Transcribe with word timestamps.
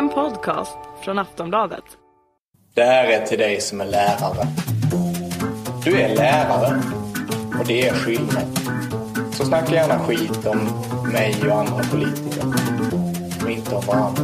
En 0.00 0.08
podcast 0.08 0.78
från 1.04 1.18
Aftonbladet. 1.18 1.84
Det 2.74 2.82
här 2.82 3.06
är 3.06 3.26
till 3.26 3.38
dig 3.38 3.60
som 3.60 3.80
är 3.80 3.84
lärare. 3.84 4.46
Du 5.84 6.00
är 6.00 6.16
lärare 6.16 6.82
och 7.60 7.66
det 7.66 7.88
är 7.88 7.94
skillnad. 7.94 8.58
Så 9.32 9.44
snacka 9.44 9.74
gärna 9.74 9.98
skit 9.98 10.46
om 10.46 10.58
mig 11.12 11.34
och 11.50 11.58
andra 11.58 11.84
politiker. 11.90 12.44
Och 13.44 13.50
inte 13.50 13.74
om 13.74 13.86
varandra. 13.86 14.22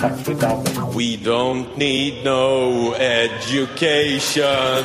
Tack 0.00 0.18
för 0.18 0.34
ditt 0.34 0.42
arbete. 0.42 0.80
We 0.80 1.30
don't 1.30 1.66
need 1.76 2.24
no 2.24 2.94
education. 2.94 4.84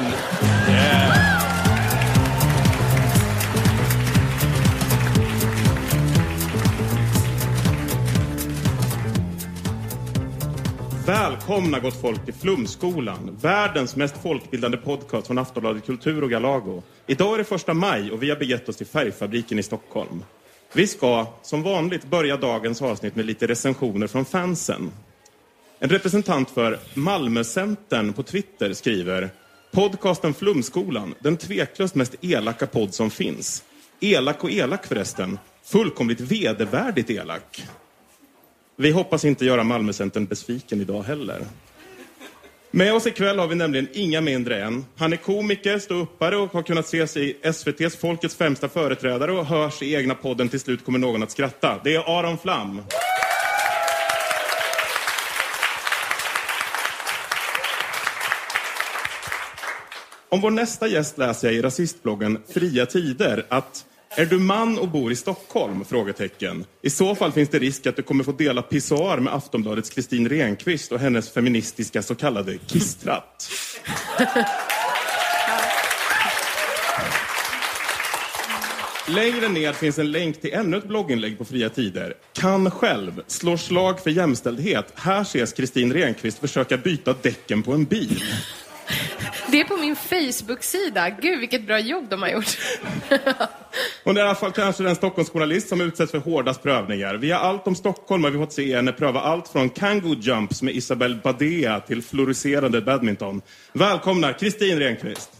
Välkomna 11.47 11.79
gott 11.79 12.01
folk 12.01 12.25
till 12.25 12.33
Flumskolan, 12.33 13.37
världens 13.41 13.95
mest 13.95 14.17
folkbildande 14.17 14.77
podcast 14.77 15.27
från 15.27 15.37
Aftonbladet 15.37 15.85
Kultur 15.85 16.23
och 16.23 16.29
Galago. 16.29 16.83
Idag 17.07 17.33
är 17.33 17.37
det 17.37 17.43
första 17.43 17.73
maj 17.73 18.11
och 18.11 18.23
vi 18.23 18.29
har 18.29 18.37
begett 18.37 18.69
oss 18.69 18.77
till 18.77 18.85
Färgfabriken 18.87 19.59
i 19.59 19.63
Stockholm. 19.63 20.23
Vi 20.73 20.87
ska, 20.87 21.27
som 21.41 21.63
vanligt, 21.63 22.05
börja 22.05 22.37
dagens 22.37 22.81
avsnitt 22.81 23.15
med 23.15 23.25
lite 23.25 23.47
recensioner 23.47 24.07
från 24.07 24.25
fansen. 24.25 24.91
En 25.79 25.89
representant 25.89 26.49
för 26.49 26.79
Malmöcentern 26.93 28.13
på 28.13 28.23
Twitter 28.23 28.73
skriver 28.73 29.29
Podcasten 29.71 30.33
Flumskolan, 30.33 31.13
den 31.19 31.37
tveklöst 31.37 31.95
mest 31.95 32.15
elaka 32.21 32.67
podd 32.67 32.93
som 32.93 33.09
finns. 33.09 33.63
Elak 33.99 34.43
och 34.43 34.51
elak 34.51 34.85
förresten. 34.85 35.39
Fullkomligt 35.63 36.21
vedervärdigt 36.21 37.09
elak. 37.09 37.65
Vi 38.77 38.91
hoppas 38.91 39.25
inte 39.25 39.45
göra 39.45 39.63
Malmöcentern 39.63 40.25
besviken 40.25 40.81
idag 40.81 41.03
heller. 41.03 41.41
Med 42.71 42.93
oss 42.93 43.07
ikväll 43.07 43.39
har 43.39 43.47
vi 43.47 43.55
nämligen 43.55 43.87
inga 43.93 44.21
mindre 44.21 44.63
än... 44.63 44.85
Han 44.97 45.13
är 45.13 45.17
komiker, 45.17 45.79
ståuppare 45.79 46.37
och 46.37 46.53
har 46.53 46.63
kunnat 46.63 46.85
ses 46.85 47.17
i 47.17 47.37
SVTs 47.41 47.95
Folkets 47.95 48.35
främsta 48.35 48.69
företrädare 48.69 49.31
och 49.31 49.45
hörs 49.45 49.81
i 49.81 49.95
egna 49.95 50.15
podden 50.15 50.49
Till 50.49 50.59
slut 50.59 50.85
kommer 50.85 50.99
någon 50.99 51.23
att 51.23 51.31
skratta. 51.31 51.81
Det 51.83 51.95
är 51.95 52.19
Aron 52.19 52.37
Flam. 52.37 52.81
Om 60.29 60.41
vår 60.41 60.51
nästa 60.51 60.87
gäst 60.87 61.17
läser 61.17 61.47
jag 61.47 61.55
i 61.55 61.61
rasistbloggen 61.61 62.37
Fria 62.53 62.85
Tider 62.85 63.45
att 63.49 63.85
är 64.17 64.25
du 64.25 64.39
man 64.39 64.79
och 64.79 64.87
bor 64.87 65.11
i 65.11 65.15
Stockholm? 65.15 65.85
Frågetecken. 65.85 66.65
I 66.81 66.89
så 66.89 67.15
fall 67.15 67.31
finns 67.31 67.49
det 67.49 67.59
risk 67.59 67.87
att 67.87 67.95
du 67.95 68.01
kommer 68.01 68.23
få 68.23 68.31
dela 68.31 68.61
pissoar 68.61 69.17
med 69.17 69.33
Aftonbladets 69.33 69.89
Kristin 69.89 70.29
Renqvist 70.29 70.91
och 70.91 70.99
hennes 70.99 71.29
feministiska 71.29 72.01
så 72.01 72.15
kallade 72.15 72.57
kisstratt. 72.57 73.49
Längre 79.07 79.47
ner 79.47 79.73
finns 79.73 79.99
en 79.99 80.11
länk 80.11 80.41
till 80.41 80.53
ännu 80.53 80.77
ett 80.77 80.87
blogginlägg 80.87 81.37
på 81.37 81.45
Fria 81.45 81.69
Tider. 81.69 82.13
Kan 82.33 82.71
själv, 82.71 83.21
slår 83.27 83.57
slag 83.57 83.99
för 83.99 84.09
jämställdhet. 84.09 84.85
Här 84.95 85.21
ses 85.21 85.53
Kristin 85.53 85.93
Renqvist 85.93 86.39
försöka 86.39 86.77
byta 86.77 87.15
däcken 87.21 87.63
på 87.63 87.73
en 87.73 87.85
bil. 87.85 88.23
Det 89.47 89.59
är 89.59 89.63
på 89.63 89.77
min 89.77 89.95
Facebook-sida. 89.95 91.09
Gud, 91.09 91.39
vilket 91.39 91.67
bra 91.67 91.79
jobb 91.79 92.05
de 92.09 92.21
har 92.21 92.29
gjort. 92.29 92.57
Hon 94.03 94.17
är 94.17 94.21
i 94.21 94.23
alla 94.23 94.35
fall 94.35 94.51
kanske 94.51 94.83
den 94.83 94.95
Stockholmsjournalist 94.95 95.67
som 95.67 95.81
utsätts 95.81 96.11
för 96.11 96.19
hårdast 96.19 96.63
prövningar. 96.63 97.15
Vi 97.15 97.31
har 97.31 97.39
allt 97.39 97.67
om 97.67 97.75
Stockholm 97.75 98.25
och 98.25 98.33
vi 98.33 98.37
har 98.37 98.45
fått 98.45 98.53
se 98.53 98.75
henne 98.75 98.91
pröva 98.91 99.19
allt 99.19 99.47
från 99.47 99.69
kangoo 99.69 100.15
jumps 100.15 100.61
med 100.61 100.75
Isabel 100.75 101.19
Badea 101.23 101.79
till 101.79 102.03
floriserande 102.03 102.81
badminton. 102.81 103.41
Välkomna 103.73 104.33
Kristin 104.33 104.79
Renqvist. 104.79 105.31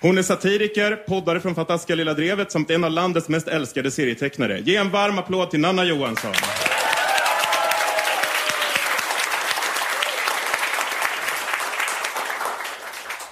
Hon 0.00 0.18
är 0.18 0.22
satiriker, 0.22 0.96
poddare 0.96 1.40
från 1.40 1.54
Fantastiska 1.54 1.94
Lilla 1.94 2.14
Drevet 2.14 2.52
samt 2.52 2.70
en 2.70 2.84
av 2.84 2.90
landets 2.90 3.28
mest 3.28 3.48
älskade 3.48 3.90
serietecknare. 3.90 4.60
Ge 4.60 4.76
en 4.76 4.90
varm 4.90 5.18
applåd 5.18 5.50
till 5.50 5.60
Nanna 5.60 5.84
Johansson. 5.84 6.32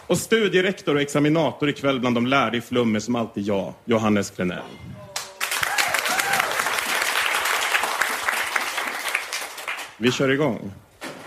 Och 0.08 0.18
studierektor 0.18 0.94
och 0.94 1.00
examinator 1.00 1.68
ikväll 1.68 2.00
bland 2.00 2.16
de 2.16 2.26
lärde 2.26 2.56
i 2.56 2.60
Flum 2.60 2.96
är 2.96 3.00
som 3.00 3.16
alltid 3.16 3.44
jag, 3.44 3.74
Johannes 3.84 4.30
Klenell. 4.30 4.62
Vi 9.98 10.12
kör 10.12 10.28
igång. 10.28 10.72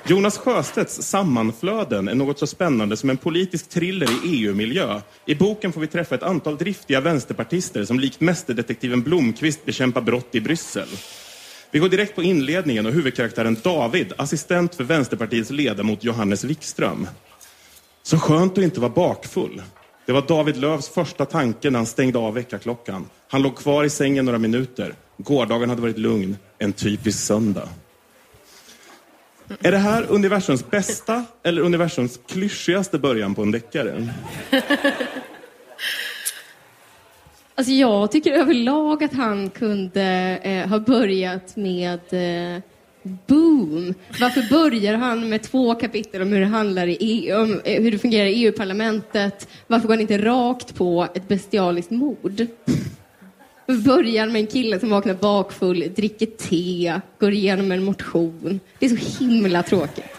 Jonas 0.06 0.38
Sjöstedts 0.38 1.02
Sammanflöden 1.02 2.08
är 2.08 2.16
något 2.16 2.40
så 2.40 2.48
spännande 2.48 2.98
som 2.98 3.10
en 3.10 3.18
politisk 3.18 3.70
thriller 3.70 4.08
i 4.26 4.46
EU-miljö. 4.46 5.02
I 5.26 5.36
boken 5.36 5.72
får 5.72 5.82
vi 5.82 5.88
träffa 5.88 6.16
ett 6.16 6.24
antal 6.24 6.58
driftiga 6.58 7.02
vänsterpartister 7.02 7.86
som 7.86 8.00
likt 8.00 8.20
mästerdetektiven 8.20 9.02
Blomqvist 9.02 9.66
bekämpar 9.66 10.02
brott 10.02 10.36
i 10.36 10.42
Bryssel. 10.42 10.88
Vi 11.72 11.80
går 11.80 11.90
direkt 11.90 12.16
på 12.16 12.24
inledningen 12.24 12.86
och 12.86 12.92
huvudkaraktären 12.92 13.58
David, 13.64 14.14
assistent 14.18 14.76
för 14.76 14.84
Vänsterpartiets 14.84 15.50
ledamot 15.50 16.04
Johannes 16.04 16.44
Wikström. 16.44 17.08
Så 18.10 18.18
skönt 18.18 18.58
att 18.58 18.64
inte 18.64 18.80
vara 18.80 18.92
bakfull. 18.92 19.62
Det 20.06 20.12
var 20.12 20.22
David 20.22 20.58
Lövs 20.58 20.90
första 20.90 21.26
tanke 21.26 21.70
när 21.70 21.80
han 21.80 21.86
stängde 21.86 22.20
av 22.20 22.34
väckarklockan. 22.34 23.10
Han 23.28 23.42
låg 23.42 23.58
kvar 23.58 23.84
i 23.84 23.90
sängen 23.90 24.26
några 24.26 24.38
minuter. 24.38 24.94
Gårdagen 25.18 25.70
hade 25.70 25.82
varit 25.82 25.98
lugn. 25.98 26.38
En 26.58 26.74
typisk 26.74 27.20
söndag. 27.20 27.70
Är 29.60 29.72
det 29.72 29.78
här 29.78 30.06
universums 30.10 30.70
bästa 30.70 31.26
eller 31.44 31.62
universums 31.62 32.20
klyschigaste 32.28 33.00
början 33.00 33.36
på 33.36 33.42
en 33.42 33.52
deckare? 33.52 34.08
Alltså 37.56 37.74
jag 37.74 38.12
tycker 38.12 38.32
överlag 38.32 39.04
att 39.04 39.14
han 39.14 39.50
kunde 39.50 40.04
eh, 40.44 40.68
ha 40.68 40.80
börjat 40.80 41.56
med 41.56 42.00
eh, 42.12 42.62
Boom! 43.28 43.94
Varför 44.20 44.50
börjar 44.50 44.94
han 44.94 45.30
med 45.30 45.44
två 45.44 45.76
kapitel 45.76 46.22
om 46.22 46.32
hur 46.32 46.40
det, 46.40 46.46
handlar 46.46 46.88
i 46.88 46.98
EU, 47.00 47.42
om 47.42 47.62
eh, 47.66 47.82
hur 47.82 47.92
det 47.92 47.98
fungerar 47.98 48.26
i 48.26 48.44
EU-parlamentet? 48.46 49.48
Varför 49.68 49.88
går 49.88 49.94
han 49.94 50.02
inte 50.02 50.18
rakt 50.18 50.76
på 50.76 51.08
ett 51.16 51.28
bestialiskt 51.28 51.92
mord? 51.92 52.48
Börjar 53.86 54.28
med 54.28 54.40
en 54.40 54.48
kille 54.48 54.80
som 54.80 54.90
vaknar 54.90 55.14
bakfull, 55.14 55.92
dricker 55.96 56.26
te, 56.26 57.00
går 57.20 57.34
igenom 57.34 57.72
en 57.72 57.84
motion. 57.84 58.60
Det 58.80 58.86
är 58.86 58.90
så 58.90 59.24
himla 59.24 59.64
tråkigt. 59.64 60.19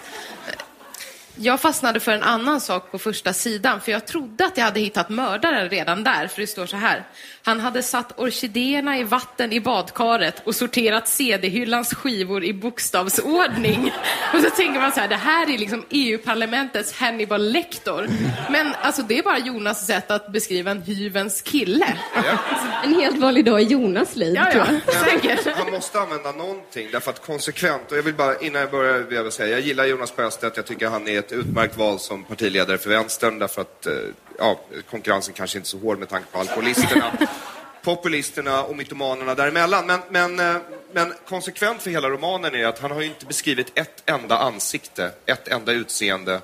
Jag 1.43 1.61
fastnade 1.61 2.01
för 2.01 2.13
en 2.13 2.23
annan 2.23 2.61
sak 2.61 2.91
på 2.91 2.99
första 2.99 3.33
sidan, 3.33 3.81
för 3.81 3.93
jag 3.93 4.07
trodde 4.07 4.47
att 4.47 4.57
jag 4.57 4.65
hade 4.65 4.81
hittat 4.81 5.09
mördaren 5.09 5.69
redan 5.69 6.05
där, 6.05 6.27
för 6.27 6.41
det 6.41 6.47
står 6.47 6.67
så 6.67 6.77
här. 6.77 7.05
Han 7.43 7.61
hade 7.61 7.83
satt 7.83 8.19
orkidéerna 8.19 8.99
i 8.99 9.05
vatten 9.05 9.53
i 9.53 9.61
badkaret 9.61 10.43
och 10.47 10.55
sorterat 10.55 11.09
CD-hyllans 11.09 11.95
skivor 11.95 12.45
i 12.45 12.55
bokstavsordning. 12.55 13.93
Och 14.35 14.41
så 14.41 14.51
tänker 14.51 14.81
man 14.81 14.93
så 14.93 15.01
här, 15.01 15.09
det 15.09 15.17
här 15.17 15.51
är 15.51 15.59
liksom 15.59 15.85
EU-parlamentets 15.91 16.93
Hannibal 16.93 17.53
Lecter. 17.53 18.09
Men 18.51 18.75
alltså 18.83 19.03
det 19.03 19.19
är 19.19 19.23
bara 19.23 19.39
Jonas 19.39 19.87
sätt 19.87 20.11
att 20.11 20.33
beskriva 20.33 20.71
en 20.71 20.83
hyvens 20.83 21.43
kille. 21.43 21.99
En 22.85 22.95
helt 22.95 23.19
vanlig 23.19 23.45
dag 23.45 23.63
i 23.63 23.65
Jonas 23.65 24.17
liv, 24.17 24.35
Ja, 24.35 24.53
tror 24.53 24.65
ja, 24.69 24.81
jag. 24.87 24.95
säkert. 25.23 25.57
Han 25.57 25.71
måste 25.71 26.01
använda 26.01 26.33
någonting, 26.33 26.89
därför 26.93 27.11
att 27.11 27.27
konsekvent, 27.27 27.93
och 27.93 27.99
jag 27.99 28.03
vill 28.03 28.15
bara, 28.15 28.39
innan 28.39 28.61
jag 28.61 28.71
börjar 28.71 28.99
vill 28.99 29.17
jag 29.17 29.33
säga, 29.33 29.49
jag 29.49 29.61
gillar 29.61 29.85
Jonas 29.85 30.13
Sjöstedt, 30.13 30.57
jag 30.57 30.67
tycker 30.67 30.89
han 30.89 31.09
är 31.09 31.19
ett 31.19 31.30
utmärkt 31.33 31.77
val 31.77 31.99
som 31.99 32.25
partiledare 32.25 32.79
för 32.79 32.91
vänstern, 32.91 33.39
därför 33.39 33.63
att, 33.63 33.87
eh, 33.87 33.93
ja, 34.39 34.61
konkurrensen 34.91 35.35
kanske 35.35 35.59
inte 35.59 35.67
är 35.67 35.69
så 35.69 35.79
hård 35.79 35.99
med 35.99 36.09
tanke 36.09 36.29
på 36.33 36.39
alkoholisterna, 36.39 37.13
populisterna 37.83 38.63
och 38.63 38.77
mytomanerna 38.77 39.35
däremellan. 39.35 39.87
Men, 39.87 40.01
men, 40.11 40.55
eh, 40.57 40.63
men 40.93 41.13
konsekvent 41.29 41.83
för 41.83 41.91
hela 41.91 42.11
romanen 42.11 42.55
är 42.55 42.67
att 42.67 42.79
han 42.79 42.91
har 42.91 43.01
ju 43.01 43.07
inte 43.07 43.27
beskrivit 43.27 43.73
ett 43.75 44.03
enda 44.07 44.39
ansikte, 44.39 45.13
ett 45.27 45.49
enda 45.49 45.73
utseende 45.73 46.41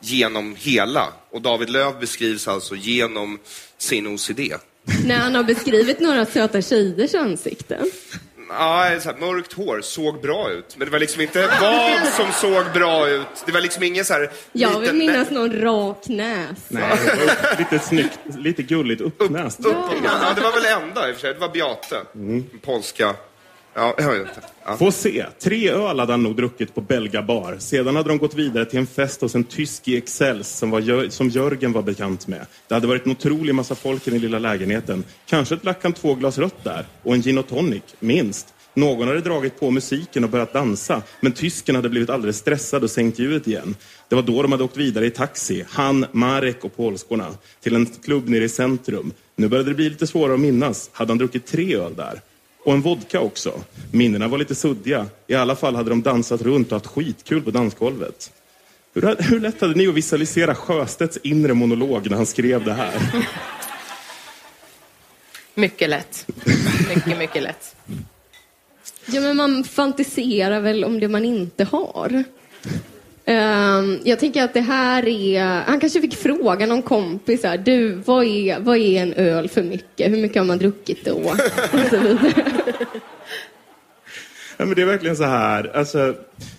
genom 0.00 0.56
hela. 0.58 1.12
Och 1.30 1.42
David 1.42 1.70
Löv 1.70 2.00
beskrivs 2.00 2.48
alltså 2.48 2.74
genom 2.74 3.38
sin 3.78 4.06
OCD. 4.06 4.40
När 5.06 5.18
han 5.18 5.34
har 5.34 5.44
beskrivit 5.44 6.00
några 6.00 6.26
söta 6.26 6.62
tjejers 6.62 7.14
ansikten. 7.14 7.90
Ja, 8.58 9.00
så 9.00 9.10
här, 9.10 9.16
mörkt 9.18 9.52
hår 9.52 9.80
såg 9.80 10.20
bra 10.20 10.50
ut. 10.50 10.74
Men 10.76 10.86
det 10.86 10.92
var 10.92 10.98
liksom 10.98 11.20
inte 11.22 11.48
vad 11.60 12.08
som 12.16 12.32
såg 12.32 12.64
bra 12.74 13.08
ut. 13.08 13.26
Det 13.46 13.52
var 13.52 13.60
liksom 13.60 13.82
ingen 13.82 14.04
så 14.04 14.12
här... 14.14 14.30
Jag 14.52 14.70
vill 14.70 14.80
liten- 14.80 14.98
minnas 14.98 15.30
någon 15.30 15.60
rak 15.60 16.08
näs. 16.08 16.48
Nej, 16.68 16.82
det 17.04 17.14
var 17.26 17.58
lite 17.58 17.78
snyggt, 17.78 18.18
lite 18.38 18.62
gulligt 18.62 19.00
uppnäst. 19.00 19.60
Upp, 19.66 19.76
ja, 20.04 20.32
det 20.36 20.40
var 20.40 20.52
väl 20.52 20.82
enda 20.82 21.08
i 21.08 21.12
och 21.12 21.14
för 21.16 21.20
sig. 21.20 21.34
Det 21.34 21.40
var 21.40 21.48
Beate, 21.48 21.96
Mm. 22.14 22.44
polska 22.64 23.14
Ja, 23.74 23.94
jag 23.98 24.18
vet. 24.18 24.28
Ja. 24.64 24.76
Få 24.76 24.92
se. 24.92 25.26
Tre 25.38 25.70
öl 25.70 25.98
hade 25.98 26.12
han 26.12 26.22
nog 26.22 26.36
druckit 26.36 26.74
på 26.74 26.80
Belga 26.80 27.22
bar. 27.22 27.56
Sedan 27.58 27.96
hade 27.96 28.08
de 28.08 28.18
gått 28.18 28.34
vidare 28.34 28.64
till 28.64 28.78
en 28.78 28.86
fest 28.86 29.20
hos 29.20 29.34
en 29.34 29.44
tysk 29.44 29.88
i 29.88 29.96
Excels 29.96 30.48
som, 30.48 30.70
var, 30.70 31.10
som 31.10 31.28
Jörgen 31.28 31.72
var 31.72 31.82
bekant 31.82 32.26
med. 32.26 32.46
Det 32.68 32.74
hade 32.74 32.86
varit 32.86 33.06
en 33.06 33.12
otrolig 33.12 33.54
massa 33.54 33.74
folk 33.74 34.08
i 34.08 34.10
den 34.10 34.20
lilla 34.20 34.38
lägenheten. 34.38 35.04
Kanske 35.26 35.56
drack 35.56 35.78
han 35.82 35.92
två 35.92 36.14
glas 36.14 36.38
rött 36.38 36.64
där. 36.64 36.86
Och 37.02 37.14
en 37.14 37.22
gin 37.22 37.38
och 37.38 37.48
tonic, 37.48 37.82
minst. 38.00 38.54
Någon 38.74 39.08
hade 39.08 39.20
dragit 39.20 39.60
på 39.60 39.70
musiken 39.70 40.24
och 40.24 40.30
börjat 40.30 40.52
dansa. 40.52 41.02
Men 41.20 41.32
tysken 41.32 41.74
hade 41.74 41.88
blivit 41.88 42.10
alldeles 42.10 42.36
stressad 42.36 42.84
och 42.84 42.90
sänkt 42.90 43.18
ljudet 43.18 43.46
igen. 43.46 43.76
Det 44.08 44.14
var 44.14 44.22
då 44.22 44.42
de 44.42 44.52
hade 44.52 44.64
åkt 44.64 44.76
vidare 44.76 45.06
i 45.06 45.10
taxi. 45.10 45.64
Han, 45.68 46.06
Marek 46.12 46.64
och 46.64 46.76
polskorna. 46.76 47.26
Till 47.60 47.74
en 47.74 47.86
klubb 47.86 48.28
nere 48.28 48.44
i 48.44 48.48
centrum. 48.48 49.12
Nu 49.36 49.48
började 49.48 49.70
det 49.70 49.74
bli 49.74 49.90
lite 49.90 50.06
svårare 50.06 50.34
att 50.34 50.40
minnas. 50.40 50.90
Hade 50.92 51.10
han 51.10 51.18
druckit 51.18 51.46
tre 51.46 51.76
öl 51.76 51.94
där? 51.96 52.20
Och 52.64 52.72
en 52.72 52.80
vodka 52.80 53.20
också. 53.20 53.52
Minnena 53.90 54.28
var 54.28 54.38
lite 54.38 54.54
suddiga. 54.54 55.06
I 55.26 55.34
alla 55.34 55.56
fall 55.56 55.74
hade 55.74 55.90
de 55.90 56.02
dansat 56.02 56.42
runt 56.42 56.66
och 56.66 56.72
haft 56.72 56.86
skitkul 56.86 57.42
på 57.42 57.50
dansgolvet. 57.50 58.32
Hur, 58.94 59.16
hur 59.22 59.40
lätt 59.40 59.60
hade 59.60 59.74
ni 59.74 59.88
att 59.88 59.94
visualisera 59.94 60.54
Sjöstedts 60.54 61.18
inre 61.22 61.54
monolog 61.54 62.10
när 62.10 62.16
han 62.16 62.26
skrev 62.26 62.64
det 62.64 62.72
här? 62.72 62.92
Mycket 65.54 65.90
lätt. 65.90 66.26
Mycket, 66.88 67.18
mycket 67.18 67.42
lätt. 67.42 67.76
Ja, 69.06 69.20
men 69.20 69.36
man 69.36 69.64
fantiserar 69.64 70.60
väl 70.60 70.84
om 70.84 71.00
det 71.00 71.08
man 71.08 71.24
inte 71.24 71.64
har. 71.64 72.24
Ehm, 73.30 73.98
jag 74.04 74.18
tänker 74.18 74.44
att 74.44 74.54
det 74.54 74.60
här 74.60 75.08
är... 75.08 75.44
Han 75.44 75.80
kanske 75.80 76.00
fick 76.00 76.16
fråga 76.16 76.66
någon 76.66 76.82
kompis 76.82 77.44
du, 77.64 77.92
vad 77.92 78.24
är, 78.24 78.60
vad 78.60 78.76
är 78.76 79.02
en 79.02 79.12
öl 79.12 79.48
för 79.48 79.62
mycket? 79.62 80.12
Hur 80.12 80.16
mycket 80.16 80.36
har 80.36 80.44
man 80.44 80.58
druckit 80.58 81.04
då? 81.04 81.14
Och 81.72 81.90
så 81.90 81.96
vidare. 81.96 82.44
Ja, 84.60 84.66
men 84.66 84.74
det 84.74 84.82
är 84.82 84.86
verkligen 84.86 85.16
så 85.16 85.24
här. 85.24 85.76
Alltså, 85.76 86.14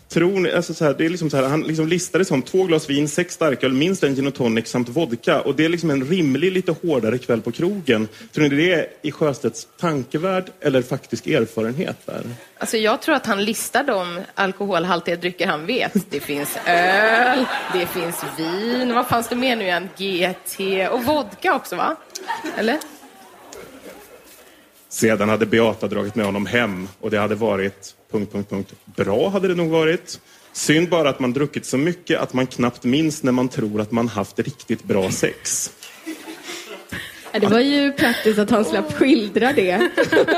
tror 0.10 0.40
ni, 0.40 0.52
alltså 0.52 0.74
så 0.74 0.86
här, 0.86 0.96
det 0.98 1.06
är 1.06 1.10
liksom 1.10 1.30
så 1.30 1.38
här, 1.38 1.44
han 1.44 1.62
liksom 1.62 1.88
listade 1.88 2.26
som 2.26 2.42
två 2.42 2.64
glas 2.64 2.90
vin, 2.90 3.08
sex 3.08 3.34
starköl, 3.34 3.74
minst 3.74 4.04
en 4.04 4.16
gin 4.16 4.28
och 4.28 4.34
tonic 4.34 4.68
samt 4.68 4.90
vodka. 4.90 5.42
Och 5.42 5.56
det 5.56 5.66
är 5.66 5.70
liksom 5.70 5.90
en 5.90 6.06
rimlig, 6.06 6.52
lite 6.52 6.72
hårdare 6.72 7.18
kväll 7.18 7.42
på 7.42 7.52
krogen. 7.52 8.08
Tror 8.34 8.44
ni 8.44 8.50
det 8.50 8.74
är 8.74 8.88
i 9.02 9.12
Sjöstedts 9.12 9.68
tankevärld 9.80 10.46
eller 10.62 10.82
faktisk 10.82 11.28
erfarenhet 11.28 11.98
där? 12.06 12.22
Alltså 12.58 12.78
jag 12.78 13.02
tror 13.02 13.16
att 13.16 13.26
han 13.26 13.46
listar 13.46 13.84
de 13.84 14.20
alkoholhaltiga 14.36 15.16
drycker 15.16 15.48
han 15.48 15.66
vet. 15.66 15.94
Det 16.10 16.20
finns 16.20 16.58
öl, 16.66 17.46
det 17.74 17.86
finns 17.86 18.24
vin, 18.38 18.94
vad 18.94 19.08
fanns 19.08 19.30
det 19.30 19.36
mer 19.36 19.56
nu 19.56 19.64
igen? 19.64 19.90
GT 19.98 20.92
och 20.92 21.04
vodka 21.04 21.56
också 21.56 21.76
va? 21.76 21.96
Eller? 22.58 22.80
Sedan 24.92 25.30
hade 25.30 25.46
Beata 25.46 25.88
dragit 25.88 26.16
med 26.16 26.26
honom 26.26 26.46
hem 26.46 26.88
och 27.00 27.12
det 27.12 27.18
hade 27.18 27.36
varit... 27.36 27.96
Punkt, 28.12 28.32
punkt, 28.32 28.50
punkt. 28.50 28.74
Bra 28.86 29.30
hade 29.30 29.48
det 29.48 29.56
nog 29.56 29.70
varit. 29.70 30.20
Synd 30.54 30.90
bara 30.90 31.10
att 31.10 31.20
man 31.20 31.34
druckit 31.34 31.66
så 31.66 31.78
mycket 31.78 32.20
att 32.20 32.34
man 32.34 32.48
knappt 32.48 32.84
minns 32.84 33.24
när 33.24 33.32
man 33.32 33.50
tror 33.50 33.82
att 33.82 33.92
man 33.92 34.08
haft 34.08 34.40
riktigt 34.40 34.84
bra 34.84 35.12
sex. 35.12 35.72
Ja, 37.32 37.40
det 37.40 37.48
var 37.48 37.60
ju 37.60 37.94
praktiskt 37.94 38.40
att 38.40 38.50
han 38.50 38.66
slapp 38.66 38.94
skildra 38.94 39.54
det. 39.54 39.90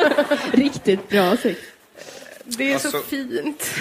Riktigt 0.51 1.09
bra 1.09 1.37
sex. 1.37 1.59
Det 2.45 2.73
är 2.73 2.77
så 2.79 2.87
Alltså- 2.87 3.03
fint. 3.09 3.71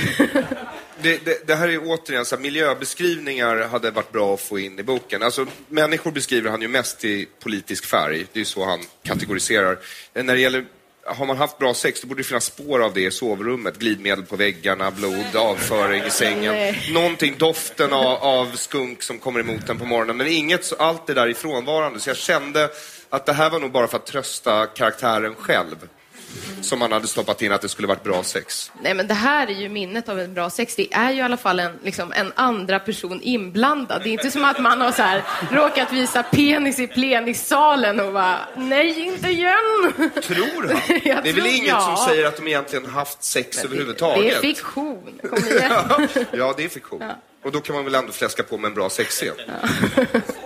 Det, 1.02 1.24
det, 1.24 1.46
det 1.46 1.54
här 1.54 1.68
är 1.68 1.78
återigen 1.84 2.24
så 2.24 2.36
här, 2.36 2.42
miljöbeskrivningar 2.42 3.68
hade 3.68 3.90
varit 3.90 4.12
bra 4.12 4.34
att 4.34 4.40
få 4.40 4.58
in 4.58 4.78
i 4.78 4.82
boken. 4.82 5.22
Alltså, 5.22 5.46
människor 5.68 6.10
beskriver 6.10 6.50
han 6.50 6.62
ju 6.62 6.68
mest 6.68 7.04
i 7.04 7.26
politisk 7.42 7.84
färg. 7.86 8.26
Det 8.32 8.40
är 8.40 8.44
så 8.44 8.64
han 8.64 8.80
kategoriserar. 9.02 9.78
När 10.14 10.34
det 10.34 10.40
gäller 10.40 10.64
har 11.04 11.26
man 11.26 11.36
haft 11.36 11.58
bra 11.58 11.74
sex, 11.74 12.00
då 12.00 12.06
borde 12.08 12.20
det 12.20 12.24
finnas 12.24 12.44
spår 12.44 12.82
av 12.84 12.94
det 12.94 13.00
i 13.00 13.10
sovrummet. 13.10 13.78
Glidmedel 13.78 14.24
på 14.24 14.36
väggarna, 14.36 14.90
blod, 14.90 15.36
avföring 15.36 16.02
i 16.04 16.10
sängen. 16.10 16.52
Nej. 16.54 16.90
Någonting, 16.94 17.34
doften 17.38 17.92
av, 17.92 18.06
av 18.22 18.52
skunk 18.56 19.02
som 19.02 19.18
kommer 19.18 19.40
emot 19.40 19.68
en 19.68 19.78
på 19.78 19.84
morgonen. 19.84 20.16
Men 20.16 20.26
inget, 20.26 20.64
så- 20.64 20.76
allt 20.76 21.06
det 21.06 21.14
där 21.14 21.28
är 21.28 21.34
frånvarande. 21.34 22.00
Så 22.00 22.10
jag 22.10 22.16
kände 22.16 22.70
att 23.08 23.26
det 23.26 23.32
här 23.32 23.50
var 23.50 23.60
nog 23.60 23.72
bara 23.72 23.86
för 23.88 23.96
att 23.96 24.06
trösta 24.06 24.66
karaktären 24.66 25.34
själv. 25.34 25.76
Som 26.62 26.78
man 26.78 26.92
hade 26.92 27.06
stoppat 27.08 27.42
in 27.42 27.52
att 27.52 27.60
det 27.62 27.68
skulle 27.68 27.88
varit 27.88 28.02
bra 28.04 28.22
sex. 28.22 28.72
Nej, 28.82 28.94
men 28.94 29.06
det 29.06 29.14
här 29.14 29.46
är 29.46 29.54
ju 29.54 29.68
minnet 29.68 30.08
av 30.08 30.20
en 30.20 30.34
bra 30.34 30.50
sex. 30.50 30.76
Det 30.76 30.94
är 30.94 31.10
ju 31.10 31.18
i 31.18 31.22
alla 31.22 31.36
fall 31.36 31.60
en, 31.60 31.78
liksom, 31.84 32.12
en 32.12 32.32
andra 32.36 32.78
person 32.78 33.20
inblandad. 33.22 34.02
Det 34.02 34.08
är 34.08 34.12
inte 34.12 34.30
som 34.30 34.44
att 34.44 34.58
man 34.58 34.80
har 34.80 34.92
så 34.92 35.02
här, 35.02 35.22
råkat 35.50 35.92
visa 35.92 36.22
penis 36.22 36.78
i 36.78 36.86
plenissalen 36.86 38.00
och 38.00 38.12
bara, 38.12 38.38
nej, 38.56 39.00
inte 39.00 39.28
igen! 39.28 39.92
Tror 40.22 40.68
han? 40.68 40.80
Jag 41.04 41.22
Det 41.24 41.28
är 41.28 41.32
väl 41.32 41.34
tror- 41.34 41.46
inget 41.46 41.68
ja. 41.68 41.80
som 41.96 42.06
säger 42.08 42.26
att 42.26 42.36
de 42.36 42.48
egentligen 42.48 42.86
haft 42.86 43.22
sex 43.22 43.56
Det 43.56 43.64
överhuvudtaget? 43.64 44.36
är 44.36 44.40
fiktion. 44.40 45.20
Kom 45.30 45.38
igen. 45.38 45.70
Ja, 45.70 46.00
ja, 46.32 46.54
det 46.56 46.64
är 46.64 46.68
fiktion. 46.68 47.02
Och 47.44 47.52
då 47.52 47.60
kan 47.60 47.74
man 47.74 47.84
väl 47.84 47.94
ändå 47.94 48.12
fläska 48.12 48.42
på 48.42 48.58
med 48.58 48.68
en 48.68 48.74
bra 48.74 48.90
sexscen? 48.90 49.34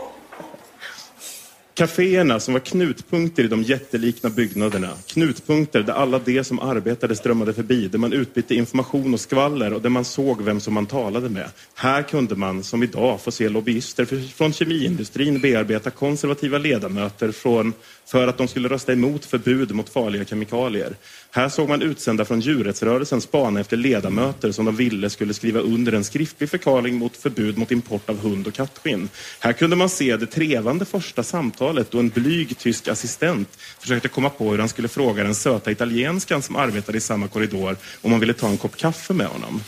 Kaféerna 1.76 2.40
som 2.40 2.54
var 2.54 2.60
knutpunkter 2.60 3.44
i 3.44 3.48
de 3.48 3.62
jättelikna 3.62 4.30
byggnaderna. 4.30 4.90
Knutpunkter 5.06 5.82
där 5.82 5.92
alla 5.92 6.18
de 6.18 6.44
som 6.44 6.58
arbetade 6.58 7.16
strömmade 7.16 7.54
förbi, 7.54 7.88
där 7.88 7.98
man 7.98 8.12
utbytte 8.12 8.54
information 8.54 9.14
och 9.14 9.20
skvaller 9.20 9.72
och 9.72 9.82
där 9.82 9.90
man 9.90 10.04
såg 10.04 10.42
vem 10.42 10.60
som 10.60 10.74
man 10.74 10.86
talade 10.86 11.28
med. 11.28 11.50
Här 11.74 12.02
kunde 12.02 12.34
man, 12.34 12.62
som 12.64 12.82
idag, 12.82 13.20
få 13.20 13.30
se 13.30 13.48
lobbyister 13.48 14.04
från 14.36 14.52
kemiindustrin 14.52 15.40
bearbeta 15.40 15.90
konservativa 15.90 16.58
ledamöter 16.58 17.32
från, 17.32 17.72
för 18.06 18.28
att 18.28 18.38
de 18.38 18.48
skulle 18.48 18.68
rösta 18.68 18.92
emot 18.92 19.24
förbud 19.24 19.74
mot 19.74 19.88
farliga 19.88 20.24
kemikalier. 20.24 20.94
Här 21.30 21.48
såg 21.48 21.68
man 21.68 21.82
utsända 21.82 22.24
från 22.24 22.40
djurrättsrörelsen 22.40 23.20
spana 23.20 23.60
efter 23.60 23.76
ledamöter 23.76 24.52
som 24.52 24.64
de 24.64 24.76
ville 24.76 25.10
skulle 25.10 25.34
skriva 25.34 25.60
under 25.60 25.92
en 25.92 26.04
skriftlig 26.04 26.50
förklaring 26.50 26.94
mot 26.98 27.16
förbud 27.16 27.58
mot 27.58 27.70
import 27.70 28.10
av 28.10 28.18
hund 28.18 28.46
och 28.46 28.54
kattskinn. 28.54 29.08
Här 29.40 29.52
kunde 29.52 29.76
man 29.76 29.88
se 29.88 30.16
det 30.16 30.26
trevande 30.26 30.84
första 30.84 31.22
samtalet 31.22 31.90
då 31.90 31.98
en 31.98 32.08
blyg 32.08 32.58
tysk 32.58 32.88
assistent 32.88 33.58
försökte 33.80 34.08
komma 34.08 34.30
på 34.30 34.50
hur 34.50 34.58
han 34.58 34.68
skulle 34.68 34.88
fråga 34.88 35.22
den 35.22 35.34
söta 35.34 35.70
italienskan 35.70 36.42
som 36.42 36.56
arbetade 36.56 36.98
i 36.98 37.00
samma 37.00 37.28
korridor 37.28 37.76
om 38.02 38.10
man 38.10 38.20
ville 38.20 38.32
ta 38.32 38.48
en 38.48 38.56
kopp 38.56 38.76
kaffe 38.76 39.12
med 39.12 39.26
honom. 39.26 39.60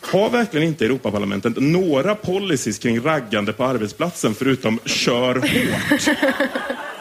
Har 0.00 0.30
verkligen 0.30 0.68
inte 0.68 0.84
Europaparlamentet 0.84 1.52
några 1.56 2.14
policies 2.14 2.78
kring 2.78 3.00
raggande 3.00 3.52
på 3.52 3.64
arbetsplatsen 3.64 4.34
förutom 4.34 4.78
kör 4.84 5.34
hårt? 5.34 6.16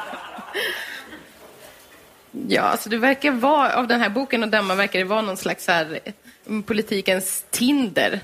Ja, 2.47 2.61
alltså 2.61 2.89
det 2.89 2.97
verkar 2.97 3.31
vara, 3.31 3.75
av 3.75 3.87
den 3.87 4.01
här 4.01 4.09
boken 4.09 4.43
att 4.43 4.51
döma 4.51 4.75
verkar 4.75 4.99
det 4.99 5.05
vara 5.05 5.21
någon 5.21 5.37
slags 5.37 5.67
här, 5.67 5.99
mm, 6.47 6.63
politikens 6.63 7.45
Tinder. 7.51 8.19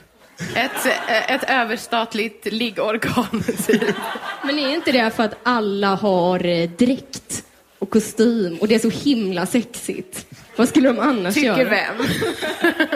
Ett, 0.55 0.85
eh, 0.85 1.31
ett 1.31 1.43
överstatligt 1.49 2.45
liggorgan. 2.45 3.43
typ. 3.67 3.95
Men 4.43 4.59
är 4.59 4.69
inte 4.69 4.91
det 4.91 5.11
för 5.11 5.23
att 5.23 5.35
alla 5.43 5.95
har 5.95 6.45
eh, 6.45 6.69
dräkt 6.69 7.43
och 7.79 7.89
kostym 7.89 8.57
och 8.57 8.67
det 8.67 8.75
är 8.75 8.79
så 8.79 8.89
himla 8.89 9.45
sexigt? 9.45 10.25
Vad 10.55 10.69
skulle 10.69 10.87
de 10.87 10.99
annars 10.99 11.33
Tycker 11.33 11.57
göra? 11.57 11.69
vem? 11.69 12.05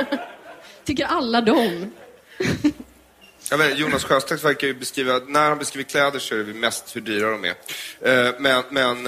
Tycker 0.85 1.05
alla 1.05 1.41
dem? 1.41 1.91
Jag 3.49 3.57
vet, 3.57 3.77
Jonas 3.79 4.03
Sjöstedt 4.03 4.43
verkar 4.43 4.67
ju 4.67 4.73
beskriva, 4.73 5.19
när 5.27 5.49
han 5.49 5.57
beskriver 5.57 5.89
kläder 5.89 6.19
så 6.19 6.35
är 6.35 6.43
det 6.43 6.53
mest 6.53 6.95
hur 6.95 7.01
dyra 7.01 7.31
de 7.31 7.45
är. 7.45 7.55
Eh, 8.01 8.33
Men, 8.39 8.63
men 8.69 9.07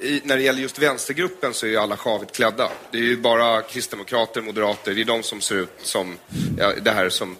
i, 0.00 0.20
när 0.24 0.36
det 0.36 0.42
gäller 0.42 0.60
just 0.60 0.78
vänstergruppen 0.78 1.54
så 1.54 1.66
är 1.66 1.70
ju 1.70 1.76
alla 1.76 1.96
sjavigt 1.96 2.32
klädda. 2.36 2.70
Det 2.90 2.98
är 2.98 3.02
ju 3.02 3.16
bara 3.16 3.62
kristdemokrater, 3.62 4.40
moderater, 4.42 4.94
det 4.94 5.00
är 5.00 5.04
de 5.04 5.22
som 5.22 5.40
ser 5.40 5.54
ut 5.54 5.70
som 5.82 6.16
ja, 6.58 6.72
det 6.82 6.90
här 6.90 7.08
som... 7.08 7.36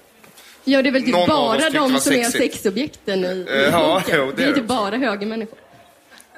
Ja, 0.65 0.83
det 0.83 0.89
är 0.89 0.93
väl 0.93 1.03
typ 1.03 1.13
Någon 1.13 1.29
bara 1.29 1.71
de 1.71 2.01
som 2.01 2.13
är 2.13 2.25
sexobjekten 2.25 3.25
i, 3.25 3.47
Eh, 3.51 3.57
i 3.59 3.65
ja, 3.73 4.03
boken. 4.05 4.19
jo, 4.21 4.27
det 4.27 4.33
det 4.37 4.43
är 4.43 4.47
är 4.47 4.49
inte 4.49 4.63
bara 4.63 4.97
högermänniskor. 4.97 5.59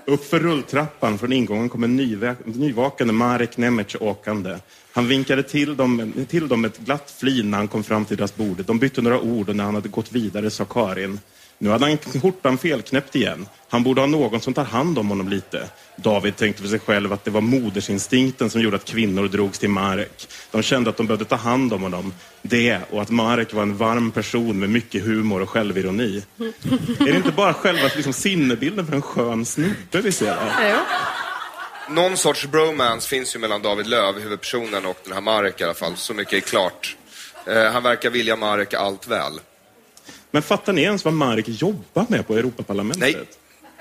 Upp 0.05 0.25
för 0.31 0.41
rulltrappan 0.41 1.19
från 1.19 1.33
ingången 1.33 1.69
kom 1.69 1.85
en 1.85 2.01
nyvä- 2.01 2.37
nyvakande 2.45 3.13
Marek 3.13 3.57
Nemec 3.57 3.97
åkande. 4.01 4.57
Han 4.93 5.09
vinkade 5.09 5.43
till 5.43 5.77
dem, 5.77 6.13
till 6.29 6.49
dem 6.49 6.61
med 6.61 6.71
ett 6.71 6.79
glatt 6.79 7.15
flin 7.19 7.51
när 7.51 7.59
han 7.59 7.69
kom 7.69 7.85
fram 7.85 8.05
till 8.05 8.17
deras 8.17 8.37
bord. 8.37 8.65
De 8.65 8.79
bytte 8.79 9.03
några 9.03 9.21
ord 9.21 9.49
och 9.49 9.57
när 9.57 9.65
han 9.65 9.75
hade 9.75 9.89
gått 9.89 10.13
vidare 10.13 10.51
sa 10.51 10.65
Karin 10.65 11.21
nu 11.63 11.71
hade 11.71 11.85
han 11.85 11.99
skjortan 12.23 12.59
felknäppt 12.59 13.17
igen. 13.17 13.49
Han 13.69 13.83
borde 13.83 14.01
ha 14.01 14.07
någon 14.07 14.41
som 14.41 14.55
tar 14.55 14.65
hand 14.65 14.99
om 14.99 15.09
honom 15.09 15.29
lite. 15.29 15.69
David 15.97 16.37
tänkte 16.37 16.63
för 16.63 16.69
sig 16.69 16.79
själv 16.79 17.13
att 17.13 17.25
det 17.25 17.31
var 17.31 17.41
modersinstinkten 17.41 18.51
som 18.51 18.61
gjorde 18.61 18.77
att 18.77 18.85
kvinnor 18.85 19.29
drogs 19.29 19.59
till 19.59 19.69
Marek. 19.69 20.29
De 20.51 20.63
kände 20.63 20.91
att 20.91 20.97
de 20.97 21.07
behövde 21.07 21.25
ta 21.25 21.37
hand 21.37 21.73
om 21.73 21.83
honom. 21.83 22.15
Det 22.43 22.79
och 22.91 23.03
att 23.03 23.11
Marek 23.11 23.53
var 23.53 23.63
en 23.63 23.77
varm 23.77 24.11
person 24.11 24.59
med 24.59 24.71
mycket 24.71 25.05
humor 25.05 25.43
och 25.43 25.51
självironi. 25.51 26.23
Är 27.01 27.05
det 27.05 27.17
inte 27.17 27.33
bara 27.33 27.55
själva 27.55 27.91
liksom, 27.95 28.13
sinnebilden 28.13 28.87
för 28.87 28.95
en 28.95 29.03
skön 29.03 29.47
snubbe 29.47 30.01
vi 30.03 30.13
ser 30.13 30.27
där? 30.27 30.77
Någon 31.91 32.17
sorts 32.17 32.47
bromance 32.47 33.09
finns 33.09 33.35
ju 33.35 33.39
mellan 33.39 33.63
David 33.63 33.87
Löv, 33.87 34.19
huvudpersonen, 34.21 34.87
och 34.87 34.99
den 35.05 35.13
här 35.13 35.21
Marek 35.21 35.61
i 35.61 35.65
alla 35.65 35.75
fall. 35.75 35.97
Så 35.97 36.15
mycket 36.15 36.33
är 36.35 36.41
klart. 36.41 36.97
Eh, 37.47 37.73
Han 37.73 37.83
verkar 37.83 38.11
vilja 38.11 38.37
Marek 38.37 38.75
allt 38.75 39.09
väl. 39.09 39.33
Men 40.31 40.43
fattar 40.43 40.73
ni 40.73 40.83
ens 40.83 41.05
vad 41.05 41.15
Marek 41.15 41.49
jobbar 41.49 42.07
med 42.09 42.27
på 42.27 42.37
Europaparlamentet? 42.37 43.01
Nej. 43.03 43.27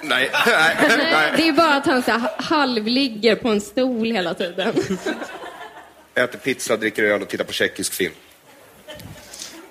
Nej, 0.04 0.30
nej, 0.46 0.98
nej. 1.12 1.34
Det 1.38 1.48
är 1.48 1.54
bara 1.54 1.76
att 1.76 1.86
han 1.86 2.04
så 2.04 2.12
här, 2.12 2.30
halvligger 2.38 3.36
på 3.36 3.50
en 3.50 3.62
stol 3.62 4.12
hela 4.12 4.34
tiden. 4.34 4.74
Äter 6.16 6.40
pizza, 6.40 6.78
dricker 6.78 7.04
öl 7.04 7.22
och 7.22 7.28
tittar 7.28 7.44
på 7.44 7.54
tjeckisk 7.54 7.94
film. 7.94 8.14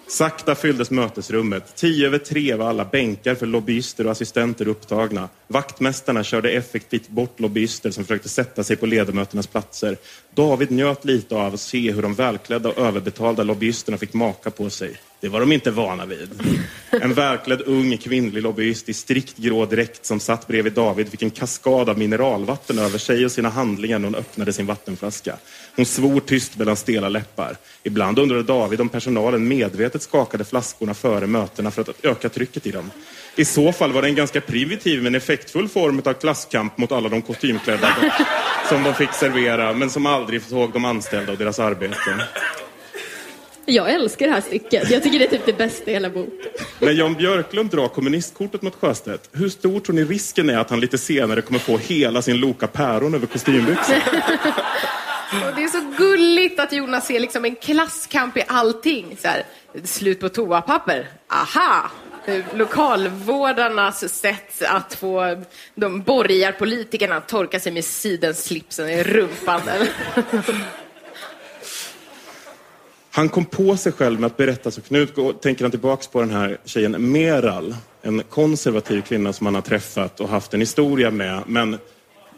Sakta 0.09 0.55
fylldes 0.55 0.91
mötesrummet. 0.91 1.77
Tio 1.77 2.07
över 2.07 2.19
tre 2.19 2.55
var 2.55 2.69
alla 2.69 2.85
bänkar 2.85 3.35
för 3.35 3.47
lobbyister 3.47 4.05
och 4.05 4.13
assistenter 4.13 4.69
upptagna. 4.69 5.29
Vaktmästarna 5.47 6.25
körde 6.25 6.51
effektivt 6.51 7.09
bort 7.09 7.41
lobbyister 7.41 7.91
som 7.91 8.05
försökte 8.05 8.29
sätta 8.29 8.65
sig 8.65 8.77
på 8.77 8.87
ledamöternas 8.87 9.47
platser. 9.47 9.97
David 10.35 10.71
njöt 10.71 11.05
lite 11.05 11.35
av 11.35 11.55
att 11.55 11.61
se 11.61 11.93
hur 11.93 12.03
de 12.03 12.15
välklädda 12.15 12.69
och 12.69 12.79
överbetalda 12.79 13.43
lobbyisterna 13.43 13.99
fick 13.99 14.15
maka 14.15 14.51
på 14.51 14.71
sig. 14.71 14.97
Det 15.21 15.29
var 15.29 15.41
de 15.41 15.53
inte 15.53 15.71
vana 15.71 16.07
vid. 16.07 16.29
En 16.91 17.15
välklädd 17.15 17.63
ung 17.67 17.97
kvinnlig 17.97 18.43
lobbyist 18.43 18.89
i 18.89 18.95
strikt 18.95 19.37
grå 19.37 19.67
dräkt 19.67 20.07
som 20.07 20.21
satt 20.21 20.47
bredvid 20.47 20.73
David 20.73 21.09
fick 21.09 21.23
en 21.23 21.31
kaskad 21.31 21.89
av 21.89 21.99
mineralvatten 21.99 22.79
över 22.79 22.99
sig 22.99 23.25
och 23.25 23.33
sina 23.33 23.49
handlingar 23.49 23.99
när 23.99 24.07
hon 24.07 24.15
öppnade 24.15 24.53
sin 24.53 24.67
vattenflaska. 24.67 25.37
Hon 25.77 25.87
svor 25.87 26.21
tyst 26.21 26.57
mellan 26.57 26.77
stela 26.77 27.09
läppar. 27.09 27.57
Ibland 27.83 28.19
undrade 28.19 28.43
David 28.43 28.81
om 28.81 28.89
personalen 28.89 29.49
medvetet 29.49 30.03
skakade 30.03 30.45
flaskorna 30.45 30.95
före 30.95 31.27
mötena 31.27 31.71
för 31.71 31.83
att 31.83 32.05
öka 32.05 32.29
trycket 32.29 32.67
i 32.67 32.71
dem. 32.71 32.91
I 33.37 33.45
så 33.45 33.73
fall 33.73 33.93
var 33.93 34.03
det 34.03 34.09
en 34.09 34.15
ganska 34.15 34.41
primitiv 34.41 35.03
men 35.03 35.15
effektfull 35.15 35.69
form 35.69 36.03
av 36.05 36.13
klasskamp 36.13 36.79
mot 36.79 36.93
alla 36.93 37.09
de 37.09 37.23
kostymklädda 37.23 37.97
som 38.69 38.83
de 38.83 38.95
fick 38.95 39.13
servera 39.13 39.73
men 39.73 39.91
som 39.91 40.07
aldrig 40.07 40.43
såg 40.43 40.73
de 40.73 40.85
anställda 40.85 41.33
och 41.33 41.39
deras 41.39 41.59
arbete. 41.59 42.27
Jag 43.71 43.91
älskar 43.91 44.27
det 44.27 44.33
här 44.33 44.41
stycket. 44.41 44.91
Jag 44.91 45.03
tycker 45.03 45.19
det 45.19 45.25
är 45.25 45.31
typ 45.31 45.47
det 45.47 45.59
bästa 45.59 45.91
i 45.91 45.95
hela 45.95 46.11
boken. 46.11 46.51
När 46.79 46.93
Jan 46.93 47.15
Björklund 47.15 47.71
drar 47.71 47.89
kommunistkortet 47.89 48.63
mot 48.63 48.75
Sjöstedt, 48.75 49.31
hur 49.33 49.49
stor 49.49 49.81
tror 49.81 49.95
ni 49.95 50.05
risken 50.05 50.51
är 50.51 50.59
att 50.59 50.71
han 50.71 50.81
lite 50.81 50.99
senare 50.99 51.43
kommer 51.43 51.59
få 51.59 51.79
hela 51.79 52.23
sin 52.23 52.37
Loka 52.37 52.67
Päron 52.67 53.15
över 53.15 53.27
kostymbyxor? 53.27 53.97
Och 55.49 55.57
det 55.57 55.63
är 55.63 55.69
så 55.69 55.81
gulligt 55.99 56.61
att 56.61 56.73
Jonas 56.73 57.07
ser 57.07 57.21
liksom 57.21 57.45
en 57.45 57.57
klasskamp 57.57 58.37
i 58.37 58.43
allting. 58.49 59.17
Så 59.23 59.29
här, 59.29 59.43
slut 59.85 60.21
på 60.21 60.29
toapapper. 60.29 61.09
Aha! 61.29 61.91
Lokalvårdarnas 62.55 64.15
sätt 64.15 64.63
att 64.63 64.95
få 64.95 65.43
de 65.75 66.03
borgarpolitikerna 66.03 67.17
att 67.17 67.29
torka 67.29 67.61
sig 67.61 67.73
med 67.73 67.85
sidenslipsen 67.85 68.89
i 68.89 69.03
rumpan. 69.03 69.61
Han 73.11 73.29
kom 73.29 73.45
på 73.45 73.77
sig 73.77 73.93
själv 73.93 74.21
med 74.21 74.27
att 74.27 74.37
berätta, 74.37 74.71
så 74.71 74.81
nu 74.89 75.07
tänker 75.43 75.65
han 75.65 75.71
tillbaks 75.71 76.07
på 76.09 76.21
den 76.21 76.31
här 76.31 76.59
tjejen 76.65 77.13
Meral, 77.13 77.77
en 78.03 78.23
konservativ 78.23 79.03
kvinna 79.03 79.33
som 79.33 79.47
han 79.47 79.55
har 79.55 79.63
träffat 79.63 80.21
och 80.21 80.29
haft 80.29 80.55
en 80.55 80.61
historia 80.61 81.11
med. 81.11 81.43
Men 81.47 81.79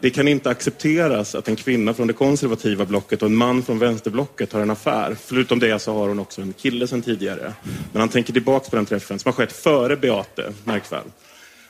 det 0.01 0.09
kan 0.09 0.27
inte 0.27 0.49
accepteras 0.49 1.35
att 1.35 1.47
en 1.47 1.55
kvinna 1.55 1.93
från 1.93 2.07
det 2.07 2.13
konservativa 2.13 2.85
blocket 2.85 3.21
och 3.21 3.29
en 3.29 3.35
man 3.35 3.63
från 3.63 3.79
vänsterblocket 3.79 4.53
har 4.53 4.61
en 4.61 4.69
affär. 4.69 5.15
Förutom 5.25 5.59
det 5.59 5.79
så 5.79 5.93
har 5.93 6.07
hon 6.07 6.19
också 6.19 6.41
en 6.41 6.53
kille 6.53 6.87
sedan 6.87 7.01
tidigare. 7.01 7.53
Men 7.91 7.99
han 7.99 8.09
tänker 8.09 8.33
tillbaks 8.33 8.69
på 8.69 8.75
den 8.75 8.85
träffen 8.85 9.19
som 9.19 9.29
har 9.29 9.33
skett 9.33 9.51
före 9.51 9.97
Beate, 9.97 10.53
märk 10.63 10.91
väl. 10.91 11.03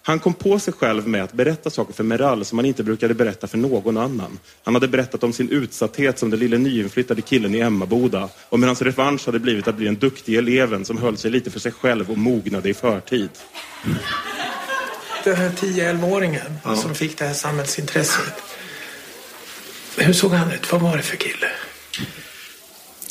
Han 0.03 0.19
kom 0.19 0.33
på 0.33 0.59
sig 0.59 0.73
själv 0.73 1.07
med 1.07 1.23
att 1.23 1.33
berätta 1.33 1.69
saker 1.69 1.93
för 1.93 2.03
Meral 2.03 2.45
som 2.45 2.57
han 2.57 2.65
inte 2.65 2.83
brukade 2.83 3.13
berätta 3.13 3.47
för 3.47 3.57
någon 3.57 3.97
annan. 3.97 4.39
Han 4.63 4.73
hade 4.73 4.87
berättat 4.87 5.23
om 5.23 5.33
sin 5.33 5.49
utsatthet 5.49 6.19
som 6.19 6.29
den 6.29 6.39
lille 6.39 6.57
nyinflyttade 6.57 7.21
killen 7.21 7.55
i 7.55 7.59
Emmaboda. 7.59 8.29
Om 8.49 8.63
hur 8.63 8.67
hans 8.67 8.81
revansch 8.81 9.25
hade 9.25 9.39
blivit 9.39 9.67
att 9.67 9.75
bli 9.75 9.85
den 9.85 9.95
duktiga 9.95 10.39
eleven 10.39 10.85
som 10.85 10.97
höll 10.97 11.17
sig 11.17 11.31
lite 11.31 11.51
för 11.51 11.59
sig 11.59 11.71
själv 11.71 12.11
och 12.11 12.17
mognade 12.17 12.69
i 12.69 12.73
förtid. 12.73 13.29
Den 15.23 15.35
här 15.35 15.49
10-11-åringen 15.49 16.53
ja. 16.63 16.75
som 16.75 16.95
fick 16.95 17.17
det 17.17 17.25
här 17.25 17.33
samhällsintresset. 17.33 18.33
Hur 19.97 20.13
såg 20.13 20.31
han 20.31 20.51
ut? 20.51 20.71
Vad 20.71 20.81
var 20.81 20.97
det 20.97 21.03
för 21.03 21.17
kille? 21.17 21.47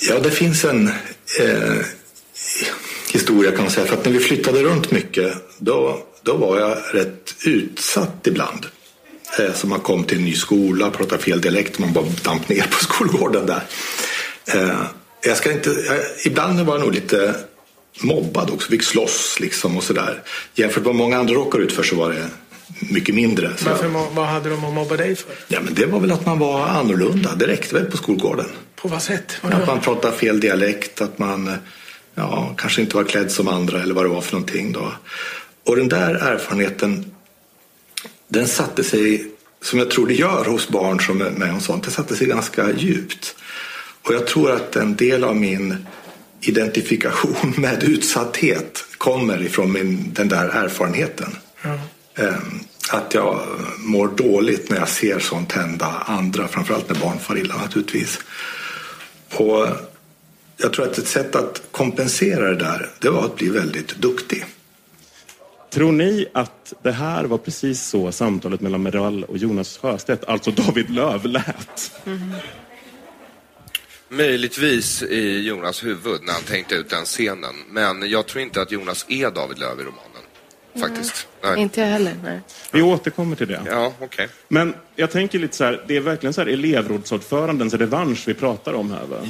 Ja, 0.08 0.18
det 0.18 0.30
finns 0.30 0.64
en 0.64 0.88
eh, 1.40 1.76
historia 3.12 3.50
kan 3.50 3.60
man 3.60 3.70
säga. 3.70 3.86
För 3.86 3.96
att 3.96 4.04
när 4.04 4.12
vi 4.12 4.20
flyttade 4.20 4.62
runt 4.62 4.90
mycket 4.90 5.34
då 5.58 6.06
då 6.30 6.36
var 6.36 6.58
jag 6.58 6.78
rätt 6.92 7.34
utsatt 7.44 8.26
ibland. 8.26 8.66
Eh, 9.38 9.52
så 9.54 9.66
man 9.66 9.80
kom 9.80 10.04
till 10.04 10.18
en 10.18 10.24
ny 10.24 10.34
skola, 10.34 10.90
pratade 10.90 11.22
fel 11.22 11.40
dialekt, 11.40 11.78
man 11.78 11.92
bara 11.92 12.04
damp 12.22 12.48
ner 12.48 12.62
på 12.62 12.78
skolgården 12.84 13.46
där. 13.46 13.62
Eh, 14.54 14.82
jag 15.24 15.36
ska 15.36 15.52
inte, 15.52 15.70
ibland 16.24 16.60
var 16.60 16.74
jag 16.74 16.84
nog 16.84 16.94
lite 16.94 17.34
mobbad 18.00 18.50
också, 18.50 18.70
fick 18.70 18.82
slåss 18.82 19.40
liksom 19.40 19.76
och 19.76 19.82
sådär. 19.82 20.22
Jämfört 20.54 20.76
med 20.76 20.86
vad 20.86 20.94
många 20.94 21.18
andra 21.18 21.34
råkar 21.34 21.58
ut 21.58 21.72
för 21.72 21.82
så 21.82 21.96
var 21.96 22.10
det 22.10 22.26
mycket 22.78 23.14
mindre. 23.14 23.56
Så 23.56 23.68
Varför, 23.68 23.88
vad 23.88 24.26
hade 24.26 24.50
de 24.50 24.64
att 24.64 24.74
mobba 24.74 24.96
dig 24.96 25.16
för? 25.16 25.34
Ja, 25.48 25.60
men 25.60 25.74
det 25.74 25.86
var 25.86 26.00
väl 26.00 26.12
att 26.12 26.26
man 26.26 26.38
var 26.38 26.66
annorlunda. 26.66 27.34
Det 27.34 27.46
räckte 27.46 27.74
väl 27.74 27.84
på 27.84 27.96
skolgården. 27.96 28.46
På 28.76 28.88
vad 28.88 29.02
sätt? 29.02 29.38
Vad 29.42 29.54
att 29.54 29.66
man 29.66 29.80
pratade 29.80 30.16
fel 30.16 30.40
dialekt, 30.40 31.00
att 31.00 31.18
man 31.18 31.52
ja, 32.14 32.54
kanske 32.56 32.80
inte 32.80 32.96
var 32.96 33.04
klädd 33.04 33.30
som 33.30 33.48
andra 33.48 33.82
eller 33.82 33.94
vad 33.94 34.04
det 34.04 34.08
var 34.08 34.20
för 34.20 34.32
någonting. 34.32 34.72
Då. 34.72 34.92
Och 35.70 35.76
den 35.76 35.88
där 35.88 36.14
erfarenheten, 36.14 37.04
den 38.28 38.48
satte 38.48 38.84
sig, 38.84 39.26
som 39.62 39.78
jag 39.78 39.90
tror 39.90 40.06
det 40.06 40.14
gör 40.14 40.44
hos 40.44 40.68
barn 40.68 41.00
som 41.00 41.20
är 41.20 41.30
med 41.30 41.52
om 41.52 41.60
sånt, 41.60 41.84
det 41.84 41.90
satte 41.90 42.16
sig 42.16 42.26
ganska 42.26 42.72
djupt. 42.72 43.36
Och 44.02 44.14
jag 44.14 44.26
tror 44.26 44.50
att 44.50 44.76
en 44.76 44.96
del 44.96 45.24
av 45.24 45.36
min 45.36 45.86
identifikation 46.40 47.54
med 47.56 47.82
utsatthet 47.82 48.84
kommer 48.98 49.42
ifrån 49.42 49.72
min, 49.72 50.12
den 50.12 50.28
där 50.28 50.48
erfarenheten. 50.48 51.36
Mm. 51.62 51.78
Att 52.90 53.14
jag 53.14 53.40
mår 53.78 54.08
dåligt 54.08 54.70
när 54.70 54.78
jag 54.78 54.88
ser 54.88 55.18
sånt 55.18 55.52
hända 55.52 55.86
andra, 56.06 56.48
framförallt 56.48 56.88
när 56.88 57.00
barn 57.00 57.18
far 57.18 57.38
illa 57.38 57.56
naturligtvis. 57.56 58.18
Och 59.34 59.66
jag 60.56 60.72
tror 60.72 60.86
att 60.86 60.98
ett 60.98 61.08
sätt 61.08 61.36
att 61.36 61.62
kompensera 61.70 62.48
det 62.48 62.56
där, 62.56 62.90
det 62.98 63.10
var 63.10 63.24
att 63.24 63.36
bli 63.36 63.48
väldigt 63.48 63.96
duktig. 63.96 64.44
Tror 65.70 65.92
ni 65.92 66.26
att 66.32 66.74
det 66.82 66.92
här 66.92 67.24
var 67.24 67.38
precis 67.38 67.82
så 67.82 68.12
samtalet 68.12 68.60
mellan 68.60 68.82
Meral 68.82 69.24
och 69.24 69.36
Jonas 69.36 69.78
Sjöstedt, 69.78 70.24
alltså 70.24 70.50
David 70.50 70.90
Löv, 70.90 71.26
lät? 71.26 71.92
Mm. 72.06 72.32
Möjligtvis 74.08 75.02
i 75.02 75.40
Jonas 75.40 75.84
huvud 75.84 76.22
när 76.22 76.32
han 76.32 76.42
tänkte 76.42 76.74
ut 76.74 76.90
den 76.90 77.04
scenen. 77.04 77.54
Men 77.68 78.10
jag 78.10 78.26
tror 78.26 78.42
inte 78.42 78.62
att 78.62 78.72
Jonas 78.72 79.06
är 79.08 79.30
David 79.30 79.58
Löv 79.58 79.80
i 79.80 79.82
romanen. 79.82 80.10
Faktiskt. 80.80 81.28
Nej. 81.42 81.52
Nej. 81.52 81.62
Inte 81.62 81.80
jag 81.80 81.88
heller. 81.88 82.16
Nej. 82.22 82.40
Vi 82.72 82.82
återkommer 82.82 83.36
till 83.36 83.48
det. 83.48 83.62
Ja, 83.66 83.92
okay. 84.00 84.28
Men 84.48 84.74
jag 84.96 85.10
tänker 85.10 85.38
lite 85.38 85.56
så 85.56 85.64
här, 85.64 85.84
det 85.88 85.96
är 85.96 86.00
verkligen 86.00 86.32
så 86.32 86.40
här 86.40 86.48
elevrådsordförandens 86.48 87.74
revansch 87.74 88.28
vi 88.28 88.34
pratar 88.34 88.72
om 88.72 88.90
här 88.90 89.06
va? 89.06 89.28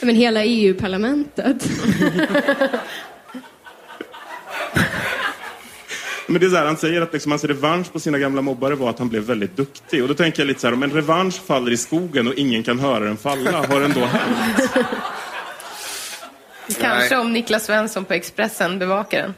Men 0.00 0.16
hela 0.16 0.44
EU-parlamentet. 0.44 1.68
Men 6.30 6.40
det 6.40 6.46
är 6.46 6.50
så 6.50 6.56
här, 6.56 6.66
han 6.66 6.76
säger 6.76 7.00
att 7.00 7.12
liksom, 7.12 7.32
hans 7.32 7.44
revansch 7.44 7.92
på 7.92 8.00
sina 8.00 8.18
gamla 8.18 8.42
mobbare 8.42 8.74
var 8.74 8.90
att 8.90 8.98
han 8.98 9.08
blev 9.08 9.22
väldigt 9.22 9.56
duktig. 9.56 10.02
Och 10.02 10.08
då 10.08 10.14
tänker 10.14 10.42
jag 10.42 10.46
lite 10.46 10.60
så 10.60 10.66
här, 10.66 10.74
om 10.74 10.82
en 10.82 10.90
revansch 10.90 11.46
faller 11.46 11.72
i 11.72 11.76
skogen 11.76 12.28
och 12.28 12.34
ingen 12.34 12.62
kan 12.62 12.78
höra 12.78 13.04
den 13.04 13.16
falla, 13.16 13.66
har 13.66 13.80
den 13.80 13.92
då 13.92 14.04
hänt? 14.04 14.70
Kanske 16.80 17.16
om 17.16 17.32
Niklas 17.32 17.64
Svensson 17.64 18.04
på 18.04 18.14
Expressen 18.14 18.78
bevakar 18.78 19.22
den. 19.22 19.34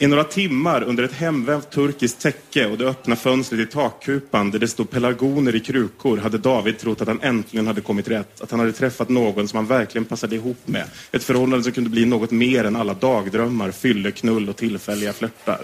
I 0.00 0.06
några 0.06 0.24
timmar 0.24 0.82
under 0.82 1.04
ett 1.04 1.12
hemvävt 1.12 1.70
turkiskt 1.70 2.22
täcke 2.22 2.66
och 2.66 2.78
det 2.78 2.84
öppna 2.84 3.16
fönstret 3.16 3.60
i 3.60 3.66
takkupan 3.66 4.50
där 4.50 4.58
det 4.58 4.68
stod 4.68 4.90
pelargoner 4.90 5.54
i 5.54 5.60
krukor 5.60 6.16
hade 6.16 6.38
David 6.38 6.78
trott 6.78 7.00
att 7.00 7.08
han 7.08 7.20
äntligen 7.22 7.66
hade 7.66 7.80
kommit 7.80 8.08
rätt. 8.08 8.40
Att 8.40 8.50
han 8.50 8.60
hade 8.60 8.72
träffat 8.72 9.08
någon 9.08 9.48
som 9.48 9.56
han 9.56 9.66
verkligen 9.66 10.04
passade 10.04 10.34
ihop 10.36 10.58
med. 10.64 10.84
Ett 11.12 11.24
förhållande 11.24 11.64
som 11.64 11.72
kunde 11.72 11.90
bli 11.90 12.04
något 12.04 12.30
mer 12.30 12.64
än 12.64 12.76
alla 12.76 12.94
dagdrömmar, 12.94 13.70
fylleknull 13.70 14.48
och 14.48 14.56
tillfälliga 14.56 15.12
flörtar. 15.12 15.60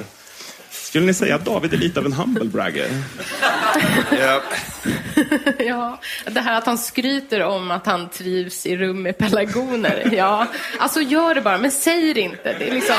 Skulle 0.71 1.07
ni 1.07 1.15
säga 1.15 1.35
att 1.35 1.45
David 1.45 1.73
är 1.73 1.77
lite 1.77 2.01
av 2.01 2.07
en 2.07 2.13
humble 2.13 2.45
bragger? 2.45 2.89
Ja. 4.11 4.43
ja, 5.59 6.01
det 6.31 6.41
här 6.41 6.59
att 6.59 6.67
han 6.67 6.79
skryter 6.79 7.43
om 7.43 7.71
att 7.71 7.87
han 7.87 8.09
trivs 8.09 8.67
i 8.67 8.77
rum 8.77 9.03
med 9.03 9.19
pelargoner. 9.19 10.09
Ja, 10.13 10.47
alltså 10.79 11.01
gör 11.01 11.35
det 11.35 11.41
bara, 11.41 11.59
men 11.59 11.71
säg 11.71 12.15
det 12.15 12.21
inte. 12.21 12.57
Det 12.59 12.69
är 12.69 12.75
liksom... 12.75 12.97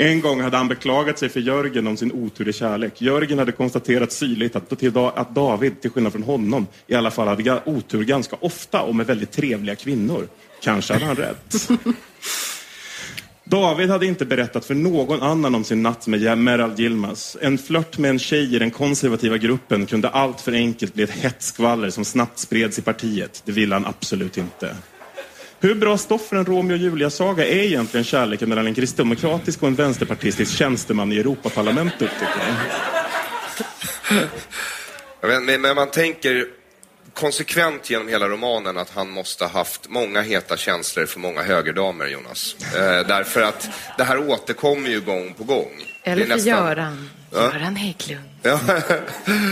En 0.00 0.20
gång 0.20 0.40
hade 0.40 0.56
han 0.56 0.68
beklagat 0.68 1.18
sig 1.18 1.28
för 1.28 1.40
Jörgen 1.40 1.86
om 1.86 1.96
sin 1.96 2.12
otur 2.12 2.48
i 2.48 2.52
kärlek. 2.52 3.02
Jörgen 3.02 3.38
hade 3.38 3.52
konstaterat 3.52 4.12
syrligt 4.12 4.56
att, 4.56 4.72
att 5.18 5.34
David, 5.34 5.80
till 5.80 5.90
skillnad 5.90 6.12
från 6.12 6.22
honom, 6.22 6.66
i 6.86 6.94
alla 6.94 7.10
fall 7.10 7.28
hade 7.28 7.62
otur 7.64 8.04
ganska 8.04 8.36
ofta 8.40 8.82
och 8.82 8.94
med 8.94 9.06
väldigt 9.06 9.30
trevliga 9.30 9.76
kvinnor. 9.76 10.28
Kanske 10.62 10.92
hade 10.92 11.04
han 11.04 11.16
rätt. 11.16 11.68
David 13.44 13.90
hade 13.90 14.06
inte 14.06 14.24
berättat 14.24 14.64
för 14.64 14.74
någon 14.74 15.22
annan 15.22 15.54
om 15.54 15.64
sin 15.64 15.82
natt 15.82 16.06
med 16.06 16.38
Meral 16.38 16.80
Yilmaz. 16.80 17.36
En 17.40 17.58
flört 17.58 17.98
med 17.98 18.10
en 18.10 18.18
tjej 18.18 18.54
i 18.54 18.58
den 18.58 18.70
konservativa 18.70 19.36
gruppen 19.36 19.86
kunde 19.86 20.08
allt 20.08 20.40
för 20.40 20.52
enkelt 20.52 20.94
bli 20.94 21.04
ett 21.04 21.10
hett 21.10 21.42
skvaller 21.42 21.90
som 21.90 22.04
snabbt 22.04 22.38
spreds 22.38 22.78
i 22.78 22.82
partiet. 22.82 23.42
Det 23.44 23.52
ville 23.52 23.74
han 23.74 23.86
absolut 23.86 24.38
inte. 24.38 24.74
Hur 25.60 25.74
bra 25.74 25.98
stoff 25.98 26.28
för 26.28 26.36
en 26.36 26.44
Romeo 26.44 26.72
och 26.74 26.78
Julia-saga 26.78 27.46
är 27.46 27.56
egentligen 27.62 28.04
kärleken 28.04 28.48
mellan 28.48 28.66
en 28.66 28.74
kristdemokratisk 28.74 29.62
och 29.62 29.68
en 29.68 29.74
vänsterpartistisk 29.74 30.56
tjänsteman 30.56 31.12
i 31.12 31.18
Europaparlamentet, 31.18 32.10
tycker 32.20 32.42
jag? 35.20 35.38
Men, 35.46 35.60
men 35.60 35.74
man 35.76 35.90
tänker 35.90 36.44
konsekvent 37.14 37.90
genom 37.90 38.08
hela 38.08 38.28
romanen 38.28 38.78
att 38.78 38.90
han 38.90 39.10
måste 39.10 39.44
ha 39.44 39.50
haft 39.50 39.88
många 39.88 40.22
heta 40.22 40.56
känslor 40.56 41.06
för 41.06 41.20
många 41.20 41.42
högerdamer, 41.42 42.06
Jonas. 42.06 42.56
Eh, 42.74 43.06
därför 43.06 43.42
att 43.42 43.70
det 43.98 44.04
här 44.04 44.30
återkommer 44.30 44.90
ju 44.90 45.00
gång 45.00 45.34
på 45.34 45.44
gång. 45.44 45.70
Eller 46.02 46.22
för 46.26 46.34
nästan- 46.34 46.54
Göran. 46.54 47.10
Ja. 47.32 47.42
Göran 47.54 47.76
Hägglund. 47.76 48.27
Ja. 48.42 48.60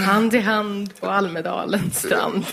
Hand 0.07 0.35
i 0.35 0.38
hand 0.38 1.00
på 1.00 1.07
Almedalens 1.07 1.99
strand. 1.99 2.45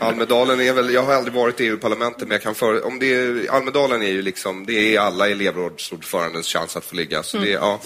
Almedalen 0.00 0.60
är 0.60 0.72
väl, 0.72 0.94
jag 0.94 1.02
har 1.02 1.14
aldrig 1.14 1.34
varit 1.34 1.60
i 1.60 1.66
EU-parlamentet 1.66 2.20
men 2.20 2.30
jag 2.30 2.42
kan 2.42 2.54
för, 2.54 2.86
om 2.86 2.98
det 2.98 3.14
är, 3.14 3.50
Almedalen 3.50 4.02
är 4.02 4.10
ju 4.10 4.22
liksom, 4.22 4.66
det 4.66 4.96
är 4.96 5.00
alla 5.00 5.28
elevrådsordförandens 5.28 6.46
chans 6.46 6.76
att 6.76 6.84
få 6.84 6.94
ligga. 6.94 7.22
Så 7.22 7.38
det, 7.38 7.50
ja. 7.50 7.80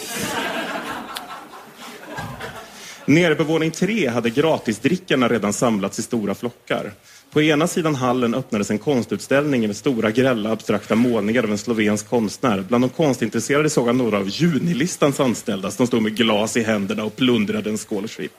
Nere 3.08 3.34
på 3.34 3.44
våning 3.44 3.70
tre 3.70 4.08
hade 4.08 4.30
gratisdrickarna 4.30 5.28
redan 5.28 5.52
samlats 5.52 5.98
i 5.98 6.02
stora 6.02 6.34
flockar. 6.34 6.92
På 7.30 7.42
ena 7.42 7.66
sidan 7.66 7.94
hallen 7.94 8.34
öppnades 8.34 8.70
en 8.70 8.78
konstutställning 8.78 9.66
med 9.66 9.76
stora 9.76 10.10
grälla 10.10 10.52
abstrakta 10.52 10.94
målningar 10.94 11.42
av 11.42 11.50
en 11.50 11.58
slovensk 11.58 12.08
konstnär. 12.08 12.64
Bland 12.68 12.84
de 12.84 12.90
konstintresserade 12.90 13.70
såg 13.70 13.86
han 13.86 13.98
några 13.98 14.16
av 14.18 14.28
Junilistans 14.28 15.20
anställda 15.20 15.70
som 15.70 15.86
stod 15.86 16.02
med 16.02 16.16
glas 16.16 16.56
i 16.56 16.62
händerna 16.62 17.04
och 17.04 17.16
plundrade 17.16 17.70
en 17.70 17.78
skål 17.78 18.08
chip. 18.08 18.32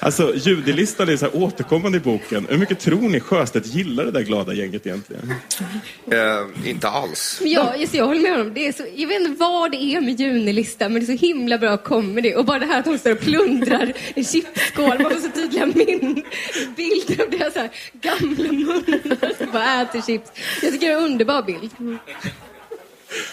Alltså, 0.00 0.34
Judilistan 0.36 1.08
är 1.08 1.16
så 1.16 1.24
här 1.24 1.36
återkommande 1.36 1.98
i 1.98 2.00
boken. 2.00 2.46
Hur 2.50 2.58
mycket 2.58 2.80
tror 2.80 3.08
ni 3.08 3.20
Sjöstedt 3.20 3.66
gillar 3.66 4.04
det 4.04 4.10
där 4.10 4.20
glada 4.20 4.54
gänget 4.54 4.86
egentligen? 4.86 5.32
Eh, 6.10 6.68
inte 6.70 6.88
alls. 6.88 7.38
Men 7.42 7.50
jag, 7.50 7.80
just, 7.80 7.94
jag 7.94 8.06
håller 8.06 8.20
med 8.20 8.30
honom. 8.30 8.54
Det 8.54 8.66
är 8.66 8.72
så, 8.72 8.84
jag 8.96 9.08
vet 9.08 9.20
inte 9.20 9.40
vad 9.40 9.70
det 9.70 9.76
är 9.76 10.00
med 10.00 10.20
Junilistan, 10.20 10.92
men 10.92 11.04
det 11.04 11.12
är 11.12 11.16
så 11.16 11.26
himla 11.26 11.58
bra 11.58 11.76
comedy. 11.76 12.34
Och 12.34 12.44
bara 12.44 12.58
det 12.58 12.66
här 12.66 12.78
att 12.80 12.86
hon 12.86 12.98
står 12.98 13.12
och 13.12 13.20
plundrar 13.20 13.92
en 14.14 14.24
chipsskål. 14.24 15.02
Man 15.02 15.10
får 15.12 15.20
så 15.20 15.30
tydliga 15.30 15.66
min 15.66 16.24
bilder 16.76 17.24
av 17.24 17.30
deras 17.30 17.70
gamla 18.00 18.52
munnar 18.52 19.36
som 19.38 19.52
bara 19.52 19.82
äter 19.82 20.02
chips. 20.06 20.30
Jag 20.62 20.72
tycker 20.72 20.86
det 20.86 20.92
är 20.92 20.96
en 20.96 21.04
underbar 21.04 21.42
bild. 21.42 21.70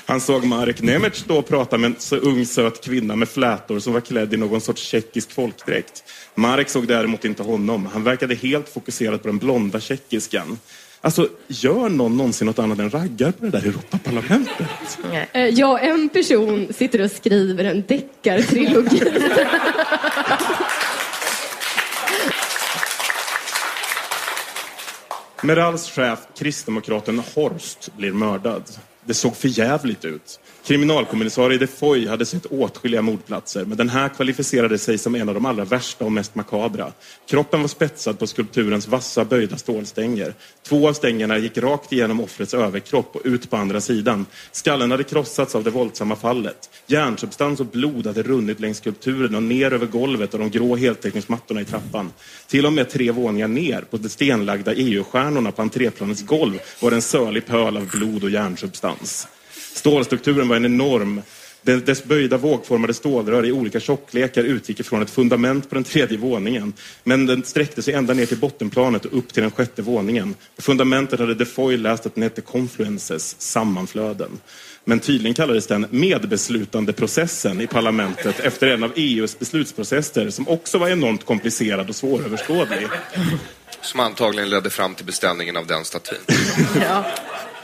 Han 0.05 0.21
såg 0.21 0.45
Marek 0.45 0.81
Nemec 0.81 1.15
stå 1.15 1.37
och 1.37 1.47
prata 1.47 1.77
med 1.77 1.87
en 1.87 1.95
så 1.99 2.15
ung 2.15 2.45
söt 2.45 2.83
kvinna 2.83 3.15
med 3.15 3.29
flätor 3.29 3.79
som 3.79 3.93
var 3.93 4.01
klädd 4.01 4.33
i 4.33 4.37
någon 4.37 4.61
sorts 4.61 4.81
tjeckisk 4.81 5.31
folkdräkt. 5.31 6.03
Marek 6.35 6.69
såg 6.69 6.87
däremot 6.87 7.25
inte 7.25 7.43
honom. 7.43 7.85
Han 7.85 8.03
verkade 8.03 8.35
helt 8.35 8.69
fokuserad 8.69 9.21
på 9.21 9.27
den 9.27 9.37
blonda 9.37 9.79
tjeckiskan. 9.79 10.59
Alltså, 11.01 11.29
gör 11.47 11.89
någon 11.89 12.17
någonsin 12.17 12.47
något 12.47 12.59
annat 12.59 12.79
än 12.79 12.89
raggar 12.89 13.31
på 13.31 13.45
det 13.45 13.51
där 13.51 13.67
Europaparlamentet? 13.67 14.67
Eh, 15.31 15.69
och 15.69 15.79
en 15.83 16.09
person 16.09 16.73
sitter 16.73 17.01
och 17.01 17.11
skriver 17.11 17.63
en 17.63 17.83
deckartrilogi. 17.87 19.01
Merals 25.43 25.89
chef, 25.91 26.19
kristdemokraten 26.37 27.21
Horst, 27.35 27.89
blir 27.97 28.11
mördad. 28.11 28.63
Det 29.05 29.13
såg 29.13 29.37
för 29.37 29.47
jävligt 29.47 30.05
ut. 30.05 30.39
Kriminalkommissarie 30.67 31.57
Defoy 31.57 32.07
hade 32.07 32.25
sett 32.25 32.45
åtskilliga 32.45 33.01
mordplatser, 33.01 33.65
men 33.65 33.77
den 33.77 33.89
här 33.89 34.09
kvalificerade 34.09 34.77
sig 34.77 34.97
som 34.97 35.15
en 35.15 35.29
av 35.29 35.35
de 35.35 35.45
allra 35.45 35.65
värsta 35.65 36.05
och 36.05 36.11
mest 36.11 36.35
makabra. 36.35 36.91
Kroppen 37.29 37.61
var 37.61 37.67
spetsad 37.67 38.19
på 38.19 38.27
skulpturens 38.27 38.87
vassa 38.87 39.25
böjda 39.25 39.57
stålstänger. 39.57 40.33
Två 40.63 40.89
av 40.89 40.93
stängerna 40.93 41.37
gick 41.37 41.57
rakt 41.57 41.91
igenom 41.91 42.21
offrets 42.21 42.53
överkropp 42.53 43.15
och 43.15 43.21
ut 43.23 43.49
på 43.49 43.57
andra 43.57 43.81
sidan. 43.81 44.25
Skallen 44.51 44.91
hade 44.91 45.03
krossats 45.03 45.55
av 45.55 45.63
det 45.63 45.69
våldsamma 45.69 46.15
fallet. 46.15 46.69
Järnsubstans 46.87 47.59
och 47.59 47.65
blod 47.65 48.07
hade 48.07 48.23
runnit 48.23 48.59
längs 48.59 48.77
skulpturen 48.77 49.35
och 49.35 49.43
ner 49.43 49.73
över 49.73 49.85
golvet 49.85 50.33
och 50.33 50.39
de 50.39 50.49
grå 50.49 50.75
heltäckningsmattorna 50.75 51.61
i 51.61 51.65
trappan. 51.65 52.11
Till 52.47 52.65
och 52.65 52.73
med 52.73 52.89
tre 52.89 53.11
våningar 53.11 53.47
ner 53.47 53.81
på 53.81 53.97
de 53.97 54.09
stenlagda 54.09 54.73
EU-stjärnorna 54.73 55.51
på 55.51 55.61
entréplanets 55.61 56.25
golv 56.25 56.59
var 56.81 56.91
en 56.91 57.01
sörlig 57.01 57.45
pöl 57.45 57.77
av 57.77 57.89
blod 57.89 58.23
och 58.23 58.29
järnsubstans. 58.29 59.27
Stålstrukturen 59.75 60.47
var 60.47 60.55
en 60.55 60.65
enorm. 60.65 61.21
Dess 61.61 62.03
böjda 62.03 62.37
vågformade 62.37 62.93
stålrör 62.93 63.45
i 63.45 63.51
olika 63.51 63.79
tjocklekar 63.79 64.43
utgick 64.43 64.79
ifrån 64.79 65.01
ett 65.01 65.09
fundament 65.09 65.69
på 65.69 65.75
den 65.75 65.83
tredje 65.83 66.17
våningen. 66.17 66.73
Men 67.03 67.25
den 67.25 67.43
sträckte 67.43 67.81
sig 67.81 67.93
ända 67.93 68.13
ner 68.13 68.25
till 68.25 68.37
bottenplanet 68.37 69.05
och 69.05 69.17
upp 69.17 69.33
till 69.33 69.43
den 69.43 69.51
sjätte 69.51 69.81
våningen. 69.81 70.35
På 70.55 70.61
fundamentet 70.61 71.19
hade 71.19 71.35
Defoy 71.35 71.77
läst 71.77 72.05
att 72.05 72.15
den 72.15 72.23
hette 72.23 72.41
confluences, 72.41 73.35
sammanflöden. 73.41 74.31
Men 74.83 74.99
tydligen 74.99 75.33
kallades 75.33 75.67
den 75.67 75.85
medbeslutande 75.89 76.93
processen 76.93 77.61
i 77.61 77.67
parlamentet 77.67 78.39
efter 78.39 78.67
en 78.67 78.83
av 78.83 78.91
EUs 78.95 79.39
beslutsprocesser 79.39 80.29
som 80.29 80.47
också 80.47 80.77
var 80.77 80.89
enormt 80.89 81.25
komplicerad 81.25 81.89
och 81.89 81.95
svåröverskådlig. 81.95 82.87
Som 83.81 83.99
antagligen 83.99 84.49
ledde 84.49 84.69
fram 84.69 84.95
till 84.95 85.05
beställningen 85.05 85.57
av 85.57 85.67
den 85.67 85.85
statyn. 85.85 86.19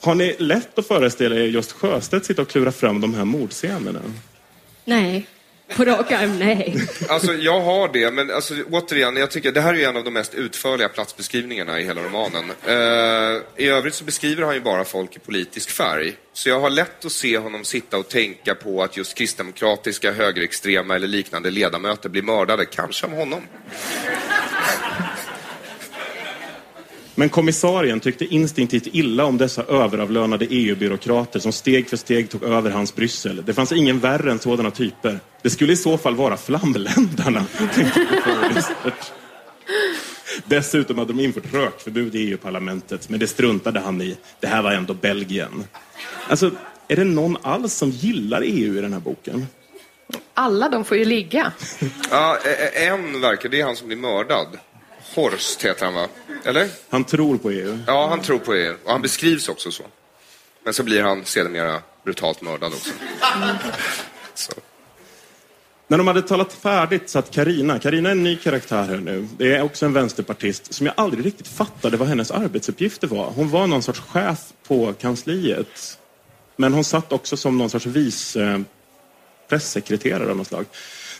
Har 0.00 0.14
ni 0.14 0.36
lätt 0.38 0.78
att 0.78 0.86
föreställa 0.86 1.36
er 1.36 1.40
just 1.40 1.72
Sjöstedt 1.72 2.26
sitta 2.26 2.42
och 2.42 2.48
klura 2.48 2.72
fram 2.72 3.00
de 3.00 3.14
här 3.14 3.24
mordscenerna? 3.24 4.00
Nej, 4.84 5.26
på 5.76 5.84
rak 5.84 6.12
arm 6.12 6.38
nej. 6.38 6.76
Alltså 7.08 7.34
jag 7.34 7.60
har 7.60 7.88
det, 7.92 8.10
men 8.10 8.30
alltså, 8.30 8.54
återigen, 8.70 9.16
jag 9.16 9.30
tycker 9.30 9.52
det 9.52 9.60
här 9.60 9.74
är 9.74 9.78
ju 9.78 9.84
en 9.84 9.96
av 9.96 10.04
de 10.04 10.10
mest 10.10 10.34
utförliga 10.34 10.88
platsbeskrivningarna 10.88 11.80
i 11.80 11.84
hela 11.84 12.02
romanen. 12.02 12.44
Eh, 12.66 13.64
I 13.64 13.68
övrigt 13.68 13.94
så 13.94 14.04
beskriver 14.04 14.42
han 14.42 14.54
ju 14.54 14.60
bara 14.60 14.84
folk 14.84 15.16
i 15.16 15.18
politisk 15.18 15.70
färg. 15.70 16.16
Så 16.32 16.48
jag 16.48 16.60
har 16.60 16.70
lätt 16.70 17.04
att 17.04 17.12
se 17.12 17.38
honom 17.38 17.64
sitta 17.64 17.98
och 17.98 18.08
tänka 18.08 18.54
på 18.54 18.82
att 18.82 18.96
just 18.96 19.14
kristdemokratiska, 19.14 20.12
högerextrema 20.12 20.94
eller 20.94 21.08
liknande 21.08 21.50
ledamöter 21.50 22.08
blir 22.08 22.22
mördade, 22.22 22.64
kanske 22.64 23.06
av 23.06 23.12
honom. 23.12 23.40
Men 27.14 27.28
kommissarien 27.28 28.00
tyckte 28.00 28.24
instinktivt 28.24 28.86
illa 28.86 29.24
om 29.24 29.38
dessa 29.38 29.62
överavlönade 29.62 30.46
EU-byråkrater 30.50 31.40
som 31.40 31.52
steg 31.52 31.88
för 31.88 31.96
steg 31.96 32.30
tog 32.30 32.42
över 32.42 32.70
hans 32.70 32.94
Bryssel. 32.94 33.42
Det 33.46 33.54
fanns 33.54 33.72
ingen 33.72 33.98
värre 33.98 34.30
än 34.30 34.38
sådana 34.38 34.70
typer. 34.70 35.20
Det 35.42 35.50
skulle 35.50 35.72
i 35.72 35.76
så 35.76 35.98
fall 35.98 36.14
vara 36.14 36.36
flamländarna, 36.36 37.46
tänkte. 37.74 38.06
Dessutom 40.44 40.98
hade 40.98 41.12
de 41.12 41.20
infört 41.20 41.54
rökförbud 41.54 42.14
i 42.14 42.30
EU-parlamentet, 42.30 43.08
men 43.08 43.20
det 43.20 43.26
struntade 43.26 43.80
han 43.80 44.02
i. 44.02 44.16
Det 44.40 44.46
här 44.46 44.62
var 44.62 44.72
ändå 44.72 44.94
Belgien. 44.94 45.64
Alltså, 46.28 46.50
är 46.88 46.96
det 46.96 47.04
någon 47.04 47.36
alls 47.42 47.74
som 47.74 47.90
gillar 47.90 48.42
EU 48.44 48.78
i 48.78 48.80
den 48.80 48.92
här 48.92 49.00
boken? 49.00 49.46
Alla 50.34 50.68
de 50.68 50.84
får 50.84 50.96
ju 50.96 51.04
ligga. 51.04 51.52
Ja, 52.10 52.38
eh, 52.44 52.88
en 52.88 53.20
verkar, 53.20 53.48
det 53.48 53.60
är 53.60 53.64
han 53.64 53.76
som 53.76 53.86
blir 53.86 53.96
mördad. 53.96 54.46
Horst 55.14 55.64
heter 55.64 55.84
han 55.84 55.94
va? 55.94 56.08
Eller? 56.44 56.68
Han 56.88 57.04
tror 57.04 57.38
på 57.38 57.50
EU. 57.50 57.78
Ja, 57.86 58.08
han 58.08 58.20
tror 58.20 58.38
på 58.38 58.56
er. 58.56 58.76
Och 58.84 58.92
han 58.92 59.02
beskrivs 59.02 59.48
också 59.48 59.70
så. 59.70 59.82
Men 60.64 60.74
så 60.74 60.82
blir 60.82 61.02
han 61.02 61.24
sedermera 61.24 61.82
brutalt 62.04 62.42
mördad 62.42 62.72
också. 62.72 62.90
Så. 64.34 64.52
När 65.88 65.98
de 65.98 66.06
hade 66.06 66.22
talat 66.22 66.52
färdigt 66.52 67.10
satt 67.10 67.30
Karina. 67.30 67.78
Karina 67.78 68.08
är 68.08 68.12
en 68.12 68.22
ny 68.22 68.36
karaktär 68.36 68.82
här 68.82 68.96
nu. 68.96 69.28
Det 69.38 69.54
är 69.54 69.62
också 69.62 69.86
en 69.86 69.92
vänsterpartist 69.92 70.74
som 70.74 70.86
jag 70.86 70.94
aldrig 70.96 71.26
riktigt 71.26 71.48
fattade 71.48 71.96
vad 71.96 72.08
hennes 72.08 72.30
arbetsuppgifter 72.30 73.08
var. 73.08 73.30
Hon 73.30 73.50
var 73.50 73.66
någon 73.66 73.82
sorts 73.82 74.00
chef 74.00 74.38
på 74.66 74.92
kansliet. 74.92 75.98
Men 76.56 76.72
hon 76.72 76.84
satt 76.84 77.12
också 77.12 77.36
som 77.36 77.58
någon 77.58 77.70
sorts 77.70 77.86
vice 77.86 78.42
eh, 78.42 78.58
pressekreterare 79.48 80.30
av 80.30 80.36
något 80.36 80.46
slag. 80.46 80.66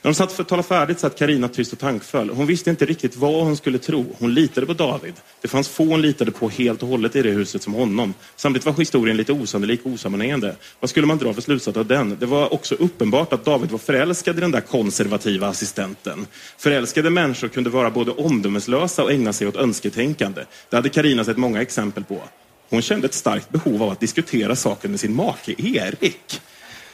När 0.03 0.11
de 0.11 0.15
satt 0.15 0.33
för 0.33 0.43
att 0.43 0.49
tala 0.49 0.63
färdigt 0.63 1.01
satt 1.01 1.19
Karina 1.19 1.49
tyst 1.49 1.73
och 1.73 1.79
tankfull. 1.79 2.31
Hon 2.31 2.47
visste 2.47 2.71
inte 2.71 2.87
riktigt 2.87 3.17
vad 3.17 3.45
hon 3.45 3.57
skulle 3.57 3.79
tro. 3.79 4.17
Hon 4.19 4.35
litade 4.35 4.67
på 4.67 4.73
David. 4.73 5.15
Det 5.41 5.49
fanns 5.49 5.69
få 5.69 5.85
hon 5.85 6.03
litade 6.03 6.31
på 6.31 6.49
helt 6.49 6.83
och 6.83 6.89
hållet 6.89 7.17
i 7.17 7.23
det 7.23 7.31
huset 7.31 7.63
som 7.63 7.75
honom. 7.75 8.15
Samtidigt 8.37 8.67
var 8.67 8.73
historien 8.73 9.17
lite 9.17 9.33
osannolik 9.33 9.81
och 9.85 9.91
osammanhängande. 9.91 10.55
Vad 10.81 10.91
skulle 10.91 11.07
man 11.07 11.19
dra 11.19 11.33
för 11.33 11.43
slutsats 11.43 11.77
av 11.77 11.87
den? 11.87 12.17
Det 12.21 12.27
var 12.27 12.55
också 12.55 12.75
uppenbart 12.75 13.33
att 13.33 13.45
David 13.45 13.71
var 13.71 13.79
förälskad 13.79 14.39
i 14.39 14.41
den 14.41 14.51
där 14.51 14.61
konservativa 14.61 15.49
assistenten. 15.49 16.27
Förälskade 16.59 17.11
människor 17.11 17.49
kunde 17.49 17.71
vara 17.71 17.91
både 17.91 18.11
omdömeslösa 18.11 19.03
och 19.03 19.13
ägna 19.13 19.33
sig 19.33 19.47
åt 19.47 19.57
önsketänkande. 19.57 20.45
Det 20.71 20.77
hade 20.77 20.89
Karina 20.89 21.25
sett 21.25 21.37
många 21.37 21.63
exempel 21.63 22.05
på. 22.05 22.23
Hon 22.71 22.83
kände 22.83 23.07
ett 23.07 23.15
starkt 23.15 23.51
behov 23.51 23.83
av 23.83 23.91
att 23.91 24.01
diskutera 24.01 24.57
saken 24.57 24.91
med 24.91 25.01
sin 25.01 25.15
make 25.15 25.55
Erik. 25.59 26.41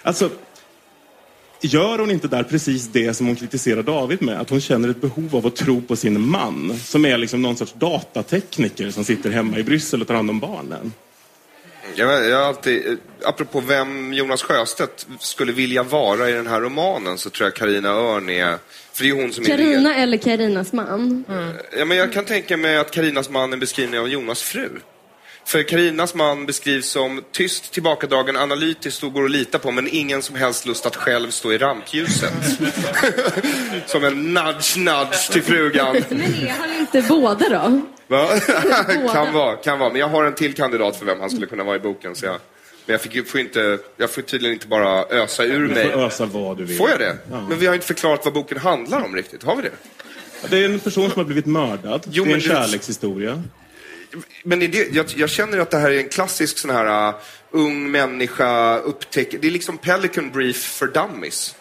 Alltså, 0.03 0.31
Gör 1.61 1.99
hon 1.99 2.11
inte 2.11 2.29
där 2.29 2.43
precis 2.43 2.89
det 2.89 3.15
som 3.15 3.27
hon 3.27 3.37
kritiserar 3.37 3.83
David 3.83 4.23
med? 4.23 4.41
Att 4.41 4.51
hon 4.51 4.61
känner 4.61 4.89
ett 4.89 5.01
behov 5.01 5.37
av 5.37 5.47
att 5.47 5.57
tro 5.57 5.81
på 5.83 5.97
sin 5.97 6.29
man, 6.29 6.79
som 6.79 7.05
är 7.05 7.19
liksom 7.19 7.43
någon 7.43 7.57
sorts 7.57 7.73
datatekniker 7.73 8.91
som 8.91 9.05
sitter 9.05 9.31
hemma 9.31 9.59
i 9.59 9.63
Bryssel 9.63 10.01
och 10.01 10.07
tar 10.07 10.15
hand 10.15 10.31
om 10.31 10.41
barnen. 10.41 10.93
Jag, 11.95 12.29
jag 12.29 12.37
har 12.37 12.45
alltid, 12.45 12.99
apropå 13.25 13.61
vem 13.61 14.13
Jonas 14.13 14.43
Sjöstedt 14.43 15.07
skulle 15.21 15.53
vilja 15.53 15.83
vara 15.83 16.31
i 16.31 16.33
den 16.33 16.47
här 16.47 16.61
romanen 16.61 17.19
så 17.19 17.31
tror 17.31 17.47
jag 17.47 17.55
Karina 17.55 17.89
Örn 17.89 18.31
är... 18.31 18.59
För 18.93 19.05
det 19.05 19.11
är 19.11 19.15
hon 19.15 19.33
som 19.33 19.45
är... 19.45 19.49
Karina 19.49 19.95
eller 19.97 20.17
Karinas 20.17 20.73
man. 20.73 21.25
Ja, 21.79 21.85
men 21.85 21.97
jag 21.97 22.13
kan 22.13 22.25
tänka 22.25 22.57
mig 22.57 22.77
att 22.77 22.91
Karinas 22.91 23.31
man 23.31 23.51
är 23.51 23.53
en 23.53 23.61
beskrivning 23.61 24.01
av 24.01 24.09
Jonas 24.09 24.43
fru. 24.43 24.69
För 25.47 25.63
Karinas 25.63 26.15
man 26.15 26.47
beskrivs 26.47 26.87
som 26.89 27.23
tyst, 27.33 27.73
tillbakadragen, 27.73 28.37
analytisk 28.37 29.03
och 29.05 29.13
går 29.13 29.25
att 29.25 29.31
lita 29.31 29.59
på 29.59 29.71
men 29.71 29.89
ingen 29.93 30.23
som 30.23 30.37
helst 30.37 30.67
lust 30.67 30.87
att 30.87 30.97
själv 30.97 31.31
stå 31.31 31.53
i 31.53 31.59
rampljuset. 31.59 32.33
som 33.87 34.05
en 34.05 34.35
nudge, 34.35 34.77
nudge 34.77 35.31
till 35.33 35.43
frugan. 35.43 35.97
Men 36.11 36.21
är 36.23 36.55
han 36.59 36.75
inte 36.81 37.03
båda 37.09 37.49
då? 37.49 37.81
Va? 38.09 38.29
Båda. 38.89 39.09
kan 39.13 39.33
vara, 39.35 39.57
kan 39.57 39.79
vara. 39.79 39.91
Men 39.93 40.01
jag 40.01 40.09
har 40.09 40.25
en 40.25 40.35
till 40.35 40.55
kandidat 40.55 40.97
för 40.97 41.07
vem 41.07 41.21
han 41.21 41.31
skulle 41.31 41.47
kunna 41.47 41.65
vara 41.65 41.77
i 41.77 41.81
boken. 41.81 42.15
Så 42.15 42.27
jag, 42.27 42.37
men 42.87 42.93
jag, 42.93 43.01
fick, 43.01 43.29
får 43.29 43.41
inte, 43.41 43.79
jag 43.97 44.11
får 44.11 44.23
tydligen 44.23 44.55
inte 44.55 44.67
bara 44.67 45.05
ösa 45.05 45.45
ur 45.45 45.69
Du 45.69 45.75
mig. 45.75 45.93
får 45.93 46.01
ösa 46.01 46.27
vad 46.27 46.57
du 46.59 46.65
vill. 46.65 46.77
Får 46.79 46.91
jag 46.91 46.99
det? 46.99 47.17
Ja. 47.31 47.47
Men 47.49 47.59
vi 47.59 47.67
har 47.67 47.75
inte 47.75 47.87
förklarat 47.87 48.21
vad 48.25 48.35
boken 48.35 48.59
handlar 48.59 49.05
om 49.05 49.17
riktigt. 49.17 49.43
Har 49.43 49.57
vi 49.57 49.63
det? 49.63 49.71
Det 50.49 50.65
är 50.65 50.65
en 50.65 50.79
person 50.81 51.11
som 51.11 51.19
har 51.21 51.25
blivit 51.25 51.47
mördad. 51.47 52.07
Jo, 52.11 52.25
det 52.25 52.31
är 52.31 52.35
en 52.35 52.41
du- 52.41 52.47
kärlekshistoria. 52.47 53.43
Men 54.43 54.63
är 54.63 54.69
det, 54.69 54.95
jag, 54.95 55.07
jag 55.17 55.31
känner 55.31 55.59
att 55.59 55.71
det 55.71 55.79
här 55.79 55.91
är 55.91 55.99
en 55.99 56.09
klassisk 56.09 56.59
sån 56.59 56.71
här 56.71 57.09
uh, 57.09 57.15
ung 57.51 57.91
människa 57.91 58.79
upptäcker... 58.79 59.39
Det 59.39 59.47
är 59.47 59.51
liksom 59.51 59.79
Pelican 59.79 60.31
Brief 60.31 60.57
för 60.57 60.87
dummies. 60.87 61.57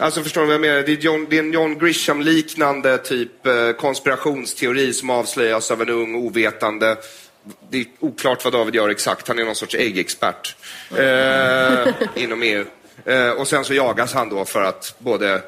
Alltså 0.00 0.22
förstår 0.22 0.40
du 0.40 0.46
vad 0.46 0.54
jag 0.54 0.60
menar? 0.60 0.82
Det 0.82 0.92
är, 0.92 0.96
John, 0.96 1.26
det 1.30 1.36
är 1.36 1.40
en 1.40 1.52
John 1.52 1.78
Grisham-liknande 1.78 2.98
typ 2.98 3.46
uh, 3.46 3.72
konspirationsteori 3.72 4.92
som 4.92 5.10
avslöjas 5.10 5.70
av 5.70 5.82
en 5.82 5.88
ung 5.88 6.14
ovetande. 6.14 6.96
Det 7.70 7.78
är 7.78 7.86
oklart 8.00 8.44
vad 8.44 8.52
David 8.52 8.74
gör 8.74 8.88
exakt. 8.88 9.28
Han 9.28 9.38
är 9.38 9.44
någon 9.44 9.54
sorts 9.54 9.74
äggexpert 9.74 10.56
eh, 10.96 11.88
inom 12.22 12.42
EU. 12.42 12.64
Eh, 13.04 13.26
uh, 13.26 13.30
och 13.30 13.48
sen 13.48 13.64
så 13.64 13.74
jagas 13.74 14.12
han 14.12 14.28
då 14.28 14.44
för 14.44 14.62
att 14.62 14.94
både 14.98 15.42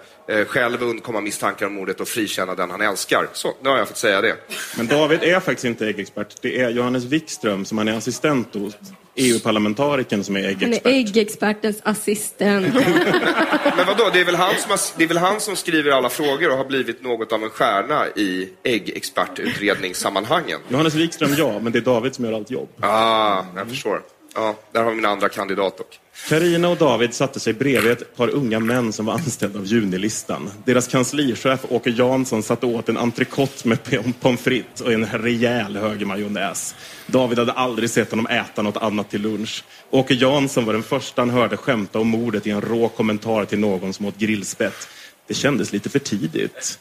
själv 0.47 0.83
undkomma 0.83 1.21
misstankar 1.21 1.67
om 1.67 1.75
mordet 1.75 2.01
och 2.01 2.09
frikänna 2.09 2.55
den 2.55 2.71
han 2.71 2.81
älskar. 2.81 3.29
Så, 3.33 3.55
nu 3.63 3.69
har 3.69 3.79
jag 3.79 3.89
fått 3.89 3.97
säga 3.97 4.21
det. 4.21 4.37
Men 4.77 4.87
David 4.87 5.23
är 5.23 5.41
faktiskt 5.41 5.65
inte 5.65 5.87
äggexpert. 5.87 6.37
Det 6.43 6.61
är 6.61 6.71
Johannes 6.71 7.05
Wikström 7.05 7.65
som 7.65 7.79
han 7.79 7.89
är 7.89 7.93
assistent 7.93 8.55
hos. 8.55 8.75
EU-parlamentarikern 9.17 10.25
som 10.25 10.37
är 10.37 10.41
Han 10.43 10.49
är 10.49 10.55
äggexpert. 10.55 10.87
äggexpertens 10.93 11.81
assistent. 11.83 12.75
Men 13.77 13.87
vadå, 13.87 14.11
det 14.13 14.21
är, 14.21 14.25
väl 14.25 14.35
han 14.35 14.55
som 14.59 14.71
har, 14.71 14.81
det 14.99 15.05
är 15.05 15.09
väl 15.09 15.17
han 15.17 15.41
som 15.41 15.57
skriver 15.57 15.91
alla 15.91 16.09
frågor 16.09 16.51
och 16.51 16.57
har 16.57 16.65
blivit 16.65 17.03
något 17.03 17.33
av 17.33 17.43
en 17.43 17.51
stjärna 17.51 18.07
i 18.17 18.49
äggexpertutredningssammanhangen? 18.63 20.61
Johannes 20.69 20.95
Wikström 20.95 21.35
ja, 21.39 21.59
men 21.59 21.73
det 21.73 21.79
är 21.79 21.81
David 21.81 22.15
som 22.15 22.25
gör 22.25 22.33
allt 22.33 22.51
jobb. 22.51 22.69
Ah, 22.81 23.45
jag 23.57 23.69
förstår. 23.69 24.03
Ja, 24.35 24.57
där 24.73 24.83
har 24.83 24.91
vi 24.91 24.97
min 24.97 25.05
andra 25.05 25.29
kandidat 25.29 25.79
dock. 25.79 26.01
Karina 26.29 26.69
och 26.69 26.77
David 26.77 27.15
satte 27.15 27.41
sig 27.41 27.53
bredvid 27.53 27.93
ett 27.93 28.17
par 28.17 28.29
unga 28.29 28.61
män 28.61 28.93
som 28.93 29.07
var 29.07 29.15
anställda 29.15 29.59
av 29.59 29.67
Junilistan. 29.67 30.51
Deras 30.65 30.89
kanslichef 30.89 31.65
Åke 31.69 31.91
Jansson 31.91 32.43
satte 32.43 32.67
åt 32.67 32.89
en 32.89 32.97
entrecote 32.97 33.69
med 33.69 33.79
pommes 34.21 34.41
frites 34.41 34.81
och 34.81 34.93
en 34.93 35.07
rejäl 35.07 35.77
hög 35.77 36.07
majonnäs. 36.07 36.75
David 37.07 37.39
hade 37.39 37.53
aldrig 37.53 37.91
sett 37.91 38.11
honom 38.11 38.27
äta 38.27 38.63
något 38.63 38.77
annat 38.77 39.11
till 39.11 39.23
lunch. 39.23 39.65
Åke 39.91 40.15
Jansson 40.15 40.65
var 40.65 40.73
den 40.73 40.83
första 40.83 41.23
han 41.23 41.31
hörde 41.31 41.57
skämta 41.57 41.99
om 41.99 42.09
mordet 42.09 42.47
i 42.47 42.51
en 42.51 42.61
rå 42.61 42.89
kommentar 42.89 43.45
till 43.45 43.59
någon 43.59 43.93
som 43.93 44.07
åt 44.07 44.19
grillspett. 44.19 44.89
Det 45.27 45.35
kändes 45.35 45.73
lite 45.73 45.91
för 45.91 45.99
tidigt. 45.99 46.79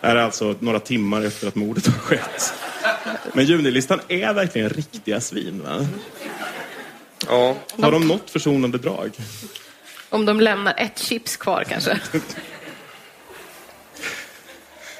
Det 0.00 0.06
här 0.06 0.16
är 0.16 0.22
alltså 0.22 0.54
några 0.58 0.80
timmar 0.80 1.22
efter 1.22 1.48
att 1.48 1.54
mordet 1.54 1.86
har 1.86 1.98
skett. 1.98 2.54
Men 3.32 3.44
Junilistan 3.44 4.00
är 4.08 4.32
verkligen 4.32 4.68
riktiga 4.68 5.20
svin, 5.20 5.62
va? 5.64 5.86
Ja. 7.28 7.56
Har 7.80 7.92
de 7.92 8.08
något 8.08 8.30
försonande 8.30 8.78
drag? 8.78 9.10
Om 10.08 10.24
de 10.24 10.40
lämnar 10.40 10.74
ett 10.76 10.98
chips 10.98 11.36
kvar 11.36 11.64
kanske. 11.68 12.00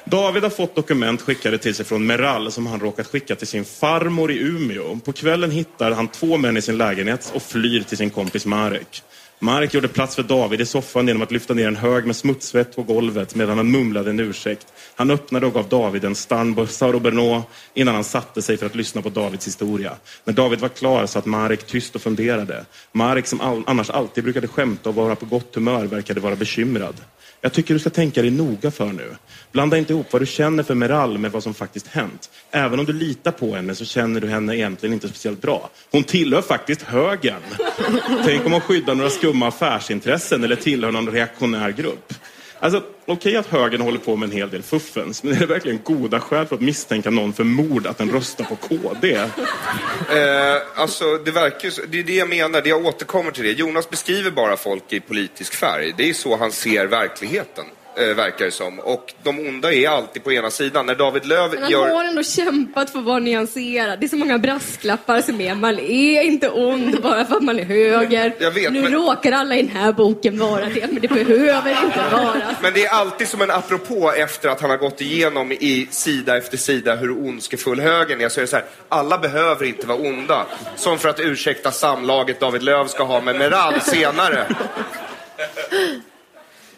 David 0.04 0.42
har 0.42 0.50
fått 0.50 0.74
dokument 0.74 1.22
skickade 1.22 1.58
till 1.58 1.74
sig 1.74 1.84
från 1.84 2.06
Meral 2.06 2.52
som 2.52 2.66
han 2.66 2.80
råkat 2.80 3.06
skicka 3.06 3.36
till 3.36 3.46
sin 3.46 3.64
farmor 3.64 4.32
i 4.32 4.38
Umeå. 4.38 4.98
På 5.04 5.12
kvällen 5.12 5.50
hittar 5.50 5.90
han 5.90 6.08
två 6.08 6.36
män 6.36 6.56
i 6.56 6.62
sin 6.62 6.78
lägenhet 6.78 7.32
och 7.34 7.42
flyr 7.42 7.82
till 7.82 7.98
sin 7.98 8.10
kompis 8.10 8.46
Marek. 8.46 9.02
Marek 9.42 9.74
gjorde 9.74 9.88
plats 9.88 10.16
för 10.16 10.22
David 10.22 10.60
i 10.60 10.66
soffan 10.66 11.06
genom 11.08 11.22
att 11.22 11.30
lyfta 11.30 11.54
ner 11.54 11.68
en 11.68 11.76
hög 11.76 12.06
med 12.06 12.16
smutsvett 12.16 12.76
på 12.76 12.82
golvet 12.82 13.34
medan 13.34 13.56
han 13.56 13.70
mumlade 13.70 14.10
en 14.10 14.20
ursäkt. 14.20 14.66
Han 14.94 15.10
öppnade 15.10 15.46
och 15.46 15.54
gav 15.54 15.68
David 15.68 16.04
en 16.04 16.14
Starnbössa 16.14 16.92
Robernot 16.92 17.44
innan 17.74 17.94
han 17.94 18.04
satte 18.04 18.42
sig 18.42 18.56
för 18.56 18.66
att 18.66 18.74
lyssna 18.74 19.02
på 19.02 19.08
Davids 19.08 19.46
historia. 19.46 19.92
När 20.24 20.34
David 20.34 20.60
var 20.60 20.68
klar 20.68 21.06
satt 21.06 21.26
Marek 21.26 21.66
tyst 21.66 21.94
och 21.94 22.02
funderade. 22.02 22.64
Marek 22.92 23.26
som 23.26 23.40
all, 23.40 23.62
annars 23.66 23.90
alltid 23.90 24.24
brukade 24.24 24.48
skämta 24.48 24.88
och 24.88 24.94
vara 24.94 25.16
på 25.16 25.26
gott 25.26 25.54
humör 25.54 25.84
verkade 25.84 26.20
vara 26.20 26.36
bekymrad. 26.36 26.94
Jag 27.44 27.52
tycker 27.52 27.74
du 27.74 27.80
ska 27.80 27.90
tänka 27.90 28.22
dig 28.22 28.30
noga 28.30 28.70
för 28.70 28.92
nu. 28.92 29.16
Blanda 29.52 29.78
inte 29.78 29.92
ihop 29.92 30.06
vad 30.10 30.22
du 30.22 30.26
känner 30.26 30.62
för 30.62 30.74
Meral 30.74 31.18
med 31.18 31.32
vad 31.32 31.42
som 31.42 31.54
faktiskt 31.54 31.86
hänt. 31.86 32.30
Även 32.50 32.78
om 32.78 32.84
du 32.84 32.92
litar 32.92 33.32
på 33.32 33.54
henne 33.54 33.74
så 33.74 33.84
känner 33.84 34.20
du 34.20 34.28
henne 34.28 34.56
egentligen 34.56 34.92
inte 34.92 35.08
speciellt 35.08 35.42
bra. 35.42 35.70
Hon 35.90 36.04
tillhör 36.04 36.42
faktiskt 36.42 36.82
högern. 36.82 37.42
Tänk 38.24 38.46
om 38.46 38.52
hon 38.52 38.60
skyddar 38.60 38.94
några 38.94 39.10
skumma 39.10 39.48
affärsintressen 39.48 40.44
eller 40.44 40.56
tillhör 40.56 40.92
någon 40.92 41.10
reaktionär 41.10 41.70
grupp. 41.70 42.14
Alltså, 42.62 42.82
okej 43.06 43.36
att 43.36 43.46
högern 43.46 43.80
håller 43.80 43.98
på 43.98 44.16
med 44.16 44.26
en 44.26 44.36
hel 44.36 44.50
del 44.50 44.62
fuffens, 44.62 45.22
men 45.22 45.34
är 45.34 45.38
det 45.38 45.46
verkligen 45.46 45.80
goda 45.84 46.20
skäl 46.20 46.46
för 46.46 46.54
att 46.54 46.60
misstänka 46.60 47.10
någon 47.10 47.32
för 47.32 47.44
mord 47.44 47.86
att 47.86 47.98
den 47.98 48.10
röstar 48.10 48.44
på 48.44 48.56
KD? 48.56 49.14
Eh, 49.14 49.28
alltså, 50.74 51.18
det 51.24 51.30
verkar 51.30 51.64
ju 51.64 51.70
så, 51.70 51.82
det 51.88 51.98
är 51.98 52.04
det 52.04 52.14
jag 52.14 52.28
menar, 52.28 52.62
det 52.62 52.68
jag 52.68 52.86
återkommer 52.86 53.30
till 53.30 53.44
det. 53.44 53.52
Jonas 53.52 53.90
beskriver 53.90 54.30
bara 54.30 54.56
folk 54.56 54.92
i 54.92 55.00
politisk 55.00 55.54
färg. 55.54 55.94
Det 55.96 56.10
är 56.10 56.14
så 56.14 56.36
han 56.36 56.52
ser 56.52 56.86
verkligheten, 56.86 57.64
verkar 57.96 58.44
det 58.44 58.50
som. 58.50 58.78
Och 58.78 59.14
de 59.22 59.38
onda 59.38 59.72
är 59.72 59.88
alltid 59.88 60.24
på 60.24 60.32
ena 60.32 60.50
sidan. 60.50 60.86
När 60.86 60.94
David 60.94 61.26
Löv 61.26 61.50
Men 61.52 61.62
han 61.62 61.72
gör... 61.72 61.88
har 61.94 62.04
ändå 62.04 62.22
kämpat 62.22 62.90
för 62.90 62.98
att 62.98 63.04
vara 63.04 63.18
nyanserad. 63.18 64.00
Det 64.00 64.06
är 64.06 64.08
så 64.08 64.16
många 64.16 64.38
brasklappar 64.38 65.20
som 65.20 65.40
är 65.40 65.54
man 65.54 65.78
är 65.78 66.22
inte 66.22 66.50
ond 66.50 67.02
bara 67.02 67.24
för 67.24 67.36
att 67.36 67.42
man 67.42 67.58
är 67.58 67.64
höger. 67.64 68.50
Vet, 68.50 68.72
nu 68.72 68.82
men- 68.82 68.92
råkar 68.92 69.32
alla 69.32 69.54
i 69.56 69.62
den 69.62 69.76
här 69.76 69.92
boken 69.92 70.38
vara 70.38 70.64
det, 70.66 70.86
men 70.92 71.00
det 71.00 71.08
behöver 71.08 71.70
inte 71.84 72.00
vara. 72.12 72.42
Men 72.62 72.72
det 72.74 72.84
är 72.86 72.90
alltid 72.90 73.28
som 73.28 73.42
en 73.42 73.50
apropå 73.50 74.12
efter 74.16 74.48
att 74.48 74.60
han 74.60 74.70
har 74.70 74.76
gått 74.76 75.00
igenom 75.00 75.52
i 75.52 75.88
sida 75.90 76.36
efter 76.36 76.56
sida 76.56 76.94
hur 76.94 77.10
ondskefull 77.10 77.80
högern 77.80 78.20
är. 78.20 78.28
Så 78.28 78.40
är 78.40 78.42
det 78.42 78.48
så 78.48 78.56
här, 78.56 78.64
alla 78.88 79.18
behöver 79.18 79.64
inte 79.66 79.86
vara 79.86 79.98
onda. 79.98 80.46
Som 80.76 80.98
för 80.98 81.08
att 81.08 81.20
ursäkta 81.20 81.70
samlaget 81.70 82.40
David 82.40 82.62
Löv 82.62 82.86
ska 82.86 83.02
ha 83.04 83.20
med 83.20 83.36
Meral 83.36 83.80
senare. 83.80 84.46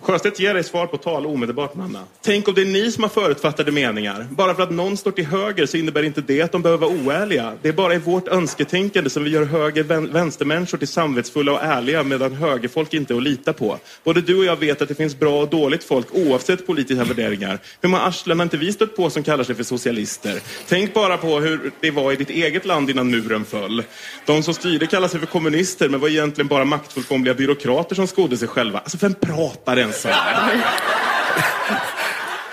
Sjöstedt 0.04 0.40
ger 0.40 0.54
dig 0.54 0.64
svar 0.64 0.86
på 0.86 0.96
tal 0.96 1.26
omedelbart, 1.26 1.74
Nanna. 1.74 2.04
Tänk 2.22 2.48
om 2.48 2.54
det 2.54 2.60
är 2.60 2.66
ni 2.66 2.92
som 2.92 3.02
har 3.02 3.10
förutfattade 3.10 3.72
meningar. 3.72 4.26
Bara 4.30 4.54
för 4.54 4.62
att 4.62 4.70
någon 4.70 4.96
står 4.96 5.10
till 5.10 5.26
höger 5.26 5.66
så 5.66 5.76
innebär 5.76 6.02
inte 6.02 6.20
det 6.20 6.42
att 6.42 6.52
de 6.52 6.62
behöver 6.62 6.86
vara 6.86 6.98
oärliga. 7.06 7.52
Det 7.62 7.68
är 7.68 7.72
bara 7.72 7.94
i 7.94 7.98
vårt 7.98 8.28
önsketänkande 8.28 9.10
som 9.10 9.24
vi 9.24 9.30
gör 9.30 9.44
höger-vänstermänniskor 9.44 10.78
till 10.78 10.88
samvetsfulla 10.88 11.52
och 11.52 11.62
ärliga 11.62 12.02
medan 12.02 12.32
högerfolk 12.32 12.94
inte 12.94 13.14
är 13.14 13.16
att 13.16 13.22
lita 13.22 13.52
på. 13.52 13.78
Både 14.04 14.20
du 14.20 14.38
och 14.38 14.44
jag 14.44 14.56
vet 14.56 14.82
att 14.82 14.88
det 14.88 14.94
finns 14.94 15.18
bra 15.18 15.42
och 15.42 15.48
dåligt 15.48 15.84
folk 15.84 16.06
oavsett 16.12 16.66
politiska 16.66 17.04
värderingar. 17.04 17.58
Hur 17.80 17.88
många 17.88 18.02
arslen 18.02 18.38
har 18.38 18.44
inte 18.44 18.56
vi 18.56 18.72
stött 18.72 18.96
på 18.96 19.10
som 19.10 19.22
kallar 19.22 19.44
sig 19.44 19.54
för 19.54 19.64
socialister? 19.64 20.40
Tänk 20.68 20.94
bara 20.94 21.16
på 21.16 21.40
hur 21.40 21.70
det 21.80 21.90
var 21.90 22.12
i 22.12 22.16
ditt 22.16 22.30
eget 22.30 22.64
land 22.64 22.90
innan 22.90 23.10
muren 23.10 23.44
föll. 23.44 23.82
De 24.26 24.42
som 24.42 24.54
styrde 24.54 24.86
kallade 24.86 25.10
sig 25.10 25.20
för 25.20 25.26
kommunister 25.26 25.88
men 25.88 26.00
var 26.00 26.08
egentligen 26.08 26.48
bara 26.48 26.64
maktfullkomliga 26.64 27.34
byråkrater 27.34 27.94
som 27.94 28.06
skodde 28.06 28.36
sig 28.36 28.48
själva. 28.48 28.78
Alltså 28.78 28.98
vem 29.00 29.14
pratar 29.14 29.76
ens 29.76 29.93
alltså. 29.94 30.08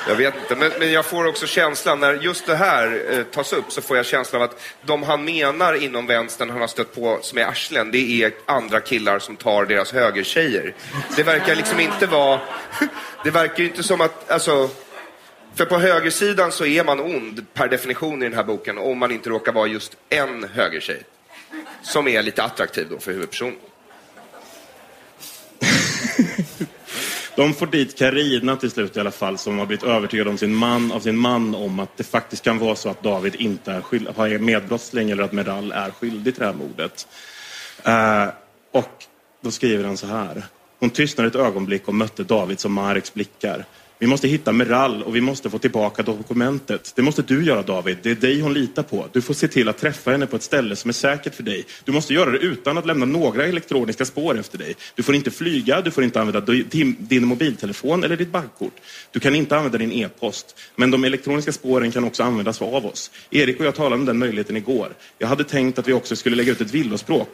Jag 0.07 0.15
vet 0.15 0.35
inte, 0.35 0.55
men, 0.55 0.71
men 0.79 0.91
jag 0.91 1.05
får 1.05 1.27
också 1.27 1.47
känslan 1.47 1.99
när 1.99 2.13
just 2.13 2.45
det 2.45 2.55
här 2.55 3.03
eh, 3.11 3.23
tas 3.23 3.53
upp 3.53 3.71
så 3.71 3.81
får 3.81 3.97
jag 3.97 4.05
känslan 4.05 4.41
av 4.41 4.49
att 4.49 4.61
de 4.81 5.03
han 5.03 5.25
menar 5.25 5.83
inom 5.83 6.07
vänstern 6.07 6.49
han 6.49 6.61
har 6.61 6.67
stött 6.67 6.95
på 6.95 7.19
som 7.21 7.37
är 7.37 7.45
arslen, 7.45 7.91
det 7.91 8.23
är 8.23 8.31
andra 8.45 8.79
killar 8.79 9.19
som 9.19 9.35
tar 9.35 9.65
deras 9.65 9.91
högertjejer. 9.91 10.73
Det 11.15 11.23
verkar 11.23 11.55
liksom 11.55 11.79
inte 11.79 12.07
vara... 12.07 12.39
Det 13.23 13.31
verkar 13.31 13.59
ju 13.59 13.69
inte 13.69 13.83
som 13.83 14.01
att, 14.01 14.31
alltså... 14.31 14.69
För 15.55 15.65
på 15.65 15.77
högersidan 15.77 16.51
så 16.51 16.65
är 16.65 16.83
man 16.83 16.99
ond 16.99 17.45
per 17.53 17.67
definition 17.67 18.21
i 18.23 18.25
den 18.25 18.33
här 18.33 18.43
boken 18.43 18.77
om 18.77 18.97
man 18.97 19.11
inte 19.11 19.29
råkar 19.29 19.51
vara 19.51 19.67
just 19.67 19.97
en 20.09 20.49
högertjej. 20.53 21.03
Som 21.81 22.07
är 22.07 22.21
lite 22.21 22.43
attraktiv 22.43 22.87
då 22.89 22.99
för 22.99 23.11
huvudpersonen. 23.11 23.55
De 27.41 27.53
får 27.53 27.67
dit 27.67 27.97
Karina 27.97 28.55
till 28.55 28.71
slut 28.71 28.97
i 28.97 28.99
alla 28.99 29.11
fall 29.11 29.37
som 29.37 29.59
har 29.59 29.65
blivit 29.65 29.83
övertygad 29.83 30.27
om 30.27 30.37
sin 30.37 30.55
man, 30.55 30.91
av 30.91 30.99
sin 30.99 31.17
man 31.17 31.55
om 31.55 31.79
att 31.79 31.97
det 31.97 32.03
faktiskt 32.03 32.43
kan 32.43 32.59
vara 32.59 32.75
så 32.75 32.89
att 32.89 33.03
David 33.03 33.35
inte 33.35 33.71
är, 33.71 33.81
skyld, 33.81 34.07
är 34.07 34.39
medbrottsling 34.39 35.09
eller 35.09 35.23
att 35.23 35.31
Meral 35.31 35.71
är 35.71 35.91
skyldig 35.91 36.33
till 36.33 36.39
det 36.39 36.45
här 36.45 36.53
mordet. 36.53 37.07
Uh, 37.87 38.33
och 38.71 39.05
då 39.41 39.51
skriver 39.51 39.83
han 39.83 39.97
så 39.97 40.07
här. 40.07 40.43
Hon 40.79 40.89
tystnade 40.89 41.27
ett 41.27 41.35
ögonblick 41.35 41.87
och 41.87 41.95
mötte 41.95 42.23
Davids 42.23 42.65
och 42.65 42.71
Mareks 42.71 43.13
blickar. 43.13 43.65
Vi 44.01 44.07
måste 44.07 44.27
hitta 44.27 44.51
Meral 44.51 45.03
och 45.03 45.15
vi 45.15 45.21
måste 45.21 45.49
få 45.49 45.57
tillbaka 45.57 46.03
dokumentet. 46.03 46.93
Det 46.95 47.01
måste 47.01 47.21
du 47.21 47.45
göra 47.45 47.61
David. 47.61 47.97
Det 48.01 48.11
är 48.11 48.15
dig 48.15 48.41
hon 48.41 48.53
litar 48.53 48.83
på. 48.83 49.05
Du 49.11 49.21
får 49.21 49.33
se 49.33 49.47
till 49.47 49.69
att 49.69 49.77
träffa 49.77 50.11
henne 50.11 50.25
på 50.25 50.35
ett 50.35 50.43
ställe 50.43 50.75
som 50.75 50.89
är 50.89 50.93
säkert 50.93 51.35
för 51.35 51.43
dig. 51.43 51.65
Du 51.83 51.91
måste 51.91 52.13
göra 52.13 52.31
det 52.31 52.37
utan 52.37 52.77
att 52.77 52.85
lämna 52.85 53.05
några 53.05 53.45
elektroniska 53.45 54.05
spår 54.05 54.39
efter 54.39 54.57
dig. 54.57 54.75
Du 54.95 55.03
får 55.03 55.15
inte 55.15 55.31
flyga, 55.31 55.81
du 55.81 55.91
får 55.91 56.03
inte 56.03 56.21
använda 56.21 56.41
din, 56.41 56.95
din 56.99 57.25
mobiltelefon 57.25 58.03
eller 58.03 58.17
ditt 58.17 58.31
bankkort. 58.31 58.73
Du 59.11 59.19
kan 59.19 59.35
inte 59.35 59.57
använda 59.57 59.77
din 59.77 59.91
e-post. 59.91 60.59
Men 60.75 60.91
de 60.91 61.03
elektroniska 61.03 61.51
spåren 61.51 61.91
kan 61.91 62.03
också 62.03 62.23
användas 62.23 62.61
av 62.61 62.85
oss. 62.85 63.11
Erik 63.31 63.59
och 63.59 63.65
jag 63.65 63.75
talade 63.75 63.95
om 63.95 64.05
den 64.05 64.17
möjligheten 64.17 64.57
igår. 64.57 64.93
Jag 65.17 65.27
hade 65.27 65.43
tänkt 65.43 65.79
att 65.79 65.87
vi 65.87 65.93
också 65.93 66.15
skulle 66.15 66.35
lägga 66.35 66.51
ut 66.51 66.61
ett 66.61 66.73
villospår. 66.73 67.25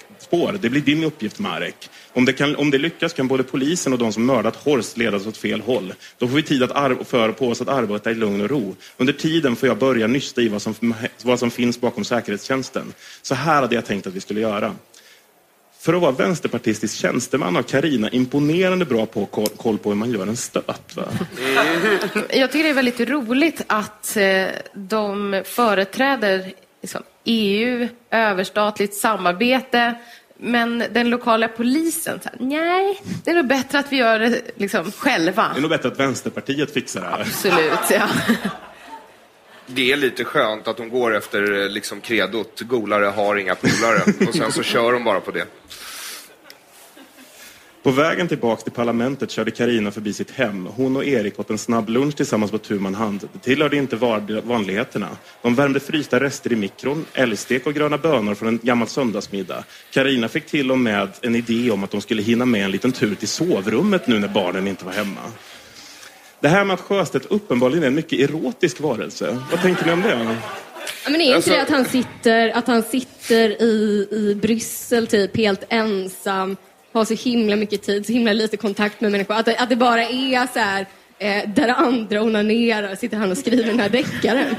Det 0.62 0.70
blir 0.70 0.82
din 0.82 1.04
uppgift 1.04 1.40
Marek. 1.40 1.90
Om 2.14 2.26
det, 2.26 2.34
kan, 2.34 2.56
om 2.56 2.72
det 2.72 2.78
lyckas 2.78 3.14
kan 3.14 3.28
både 3.28 3.44
polisen 3.44 3.94
och 3.94 4.00
de 4.00 4.14
som 4.14 4.26
mördat 4.26 4.56
Horst 4.56 4.98
ledas 4.98 5.28
åt 5.28 5.38
fel 5.38 5.62
håll. 5.62 5.94
Då 6.18 6.28
får 6.28 6.36
vi 6.36 6.44
tid 6.58 6.72
att 6.72 7.08
för 7.08 7.32
på 7.32 7.48
oss 7.48 7.62
att 7.62 7.68
arbeta 7.68 8.12
i 8.12 8.16
lugn 8.16 8.42
och 8.42 8.50
ro. 8.50 8.76
Under 8.98 9.14
tiden 9.14 9.56
får 9.56 9.70
jag 9.70 9.78
börja 9.78 10.08
nysta 10.08 10.42
i 10.42 10.48
vad 10.48 10.62
som, 10.62 10.96
vad 11.24 11.40
som 11.40 11.52
finns 11.52 11.82
bakom 11.82 12.06
säkerhetstjänsten. 12.06 12.94
Så 13.22 13.36
här 13.36 13.62
hade 13.62 13.76
jag 13.76 13.86
tänkt 13.86 14.08
att 14.08 14.14
vi 14.14 14.22
skulle 14.22 14.42
göra. 14.42 14.76
För 15.80 15.94
att 15.94 16.02
vara 16.02 16.12
vänsterpartistisk 16.12 16.98
tjänsteman 16.98 17.56
har 17.56 17.64
Karina 17.64 18.10
imponerande 18.10 18.86
bra 18.86 19.06
på 19.06 19.26
koll 19.58 19.78
på 19.78 19.90
hur 19.90 19.96
man 19.96 20.12
gör 20.12 20.28
en 20.28 20.38
stöt. 20.38 20.96
Va? 20.96 21.04
Mm. 21.40 22.26
Jag 22.30 22.52
tycker 22.52 22.64
det 22.64 22.70
är 22.70 22.74
väldigt 22.74 23.00
roligt 23.00 23.62
att 23.68 24.18
eh, 24.18 24.46
de 24.74 25.42
företräder 25.46 26.54
liksom, 26.82 27.04
EU, 27.24 27.88
överstatligt 28.12 28.94
samarbete, 28.94 29.96
men 30.40 30.84
den 30.92 31.10
lokala 31.10 31.48
polisen, 31.48 32.20
så 32.24 32.30
här, 32.30 32.38
nej, 32.40 33.02
det 33.24 33.32
är 33.32 33.36
nog 33.36 33.48
bättre 33.48 33.80
att 33.80 33.92
vi 33.92 33.98
gör 33.98 34.20
det 34.20 34.42
liksom, 34.56 34.92
själva. 34.92 35.52
Det 35.54 35.60
är 35.60 35.62
nog 35.62 35.70
bättre 35.70 35.88
att 35.90 36.00
Vänsterpartiet 36.00 36.74
fixar 36.74 37.02
det 37.02 37.08
här. 37.08 37.22
Absolut, 37.22 37.80
ja. 37.92 38.10
Det 39.66 39.92
är 39.92 39.98
lite 39.98 40.24
skönt 40.24 40.68
att 40.68 40.78
de 40.78 40.90
går 40.90 41.16
efter 41.16 41.70
liksom 41.70 42.02
kredot, 42.02 42.62
golare 42.62 43.06
har 43.06 43.36
inga 43.36 43.56
polare. 43.56 44.28
Och 44.28 44.36
sen 44.36 44.52
så 44.52 44.64
kör 44.64 44.94
de 44.94 45.04
bara 45.04 45.20
på 45.20 45.32
det. 45.32 45.46
På 47.88 47.92
vägen 47.92 48.28
tillbaks 48.28 48.64
till 48.64 48.72
parlamentet 48.72 49.32
körde 49.32 49.52
Karina 49.52 49.92
förbi 49.92 50.14
sitt 50.14 50.32
hem. 50.32 50.66
Hon 50.76 50.96
och 50.96 51.06
Erik 51.06 51.40
åt 51.40 51.50
en 51.50 51.58
snabb 51.58 51.90
lunch 51.90 52.16
tillsammans 52.16 52.52
på 52.52 52.58
tu 52.58 52.80
man 52.80 52.96
hand. 52.96 53.30
Det 53.34 53.40
tillhörde 53.40 53.78
inte 53.78 53.96
vanligheterna. 54.44 55.10
De 55.42 55.56
värmde 55.56 55.80
frysta 55.80 56.20
rester 56.20 56.54
i 56.54 56.56
mikron, 56.56 57.06
älgstek 57.14 57.68
och 57.68 57.74
gröna 57.74 57.98
bönor 57.98 58.36
från 58.36 58.48
en 58.48 58.60
gammal 58.64 58.88
söndagsmiddag. 58.88 59.64
Karina 59.92 60.28
fick 60.28 60.46
till 60.46 60.72
och 60.72 60.80
med 60.80 61.10
en 61.22 61.36
idé 61.36 61.72
om 61.72 61.84
att 61.84 61.92
de 61.92 62.02
skulle 62.02 62.22
hinna 62.22 62.46
med 62.46 62.66
en 62.66 62.72
liten 62.72 62.92
tur 62.92 63.16
till 63.16 63.28
sovrummet 63.28 64.08
nu 64.08 64.20
när 64.20 64.28
barnen 64.28 64.68
inte 64.68 64.86
var 64.86 64.94
hemma. 64.94 65.22
Det 66.40 66.48
här 66.48 66.66
med 66.66 66.74
att 66.74 66.82
Sjöstedt 66.82 67.26
uppenbarligen 67.26 67.84
är 67.84 67.88
en 67.88 67.96
mycket 67.96 68.30
erotisk 68.30 68.80
varelse. 68.80 69.38
Vad 69.52 69.62
tänker 69.62 69.86
ni 69.86 69.92
om 69.92 70.02
det? 70.02 70.38
Ja, 71.04 71.10
men 71.10 71.22
är 71.22 71.26
inte 71.26 71.36
alltså... 71.36 71.52
det 71.52 71.62
att 71.62 71.70
han 71.70 71.86
sitter, 71.86 72.50
att 72.50 72.68
han 72.68 72.84
sitter 72.84 73.62
i, 73.62 74.08
i 74.12 74.36
Bryssel 74.42 75.08
typ 75.08 75.38
helt 75.38 75.64
ensam 75.70 76.58
har 76.98 77.06
så 77.06 77.14
himla 77.14 77.56
mycket 77.56 77.82
tid, 77.82 78.06
så 78.06 78.12
himla 78.12 78.34
lite 78.34 78.58
kontakt 78.58 79.02
med 79.02 79.12
människor. 79.12 79.34
Att 79.34 79.46
det, 79.46 79.58
att 79.58 79.70
det 79.70 79.76
bara 79.76 80.04
är 80.04 80.48
så 80.54 80.60
här, 80.60 80.86
eh, 81.20 81.50
där 81.50 81.68
andra 81.68 82.22
onanerar 82.22 82.96
sitter 82.96 83.18
han 83.18 83.32
och 83.32 83.38
skriver 83.38 83.64
den 83.64 83.80
här 83.80 83.90
deckaren. 83.90 84.56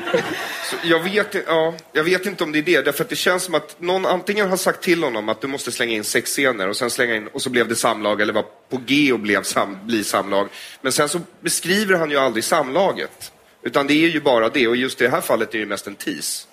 jag, 0.84 1.02
vet, 1.02 1.36
ja, 1.46 1.74
jag 1.92 2.04
vet 2.04 2.26
inte 2.26 2.44
om 2.44 2.52
det 2.52 2.58
är 2.58 2.62
det, 2.62 2.82
därför 2.82 3.04
att 3.04 3.10
det 3.10 3.16
känns 3.16 3.42
som 3.42 3.54
att 3.54 3.80
någon 3.80 4.06
antingen 4.06 4.48
har 4.48 4.56
sagt 4.56 4.82
till 4.82 5.02
honom 5.02 5.28
att 5.28 5.40
du 5.40 5.46
måste 5.46 5.72
slänga 5.72 5.92
in 5.92 6.04
sex 6.04 6.30
scener 6.30 6.68
och 6.68 6.76
sen 6.76 6.90
slänga 6.90 7.16
in, 7.16 7.28
och 7.32 7.42
så 7.42 7.50
blev 7.50 7.68
det 7.68 7.76
samlag, 7.76 8.20
eller 8.20 8.32
var 8.32 8.44
på 8.70 8.80
G 8.86 9.12
och 9.12 9.20
blev 9.20 9.42
sam, 9.42 9.78
bli 9.82 10.04
samlag. 10.04 10.48
Men 10.82 10.92
sen 10.92 11.08
så 11.08 11.20
beskriver 11.40 11.94
han 11.94 12.10
ju 12.10 12.16
aldrig 12.16 12.44
samlaget. 12.44 13.32
Utan 13.62 13.86
det 13.86 14.04
är 14.04 14.08
ju 14.08 14.20
bara 14.20 14.48
det, 14.48 14.68
och 14.68 14.76
just 14.76 15.00
i 15.00 15.04
det 15.04 15.10
här 15.10 15.20
fallet 15.20 15.54
är 15.54 15.58
det 15.58 15.66
mest 15.66 15.86
en 15.86 15.94
tease. 15.94 16.47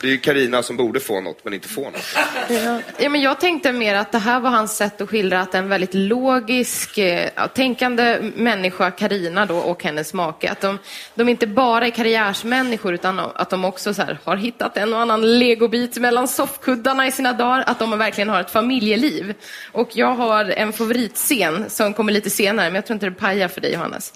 Det 0.00 0.06
är 0.06 0.10
ju 0.10 0.18
Karina 0.18 0.62
som 0.62 0.76
borde 0.76 1.00
få 1.00 1.20
något, 1.20 1.44
men 1.44 1.54
inte 1.54 1.68
får 1.68 1.84
något. 1.84 2.16
Ja. 2.48 2.80
ja. 2.98 3.08
men 3.08 3.20
jag 3.20 3.40
tänkte 3.40 3.72
mer 3.72 3.94
att 3.94 4.12
det 4.12 4.18
här 4.18 4.40
var 4.40 4.50
hans 4.50 4.76
sätt 4.76 5.00
att 5.00 5.08
skildra 5.08 5.40
att 5.40 5.54
en 5.54 5.68
väldigt 5.68 5.94
logisk, 5.94 6.98
eh, 6.98 7.46
tänkande 7.54 8.18
människa, 8.36 8.90
Karina 8.90 9.46
då, 9.46 9.56
och 9.56 9.84
hennes 9.84 10.14
make, 10.14 10.50
att 10.50 10.60
de, 10.60 10.78
de 11.14 11.28
inte 11.28 11.46
bara 11.46 11.86
är 11.86 11.90
karriärsmänniskor, 11.90 12.94
utan 12.94 13.20
att 13.20 13.50
de 13.50 13.64
också 13.64 13.92
här, 13.92 14.18
har 14.24 14.36
hittat 14.36 14.76
en 14.76 14.94
och 14.94 15.00
annan 15.00 15.38
legobit 15.38 15.96
mellan 15.96 16.28
soffkuddarna 16.28 17.06
i 17.06 17.12
sina 17.12 17.32
dagar, 17.32 17.64
att 17.66 17.78
de 17.78 17.98
verkligen 17.98 18.28
har 18.28 18.40
ett 18.40 18.50
familjeliv. 18.50 19.34
Och 19.72 19.88
jag 19.92 20.14
har 20.14 20.44
en 20.44 20.72
favoritscen 20.72 21.70
som 21.70 21.94
kommer 21.94 22.12
lite 22.12 22.30
senare, 22.30 22.66
men 22.66 22.74
jag 22.74 22.86
tror 22.86 22.94
inte 22.94 23.06
det 23.06 23.12
pajar 23.12 23.48
för 23.48 23.60
dig, 23.60 23.72
Johannes. 23.72 24.12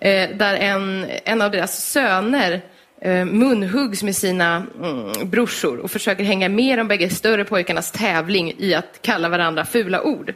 Eh, 0.00 0.30
där 0.36 0.54
en, 0.54 1.06
en 1.24 1.42
av 1.42 1.50
deras 1.50 1.84
söner 1.84 2.62
Eh, 3.04 3.24
munhuggs 3.24 4.02
med 4.02 4.16
sina 4.16 4.66
mm, 4.82 5.30
brorsor 5.30 5.78
och 5.78 5.90
försöker 5.90 6.24
hänga 6.24 6.48
med 6.48 6.78
de 6.78 6.88
bägge 6.88 7.10
större 7.10 7.44
pojkarnas 7.44 7.90
tävling 7.90 8.54
i 8.58 8.74
att 8.74 9.02
kalla 9.02 9.28
varandra 9.28 9.64
fula 9.64 10.02
ord. 10.02 10.34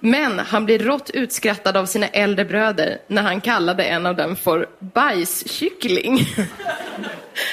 Men 0.00 0.38
han 0.38 0.64
blir 0.64 0.78
rått 0.78 1.10
utskrattad 1.10 1.76
av 1.76 1.86
sina 1.86 2.06
äldre 2.08 2.44
bröder 2.44 2.98
när 3.06 3.22
han 3.22 3.40
kallade 3.40 3.84
en 3.84 4.06
av 4.06 4.16
dem 4.16 4.36
för 4.36 4.66
bajskyckling. 4.78 6.18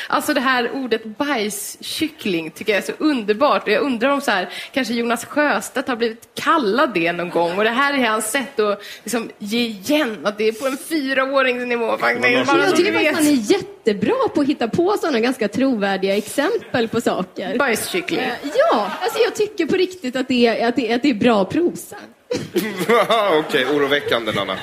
Alltså 0.07 0.33
det 0.33 0.39
här 0.39 0.71
ordet 0.71 1.03
bajskyckling 1.03 2.51
tycker 2.51 2.73
jag 2.73 2.77
är 2.77 2.85
så 2.85 2.93
underbart. 2.97 3.63
Och 3.63 3.69
jag 3.69 3.83
undrar 3.83 4.09
om 4.09 4.21
så 4.21 4.31
här, 4.31 4.49
kanske 4.73 4.93
Jonas 4.93 5.25
Sjöstedt 5.25 5.87
har 5.87 5.95
blivit 5.95 6.27
kallad 6.33 6.93
det 6.93 7.11
någon 7.11 7.29
gång. 7.29 7.57
Och 7.57 7.63
det 7.63 7.69
här 7.69 7.93
är 7.93 8.07
hans 8.07 8.31
sätt 8.31 8.59
att 8.59 8.81
liksom 9.03 9.29
ge 9.39 9.59
igen. 9.59 10.17
Att 10.23 10.37
det 10.37 10.47
är 10.47 10.51
på 10.51 10.67
en 10.67 10.77
fyraåringsnivå 10.77 11.97
faktiskt. 11.97 12.27
Jag 12.47 12.75
tycker 12.75 12.93
faktiskt 12.93 13.15
han 13.15 13.27
är 13.27 13.51
jättebra 13.51 14.29
på 14.35 14.41
att 14.41 14.47
hitta 14.47 14.67
på 14.67 14.97
sådana 15.01 15.19
ganska 15.19 15.47
trovärdiga 15.47 16.17
exempel 16.17 16.87
på 16.87 17.01
saker. 17.01 17.57
Bajskyckling? 17.57 18.21
Ja, 18.43 18.91
alltså 19.01 19.19
jag 19.23 19.35
tycker 19.35 19.65
på 19.65 19.75
riktigt 19.75 20.15
att 20.15 20.27
det 20.27 20.47
är, 20.47 20.67
att 20.67 20.75
det, 20.75 20.93
att 20.93 21.01
det 21.01 21.09
är 21.09 21.13
bra 21.13 21.45
prosa. 21.45 21.97
Okej, 23.39 23.39
okay, 23.39 23.75
oroväckande 23.75 24.31
Nanna. 24.31 24.57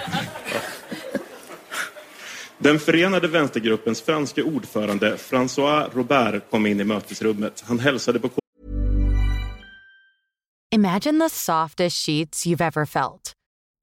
Den 2.58 2.78
förenade 2.78 3.28
vänstergruppens 3.28 4.02
franske 4.02 4.42
ordförande 4.42 5.16
François 5.16 5.90
Robert 5.94 6.50
kom 6.50 6.66
in 6.66 6.80
i 6.80 6.84
mötesrummet. 6.84 7.64
Han 7.66 7.78
hälsade 7.78 8.18
på 8.18 8.30
Imagine 10.74 11.20
the 11.20 11.30
softest 11.30 12.06
sheets 12.06 12.46
you've 12.46 12.60
ever 12.60 12.84
felt. 12.84 13.32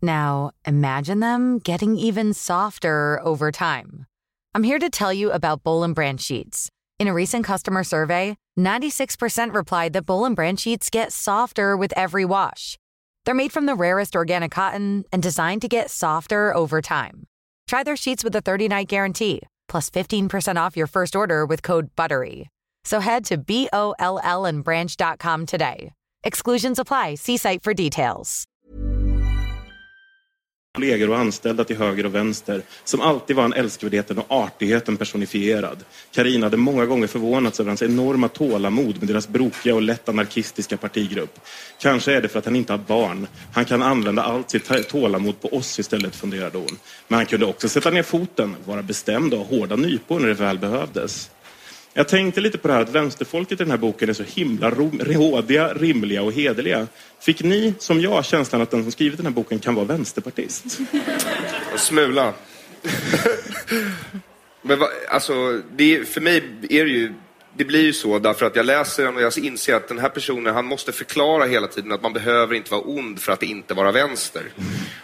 Now, 0.01 0.51
imagine 0.67 1.21
them 1.21 1.59
getting 1.59 1.97
even 1.97 2.33
softer 2.33 3.17
over 3.23 3.51
time. 3.51 4.05
I'm 4.53 4.63
here 4.63 4.79
to 4.79 4.89
tell 4.89 5.13
you 5.13 5.31
about 5.31 5.63
Bowl 5.63 5.87
Brand 5.93 6.19
sheets. 6.19 6.69
In 6.99 7.07
a 7.07 7.13
recent 7.13 7.45
customer 7.45 7.83
survey, 7.83 8.35
96% 8.59 9.53
replied 9.53 9.93
that 9.93 10.05
Bowl 10.05 10.29
Brand 10.35 10.59
sheets 10.59 10.89
get 10.89 11.13
softer 11.13 11.77
with 11.77 11.93
every 11.95 12.25
wash. 12.25 12.77
They're 13.25 13.35
made 13.35 13.51
from 13.51 13.65
the 13.67 13.75
rarest 13.75 14.15
organic 14.15 14.51
cotton 14.51 15.05
and 15.11 15.21
designed 15.21 15.61
to 15.61 15.67
get 15.67 15.91
softer 15.91 16.55
over 16.55 16.81
time. 16.81 17.27
Try 17.67 17.83
their 17.83 17.95
sheets 17.95 18.23
with 18.23 18.35
a 18.35 18.41
30 18.41 18.67
night 18.67 18.87
guarantee, 18.87 19.41
plus 19.67 19.89
15% 19.89 20.57
off 20.57 20.75
your 20.75 20.87
first 20.87 21.15
order 21.15 21.45
with 21.45 21.61
code 21.61 21.95
BUTTERY. 21.95 22.47
So 22.83 22.99
head 22.99 23.25
to 23.25 23.37
B 23.37 23.69
O 23.71 23.93
L 23.99 24.19
L 24.23 24.45
and 24.45 24.63
branch.com 24.63 25.45
today. 25.45 25.93
Exclusions 26.23 26.79
apply. 26.79 27.15
See 27.15 27.37
site 27.37 27.63
for 27.63 27.73
details. 27.73 28.45
Kollegor 30.75 31.09
och 31.09 31.17
anställda 31.17 31.63
till 31.63 31.77
höger 31.77 32.05
och 32.05 32.15
vänster 32.15 32.61
som 32.83 33.01
alltid 33.01 33.35
var 33.35 33.45
en 33.45 33.53
älskvärdheten 33.53 34.17
och 34.17 34.25
artigheten 34.31 34.97
personifierad. 34.97 35.83
Karina 36.11 36.45
hade 36.45 36.57
många 36.57 36.85
gånger 36.85 37.07
förvånats 37.07 37.59
över 37.59 37.69
hans 37.69 37.81
enorma 37.81 38.27
tålamod 38.27 38.99
med 38.99 39.07
deras 39.07 39.27
brokiga 39.27 39.75
och 39.75 39.81
lätt 39.81 40.09
anarkistiska 40.09 40.77
partigrupp. 40.77 41.39
Kanske 41.81 42.13
är 42.13 42.21
det 42.21 42.27
för 42.27 42.39
att 42.39 42.45
han 42.45 42.55
inte 42.55 42.73
har 42.73 42.77
barn. 42.77 43.27
Han 43.53 43.65
kan 43.65 43.81
använda 43.81 44.23
allt 44.23 44.49
sitt 44.49 44.89
tålamod 44.89 45.41
på 45.41 45.47
oss 45.47 45.79
istället, 45.79 46.15
funderade 46.15 46.57
hon. 46.57 46.77
Men 47.07 47.17
han 47.17 47.25
kunde 47.25 47.45
också 47.45 47.69
sätta 47.69 47.89
ner 47.89 48.03
foten, 48.03 48.55
vara 48.65 48.81
bestämd 48.81 49.33
och 49.33 49.39
ha 49.39 49.45
hårda 49.45 49.75
nypor 49.75 50.19
när 50.19 50.27
det 50.27 50.33
väl 50.33 50.59
behövdes. 50.59 51.29
Jag 51.93 52.07
tänkte 52.07 52.41
lite 52.41 52.57
på 52.57 52.67
det 52.67 52.73
här 52.73 52.81
att 52.81 52.89
vänsterfolket 52.89 53.61
i 53.61 53.63
den 53.63 53.71
här 53.71 53.77
boken 53.77 54.09
är 54.09 54.13
så 54.13 54.23
himla 54.23 54.69
rådiga, 54.69 55.73
rimliga 55.73 56.21
och 56.21 56.33
hederliga. 56.33 56.87
Fick 57.19 57.43
ni, 57.43 57.73
som 57.79 58.01
jag, 58.01 58.25
känslan 58.25 58.61
att 58.61 58.71
den 58.71 58.83
som 58.83 58.91
skrivit 58.91 59.17
den 59.17 59.25
här 59.25 59.33
boken 59.33 59.59
kan 59.59 59.75
vara 59.75 59.85
vänsterpartist? 59.85 60.79
Smula. 61.75 62.33
Men 64.61 64.79
va, 64.79 64.87
alltså, 65.09 65.61
det, 65.75 66.09
för 66.09 66.21
mig 66.21 66.43
är 66.69 66.85
det 66.85 66.91
ju 66.91 67.13
det 67.57 67.65
blir 67.65 67.81
ju 67.81 67.93
så 67.93 68.19
därför 68.19 68.45
att 68.45 68.55
jag 68.55 68.65
läser 68.65 69.03
den 69.03 69.15
och 69.15 69.21
jag 69.21 69.37
inser 69.37 69.75
att 69.75 69.87
den 69.87 69.99
här 69.99 70.09
personen, 70.09 70.53
han 70.53 70.65
måste 70.65 70.91
förklara 70.91 71.45
hela 71.45 71.67
tiden 71.67 71.91
att 71.91 72.01
man 72.01 72.13
behöver 72.13 72.55
inte 72.55 72.71
vara 72.71 72.81
ond 72.81 73.19
för 73.19 73.31
att 73.31 73.43
inte 73.43 73.73
vara 73.73 73.91
vänster. 73.91 74.43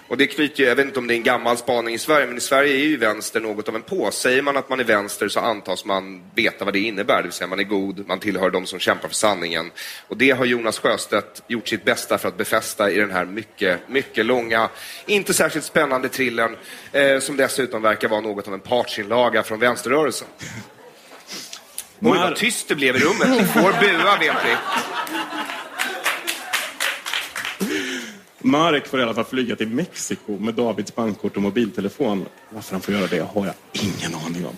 Och 0.08 0.18
det 0.18 0.28
knyter 0.28 0.64
ju, 0.64 0.70
jag 0.70 0.76
vet 0.76 0.86
inte 0.86 1.00
om 1.00 1.08
det 1.08 1.14
är 1.14 1.18
en 1.18 1.24
gammal 1.24 1.58
spaning 1.58 1.96
i 1.96 1.98
Sverige, 1.98 2.28
men 2.28 2.38
i 2.38 2.42
Sverige 2.42 2.74
är 2.74 2.86
ju 2.86 2.98
vänster 2.98 3.40
något 3.40 3.70
av 3.70 3.76
en 3.76 3.82
på. 3.82 4.12
Säger 4.12 4.42
man 4.42 4.58
att 4.58 4.70
man 4.70 4.80
är 4.80 4.84
vänster 4.84 5.28
så 5.28 5.40
antas 5.40 5.86
man 5.86 6.24
veta 6.36 6.66
vad 6.66 6.74
det 6.74 6.80
innebär, 6.80 7.18
det 7.18 7.24
vill 7.24 7.32
säga 7.32 7.48
man 7.48 7.60
är 7.60 7.64
god, 7.64 8.08
man 8.08 8.20
tillhör 8.20 8.50
de 8.50 8.66
som 8.66 8.80
kämpar 8.80 9.08
för 9.08 9.16
sanningen. 9.16 9.72
Och 10.08 10.18
det 10.18 10.32
har 10.32 10.46
Jonas 10.46 10.80
Sjöstedt 10.80 11.44
gjort 11.48 11.68
sitt 11.68 11.86
bästa 11.86 12.18
för 12.18 12.28
att 12.28 12.38
befästa 12.38 12.92
i 12.92 13.00
den 13.00 13.12
här 13.12 13.26
mycket, 13.26 13.90
mycket 13.90 14.26
långa, 14.26 14.70
inte 15.06 15.34
särskilt 15.34 15.66
spännande 15.66 16.10
thrillern, 16.10 16.56
eh, 16.92 17.20
som 17.20 17.38
dessutom 17.38 17.82
verkar 17.82 18.08
vara 18.08 18.22
något 18.22 18.48
av 18.48 18.54
en 18.54 18.60
partsinlaga 18.60 19.44
från 19.44 19.60
vänsterrörelsen. 19.60 20.28
Oj, 22.02 22.18
vad 22.18 22.36
tyst 22.36 22.68
det 22.68 22.76
blev 22.76 22.96
i 22.96 23.00
rummet. 23.00 23.30
Ni 23.30 23.46
får 23.46 23.62
bua, 23.62 24.18
vet 24.20 24.36
ni. 24.46 24.56
Marek 28.40 28.88
får 28.88 29.00
i 29.00 29.04
alla 29.04 29.14
fall 29.14 29.26
flyga 29.26 29.56
till 29.56 29.68
Mexiko 29.68 30.40
med 30.40 30.54
Davids 30.54 30.96
bankkort 30.96 31.36
och 31.36 31.42
mobiltelefon. 31.42 32.26
Varför 32.50 32.72
han 32.72 32.82
får 32.82 32.94
göra 32.94 33.08
det 33.08 33.20
har 33.20 33.46
jag 33.46 33.56
ingen 33.72 34.16
aning 34.26 34.46
om. 34.46 34.58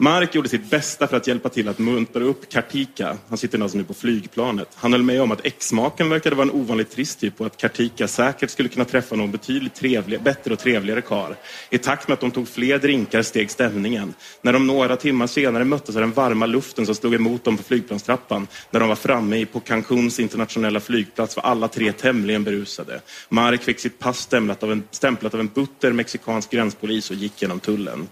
Mark 0.00 0.34
gjorde 0.34 0.48
sitt 0.48 0.70
bästa 0.70 1.06
för 1.06 1.16
att 1.16 1.26
hjälpa 1.26 1.48
till 1.48 1.68
att 1.68 1.78
muntra 1.78 2.24
upp 2.24 2.48
Kartika. 2.48 3.16
Han 3.28 3.38
sitter 3.38 3.62
alltså 3.62 3.78
nu 3.78 3.84
på 3.84 3.94
flygplanet. 3.94 4.68
Han 4.74 4.92
höll 4.92 5.02
med 5.02 5.22
om 5.22 5.32
att 5.32 5.46
exmaken 5.46 6.10
verkade 6.10 6.36
vara 6.36 6.48
en 6.48 6.54
ovanligt 6.54 6.90
trist 6.90 7.20
typ 7.20 7.40
och 7.40 7.46
att 7.46 7.56
Kartika 7.56 8.08
säkert 8.08 8.50
skulle 8.50 8.68
kunna 8.68 8.84
träffa 8.84 9.16
någon 9.16 9.30
betydligt 9.30 9.74
trevlig, 9.74 10.22
bättre 10.22 10.52
och 10.52 10.58
trevligare 10.58 11.00
kar. 11.00 11.36
I 11.70 11.78
takt 11.78 12.08
med 12.08 12.14
att 12.14 12.20
de 12.20 12.30
tog 12.30 12.48
fler 12.48 12.78
drinkar 12.78 13.22
steg 13.22 13.50
stämningen. 13.50 14.14
När 14.42 14.52
de 14.52 14.66
några 14.66 14.96
timmar 14.96 15.26
senare 15.26 15.64
möttes 15.64 15.96
av 15.96 16.00
den 16.00 16.12
varma 16.12 16.46
luften 16.46 16.86
som 16.86 16.94
slog 16.94 17.14
emot 17.14 17.44
dem 17.44 17.56
på 17.56 17.62
flygplanstrappan. 17.62 18.46
När 18.70 18.80
de 18.80 18.88
var 18.88 18.96
framme 18.96 19.46
på 19.46 19.60
Cancuns 19.60 20.20
internationella 20.20 20.80
flygplats 20.80 21.36
var 21.36 21.42
alla 21.42 21.68
tre 21.68 21.92
tämligen 21.92 22.44
berusade. 22.44 23.00
Mark 23.28 23.62
fick 23.62 23.80
sitt 23.80 23.98
pass 23.98 24.18
stämplat 24.18 24.62
av 24.62 24.72
en, 24.72 24.82
stämplat 24.90 25.34
av 25.34 25.40
en 25.40 25.50
butter 25.54 25.92
mexikansk 25.92 26.50
gränspolis 26.50 27.10
och 27.10 27.16
gick 27.16 27.42
genom 27.42 27.60
tullen. 27.60 28.08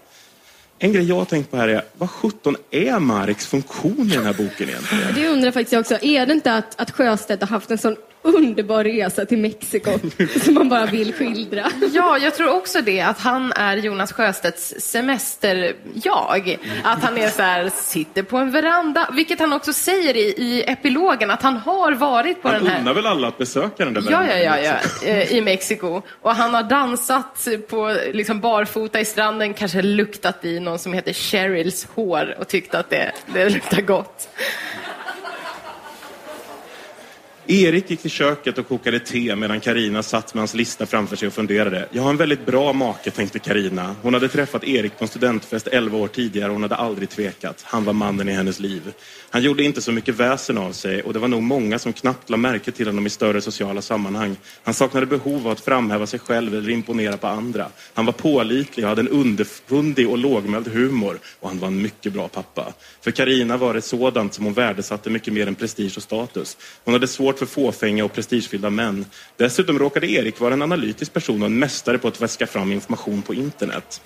En 0.79 0.93
grej 0.93 1.09
jag 1.09 1.17
har 1.17 1.25
tänkt 1.25 1.51
på 1.51 1.57
här 1.57 1.69
är, 1.69 1.83
vad 1.99 2.11
sjutton 2.11 2.57
är 2.71 2.99
Mareks 2.99 3.47
funktion 3.47 4.11
i 4.11 4.15
den 4.15 4.25
här 4.25 4.33
boken 4.33 4.69
egentligen? 4.69 5.15
Det 5.15 5.29
undrar 5.29 5.51
faktiskt 5.51 5.73
jag 5.73 5.81
också. 5.81 5.99
Är 6.03 6.27
det 6.27 6.33
inte 6.33 6.55
att, 6.55 6.81
att 6.81 6.91
Sjöstedt 6.91 7.43
har 7.43 7.49
haft 7.49 7.71
en 7.71 7.79
sån 7.79 7.97
underbar 8.35 8.85
resa 8.85 9.27
till 9.27 9.39
Mexiko 9.39 9.91
som 10.45 10.55
man 10.55 10.69
bara 10.69 10.87
vill 10.87 11.15
skildra? 11.15 11.71
Ja, 11.93 12.19
jag 12.19 12.35
tror 12.35 12.49
också 12.57 12.81
det, 12.81 13.01
att 13.01 13.19
han 13.21 13.53
är 13.53 13.77
Jonas 13.77 14.13
Sjöstedts 14.13 14.75
semester-jag. 14.79 16.59
Att 16.85 17.03
han 17.03 17.19
är 17.19 17.29
så 17.29 17.43
här, 17.43 17.71
sitter 17.75 18.23
på 18.23 18.37
en 18.37 18.51
veranda, 18.51 19.09
vilket 19.13 19.41
han 19.41 19.53
också 19.53 19.73
säger 19.73 20.17
i, 20.17 20.21
i 20.21 20.65
epilogen, 20.67 21.31
att 21.31 21.43
han 21.43 21.57
har 21.57 21.93
varit 21.93 22.43
på 22.43 22.49
Han 22.49 22.59
den 22.59 22.67
här... 22.73 22.81
unnar 22.81 22.95
väl 22.95 23.07
alla 23.07 23.29
att 23.29 23.39
besöka 23.39 23.85
den 23.85 23.95
där 23.95 24.03
Ja, 24.11 24.19
verandan 24.19 24.39
ja, 24.43 24.59
ja, 24.59 24.75
också. 24.75 25.07
ja, 25.07 25.11
eh, 25.13 25.33
i 25.33 25.41
Mexiko. 25.41 26.03
Och 26.23 26.35
han 26.35 26.55
har 26.55 26.63
dansat 26.63 27.49
på 27.69 27.97
liksom 28.13 28.41
barfota 28.41 29.01
i 29.01 29.05
stranden, 29.05 29.55
kanske 29.55 29.83
luktat 29.83 30.45
i 30.45 30.61
någon 30.61 30.79
som 30.79 30.93
heter 30.93 31.13
Cheryls 31.13 31.87
hår 31.95 32.37
och 32.39 32.49
tyckt 32.49 32.75
att 32.75 32.91
det, 32.91 33.13
det 33.35 33.49
luktar 33.51 33.81
gott. 33.83 34.29
Erik 37.49 37.91
gick 37.91 38.01
till 38.01 38.11
köket 38.11 38.59
och 38.59 38.69
kokade 38.69 38.99
te 38.99 39.37
medan 39.37 39.61
Karina 39.61 40.03
satt 40.03 40.35
med 40.35 40.41
hans 40.41 40.55
lista 40.55 40.87
framför 40.87 41.17
sig 41.17 41.29
och 41.29 41.35
funderade. 41.35 41.89
Jag 41.93 42.03
har 42.03 42.11
en 42.11 42.17
väldigt 42.17 42.47
bra 42.47 42.73
make, 42.73 43.11
tänkte 43.11 43.39
Karina. 43.39 43.97
Hon 44.03 44.15
hade 44.15 44.29
träffat 44.29 44.65
Erik 44.65 44.99
på 44.99 45.05
en 45.05 45.09
studentfest 45.09 45.67
11 45.67 45.99
år 45.99 46.09
tidigare 46.09 46.49
och 46.49 46.53
hon 46.53 46.63
hade 46.63 46.75
aldrig 46.75 47.09
tvekat. 47.09 47.63
Han 47.67 47.85
var 47.85 47.93
mannen 47.93 48.29
i 48.29 48.33
hennes 48.33 48.61
liv. 48.61 48.93
Han 49.31 49.43
gjorde 49.43 49.63
inte 49.63 49.83
så 49.83 49.93
mycket 49.93 50.15
väsen 50.15 50.59
av 50.59 50.73
sig 50.73 51.03
och 51.03 51.13
det 51.13 51.19
var 51.19 51.29
nog 51.29 51.43
många 51.43 51.79
som 51.79 51.93
knappt 51.93 52.31
la 52.31 52.37
märke 52.37 52.73
till 52.73 52.87
honom 52.87 53.07
i 53.07 53.11
större 53.11 53.41
sociala 53.41 53.83
sammanhang. 53.83 54.37
Han 54.63 54.75
saknade 54.75 55.07
behov 55.07 55.47
av 55.47 55.53
att 55.53 55.61
framhäva 55.61 56.07
sig 56.07 56.19
själv 56.19 56.55
eller 56.55 56.71
imponera 56.71 57.17
på 57.17 57.27
andra. 57.27 57.69
Han 57.95 58.07
var 58.07 58.13
pålitlig 58.13 58.85
och 58.85 58.89
hade 58.89 59.01
en 59.01 59.09
underfundig 59.09 60.09
och 60.09 60.19
lågmäld 60.19 60.69
humor 60.69 61.19
och 61.41 61.49
han 61.49 61.59
var 61.59 61.69
en 61.69 61.83
mycket 61.83 62.13
bra 62.13 62.29
pappa. 62.29 62.73
För 63.01 63.11
Karina 63.11 63.57
var 63.57 63.75
det 63.75 63.83
sådant 63.83 64.35
som 64.35 64.45
hon 64.45 64.55
värdesatte 64.55 65.11
mycket 65.11 65.33
mer 65.33 65.47
än 65.47 65.55
prestige 65.55 65.97
och 65.97 66.03
status. 66.03 66.57
Hon 66.85 66.95
hade 66.95 67.07
svårt 67.07 67.36
för 67.39 67.47
fåfänga 67.47 68.05
och 68.05 68.13
prestigefyllda 68.13 68.71
män. 68.71 69.07
Dessutom 69.37 69.79
råkade 69.79 70.07
Erik 70.11 70.41
vara 70.41 70.55
en 70.55 70.63
analytisk 70.63 71.13
person 71.13 71.43
och 71.43 71.47
en 71.47 71.59
mästare 71.59 71.99
på 71.99 72.09
att 72.09 72.21
väska 72.23 72.47
fram 72.47 72.73
information 72.73 73.23
på 73.23 73.35
internet. 73.35 74.01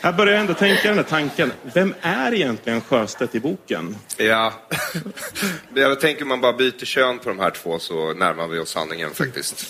Här 0.00 0.12
börjar 0.12 0.32
jag 0.32 0.40
ändå 0.40 0.54
tänka 0.54 0.88
den 0.88 0.96
här 0.96 1.04
tanken. 1.04 1.52
Vem 1.74 1.94
är 2.00 2.34
egentligen 2.34 2.80
Sjöstedt 2.80 3.34
i 3.34 3.40
boken? 3.40 3.96
Ja, 4.16 4.52
jag 5.74 6.00
tänker 6.00 6.24
man 6.24 6.40
bara 6.40 6.52
byter 6.52 6.84
kön 6.84 7.18
på 7.18 7.28
de 7.28 7.38
här 7.38 7.50
två 7.50 7.78
så 7.78 8.12
närmar 8.14 8.48
vi 8.48 8.58
oss 8.58 8.70
sanningen 8.70 9.10
faktiskt. 9.14 9.66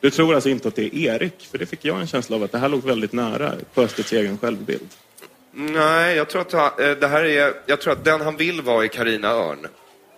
Du 0.00 0.10
tror 0.10 0.34
alltså 0.34 0.48
inte 0.48 0.68
att 0.68 0.76
det 0.76 0.82
är 0.96 1.14
Erik? 1.14 1.48
För 1.50 1.58
det 1.58 1.66
fick 1.66 1.84
jag 1.84 2.00
en 2.00 2.06
känsla 2.06 2.36
av 2.36 2.42
att 2.42 2.52
det 2.52 2.58
här 2.58 2.68
låg 2.68 2.84
väldigt 2.84 3.12
nära 3.12 3.54
Sjöstedts 3.74 4.12
egen 4.12 4.38
självbild. 4.38 4.88
Nej, 5.52 6.16
jag 6.16 6.28
tror 6.28 6.40
att 6.42 6.52
han- 6.52 6.70
eh, 6.90 6.90
det 6.90 7.08
här 7.08 7.24
är, 7.24 7.52
jag 7.66 7.80
tror 7.80 7.92
att 7.92 8.04
den 8.04 8.20
han 8.20 8.36
vill 8.36 8.62
vara 8.62 8.84
är 8.84 8.88
Karina 8.88 9.28
Örn. 9.28 9.66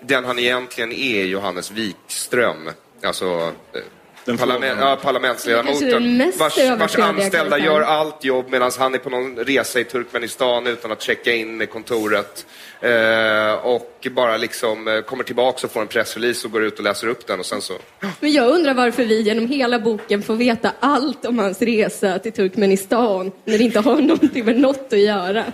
Den 0.01 0.25
han 0.25 0.39
egentligen 0.39 0.93
är 0.93 1.11
är 1.11 1.25
Johannes 1.25 1.71
Wikström. 1.71 2.71
Alltså 3.03 3.53
eh, 3.73 3.81
Den 4.25 4.39
parlament, 4.39 4.79
ja, 4.81 4.99
parlamentsledamoten. 5.03 6.33
Vars, 6.39 6.59
vars 6.79 6.99
anställda 6.99 7.59
gör 7.59 7.81
allt 7.81 8.25
jobb 8.25 8.47
medan 8.49 8.71
han 8.79 8.95
är 8.95 8.99
på 8.99 9.11
någon 9.11 9.37
resa 9.37 9.81
i 9.81 9.85
Turkmenistan 9.85 10.67
utan 10.67 10.93
att 10.93 11.03
checka 11.03 11.35
in 11.35 11.63
i 11.63 11.67
kontoret. 11.67 12.47
Eh, 12.81 13.53
och 13.53 14.07
bara 14.11 14.37
liksom 14.37 14.89
eh, 14.89 15.01
kommer 15.01 15.25
tillbaka 15.25 15.67
och 15.67 15.73
får 15.73 15.81
en 15.81 15.87
pressrelease 15.87 16.47
och 16.47 16.53
går 16.53 16.65
ut 16.65 16.79
och 16.79 16.85
läser 16.85 17.07
upp 17.07 17.27
den 17.27 17.39
och 17.39 17.47
sen 17.47 17.61
så... 17.61 17.75
Men 18.21 18.33
jag 18.33 18.49
undrar 18.49 18.75
varför 18.75 19.05
vi 19.05 19.23
genom 19.23 19.47
hela 19.47 19.79
boken 19.79 20.23
får 20.23 20.37
veta 20.37 20.73
allt 20.81 21.25
om 21.25 21.39
hans 21.39 21.63
resa 21.63 22.19
till 22.19 22.33
Turkmenistan 22.33 23.33
när 23.45 23.59
det 23.59 23.65
inte 23.65 23.81
har 23.81 23.97
någonting 24.01 24.45
med 24.45 24.59
något 24.61 24.93
att 24.93 24.99
göra. 24.99 25.45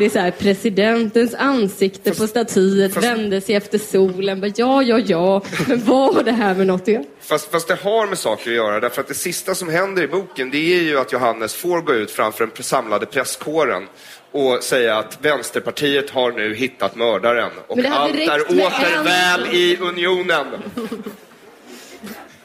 Det 0.00 0.06
är 0.06 0.10
så 0.10 0.18
här, 0.18 0.30
presidentens 0.30 1.34
ansikte 1.34 2.14
på 2.14 2.26
statyet 2.26 2.96
vände 2.96 3.40
sig 3.40 3.54
efter 3.54 3.78
solen. 3.78 4.40
Bara, 4.40 4.52
ja, 4.56 4.82
ja, 4.82 4.98
ja, 4.98 5.42
men 5.68 5.84
vad 5.84 6.14
har 6.14 6.22
det 6.22 6.32
här 6.32 6.54
med 6.54 6.66
något 6.66 6.82
att 6.82 6.88
göra? 6.88 7.04
Fast, 7.20 7.50
fast 7.50 7.68
det 7.68 7.74
har 7.74 8.06
med 8.06 8.18
saker 8.18 8.50
att 8.50 8.56
göra, 8.56 8.80
därför 8.80 9.00
att 9.00 9.08
det 9.08 9.14
sista 9.14 9.54
som 9.54 9.68
händer 9.68 10.02
i 10.02 10.06
boken 10.08 10.50
det 10.50 10.78
är 10.78 10.82
ju 10.82 10.98
att 10.98 11.12
Johannes 11.12 11.54
får 11.54 11.80
gå 11.80 11.94
ut 11.94 12.10
framför 12.10 12.46
den 12.54 12.64
samlade 12.64 13.06
presskåren 13.06 13.86
och 14.32 14.62
säga 14.62 14.98
att 14.98 15.18
Vänsterpartiet 15.22 16.10
har 16.10 16.32
nu 16.32 16.54
hittat 16.54 16.96
mördaren 16.96 17.50
och 17.66 17.78
allt 17.78 18.14
är 18.14 18.40
åter 18.40 19.04
väl 19.04 19.54
i 19.54 19.76
unionen. 19.76 20.46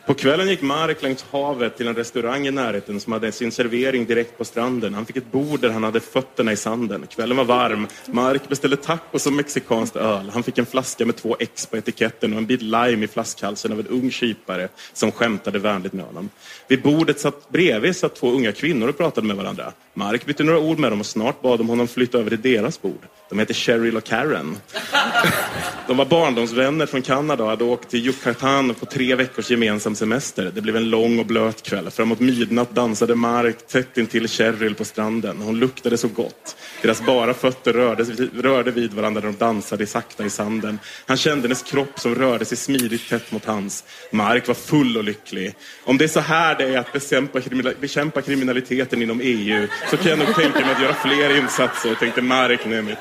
På 0.06 0.13
kvällen 0.13 0.48
gick 0.48 0.62
Marek 0.62 1.02
längs 1.02 1.26
havet 1.32 1.78
till 1.78 1.88
en 1.88 1.96
restaurang 1.96 2.48
i 2.48 2.52
närheten 2.52 3.00
som 3.00 3.13
hade 3.13 3.32
sin 3.32 3.52
servering 3.52 4.06
direkt 4.06 4.38
på 4.38 4.46
stranden. 4.46 4.94
Han 4.94 5.06
fick 5.06 5.15
ett 5.15 5.32
bord 5.32 5.60
där 5.60 5.70
han 5.70 5.84
hade 5.84 6.00
fötterna 6.00 6.52
i 6.52 6.58
sanden. 6.58 7.08
Kvällen 7.10 7.38
var 7.38 7.44
varm. 7.44 7.88
Marek 8.06 8.50
beställde 8.50 8.78
tacos 8.78 9.28
och 9.28 9.34
mexikanskt 9.34 9.96
öl. 9.96 10.30
Han 10.34 10.44
fick 10.44 10.58
en 10.58 10.65
flaska 10.65 11.06
med 11.06 11.15
två 11.15 11.36
X 11.39 11.65
på 11.65 11.78
etiketten 11.78 12.34
och 12.34 12.38
en 12.38 12.46
bit 12.46 12.62
lime 12.62 13.06
i 13.06 13.08
flaskhalsen 13.08 13.72
av 13.72 13.80
en 13.80 13.88
ung 13.88 14.12
kypare 14.12 14.68
som 14.94 15.12
skämtade 15.12 15.60
vänligt 15.60 15.94
med 15.94 16.06
honom. 16.06 16.30
Vid 16.68 16.82
bordet 16.82 17.20
satt, 17.20 17.50
bredvid 17.50 17.96
satt 17.96 18.15
två 18.15 18.32
unga 18.32 18.52
kvinnor 18.52 18.88
och 18.88 18.98
pratade 18.98 19.28
med 19.28 19.36
varandra. 19.36 19.72
Marek 19.94 20.26
bytte 20.26 20.44
några 20.44 20.60
ord 20.60 20.80
med 20.80 20.91
dem 20.91 21.00
och 21.00 21.06
snart 21.06 21.41
bad 21.41 21.60
de 21.60 21.70
honom 21.70 21.88
flytta 21.88 22.18
över 22.18 22.30
till 22.30 22.41
deras 22.41 22.82
bord. 22.82 23.02
De 23.36 23.39
heter 23.39 23.54
Cheryl 23.54 23.98
och 23.98 24.04
Karen. 24.04 24.58
De 25.88 25.98
var 25.98 26.06
barndomsvänner 26.06 26.86
från 26.86 27.02
Kanada 27.02 27.43
och 27.43 27.50
hade 27.50 27.63
åkt 27.63 27.89
till 27.89 28.08
Yucatan 28.08 28.74
på 28.74 28.86
tre 28.86 29.15
veckors 29.15 29.52
gemensam 29.52 29.95
semester. 29.95 30.52
Det 30.56 30.62
blev 30.62 30.76
en 30.76 30.89
lång 30.89 31.19
och 31.19 31.26
blöt 31.26 31.62
kväll. 31.63 31.91
Framåt 31.91 32.19
midnatt 32.19 32.71
dansade 32.71 33.15
Mark 33.15 33.67
tätt 33.67 33.98
intill 33.98 34.28
Cheryl 34.28 34.76
på 34.76 34.86
stranden. 34.86 35.41
Hon 35.41 35.60
luktade 35.60 35.98
så 35.98 36.08
gott. 36.08 36.56
Deras 36.82 37.02
bara 37.02 37.34
fötter 37.34 37.74
rörde, 37.74 38.04
rörde 38.41 38.71
vid 38.71 38.93
varandra 38.93 39.21
när 39.21 39.28
de 39.28 39.38
dansade 39.38 39.88
sakta 39.88 40.26
i 40.26 40.30
sanden. 40.30 40.80
Han 41.06 41.17
kände 41.17 41.41
hennes 41.41 41.63
kropp 41.63 42.00
som 42.00 42.15
rörde 42.15 42.45
sig 42.45 42.58
smidigt 42.58 43.10
tätt 43.10 43.32
mot 43.32 43.45
hans. 43.45 43.84
Mark 44.12 44.48
var 44.48 44.56
full 44.56 44.98
och 44.98 45.04
lycklig. 45.04 45.56
Om 45.84 45.98
det 45.98 46.04
är 46.04 46.08
så 46.08 46.19
här 46.19 46.56
det 46.58 46.63
är 46.63 46.78
att 46.78 46.93
bekämpa, 46.93 47.39
bekämpa 47.80 48.21
kriminaliteten 48.21 49.02
inom 49.02 49.21
EU 49.24 49.67
så 49.89 49.98
kan 49.98 50.08
jag 50.08 50.19
nog 50.19 50.36
tänka 50.36 50.60
mig 50.60 50.71
att 50.71 50.82
göra 50.82 50.93
fler 50.93 51.38
insatser, 51.38 51.95
tänkte 51.95 52.21
Marek 52.21 52.65
Nemic. 52.65 52.98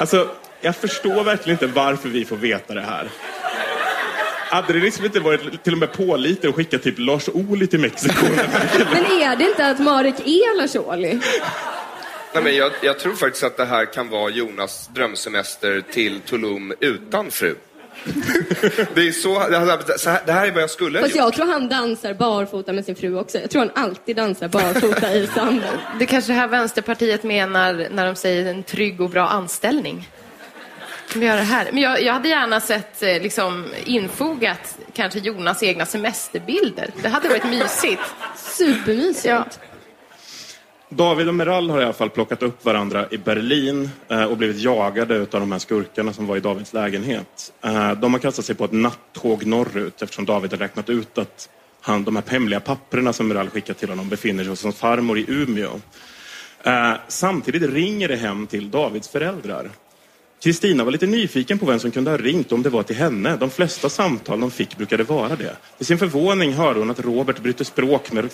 Alltså, 0.00 0.28
jag 0.60 0.76
förstår 0.76 1.24
verkligen 1.24 1.54
inte 1.54 1.66
varför 1.66 2.08
vi 2.08 2.24
får 2.24 2.36
veta 2.36 2.74
det 2.74 2.80
här. 2.80 3.08
Hade 4.50 4.72
det 4.72 4.78
liksom 4.78 5.04
inte 5.04 5.20
varit 5.20 5.62
till 5.64 5.72
och 5.72 5.78
med 5.78 5.92
pålitligt 5.92 6.44
att 6.44 6.54
skicka 6.54 6.78
typ 6.78 6.98
Lars 6.98 7.28
Ohly 7.28 7.66
till 7.66 7.80
Mexiko? 7.80 8.26
Men 8.92 9.04
är 9.04 9.36
det 9.36 9.44
inte 9.44 9.66
att 9.66 9.78
Marek 9.78 10.14
är 10.18 10.56
Lars 10.56 10.76
Ohly? 10.76 11.18
Nej, 12.34 12.42
men 12.42 12.56
jag, 12.56 12.72
jag 12.82 12.98
tror 12.98 13.14
faktiskt 13.14 13.44
att 13.44 13.56
det 13.56 13.64
här 13.64 13.84
kan 13.84 14.08
vara 14.08 14.30
Jonas 14.30 14.90
drömsemester 14.94 15.82
till 15.92 16.20
Tulum 16.20 16.74
utan 16.80 17.30
fru. 17.30 17.54
Det 18.94 19.08
är 19.08 19.12
så, 19.12 19.98
så 19.98 20.10
här, 20.10 20.22
det 20.26 20.32
här 20.32 20.46
är 20.46 20.52
vad 20.52 20.62
jag 20.62 20.70
skulle 20.70 20.98
ha 20.98 21.02
Fast 21.04 21.16
gjort. 21.16 21.24
jag 21.24 21.32
tror 21.34 21.46
han 21.46 21.68
dansar 21.68 22.14
barfota 22.14 22.72
med 22.72 22.84
sin 22.84 22.96
fru 22.96 23.18
också. 23.18 23.38
Jag 23.38 23.50
tror 23.50 23.60
han 23.60 23.84
alltid 23.84 24.16
dansar 24.16 24.48
barfota 24.48 25.12
i 25.12 25.26
sanden. 25.26 25.78
Det 25.98 26.04
är 26.04 26.06
kanske 26.06 26.32
det 26.32 26.38
här 26.38 26.48
Vänsterpartiet 26.48 27.22
menar 27.22 27.88
när 27.90 28.06
de 28.06 28.14
säger 28.14 28.50
en 28.50 28.62
trygg 28.62 29.00
och 29.00 29.10
bra 29.10 29.28
anställning. 29.28 30.08
Det 31.14 31.28
här? 31.28 31.68
Men 31.72 31.82
jag, 31.82 32.02
jag 32.02 32.12
hade 32.12 32.28
gärna 32.28 32.60
sett 32.60 33.02
eh, 33.02 33.22
liksom, 33.22 33.66
infogat 33.84 34.78
kanske 34.94 35.18
Jonas 35.18 35.62
egna 35.62 35.86
semesterbilder. 35.86 36.90
Det 37.02 37.08
hade 37.08 37.28
varit 37.28 37.44
mysigt. 37.44 38.02
Supermysigt. 38.36 39.24
Ja. 39.26 39.44
David 40.92 41.28
och 41.28 41.34
Meral 41.34 41.70
har 41.70 41.80
i 41.80 41.84
alla 41.84 41.92
fall 41.92 42.10
plockat 42.10 42.42
upp 42.42 42.64
varandra 42.64 43.06
i 43.10 43.18
Berlin 43.18 43.90
eh, 44.08 44.24
och 44.24 44.36
blivit 44.36 44.56
jagade 44.56 45.20
av 45.20 45.26
de 45.30 45.52
här 45.52 45.58
skurkarna 45.58 46.12
som 46.12 46.26
var 46.26 46.36
i 46.36 46.40
Davids 46.40 46.72
lägenhet. 46.72 47.52
Eh, 47.64 47.92
de 47.92 48.12
har 48.12 48.20
kastat 48.20 48.44
sig 48.44 48.54
på 48.54 48.64
ett 48.64 48.72
nattåg 48.72 49.46
norrut 49.46 50.02
eftersom 50.02 50.24
David 50.24 50.50
har 50.50 50.58
räknat 50.58 50.88
ut 50.88 51.18
att 51.18 51.48
han, 51.80 52.04
de 52.04 52.16
här 52.16 52.22
hemliga 52.26 52.60
papperna 52.60 53.12
som 53.12 53.28
Meral 53.28 53.50
skickat 53.50 53.78
till 53.78 53.88
honom 53.88 54.08
befinner 54.08 54.44
sig 54.44 54.50
hos 54.50 54.62
hans 54.62 54.76
farmor 54.76 55.18
i 55.18 55.24
Umeå. 55.28 55.80
Eh, 56.62 56.92
samtidigt 57.08 57.72
ringer 57.72 58.08
det 58.08 58.16
hem 58.16 58.46
till 58.46 58.70
Davids 58.70 59.08
föräldrar. 59.08 59.70
Kristina 60.42 60.84
var 60.84 60.92
lite 60.92 61.06
nyfiken 61.06 61.58
på 61.58 61.66
vem 61.66 61.78
som 61.78 61.90
kunde 61.90 62.10
ha 62.10 62.18
ringt 62.18 62.52
om 62.52 62.62
det 62.62 62.70
var 62.70 62.82
till 62.82 62.96
henne. 62.96 63.36
De 63.36 63.50
flesta 63.50 63.88
samtal 63.88 64.40
de 64.40 64.50
fick 64.50 64.76
brukade 64.76 65.04
vara 65.04 65.36
det. 65.36 65.56
Till 65.76 65.86
sin 65.86 65.98
förvåning 65.98 66.52
hörde 66.52 66.78
hon 66.78 66.90
att 66.90 67.00
Robert 67.00 67.40
bytte 67.40 67.64
språk, 67.64 68.12
med, 68.12 68.30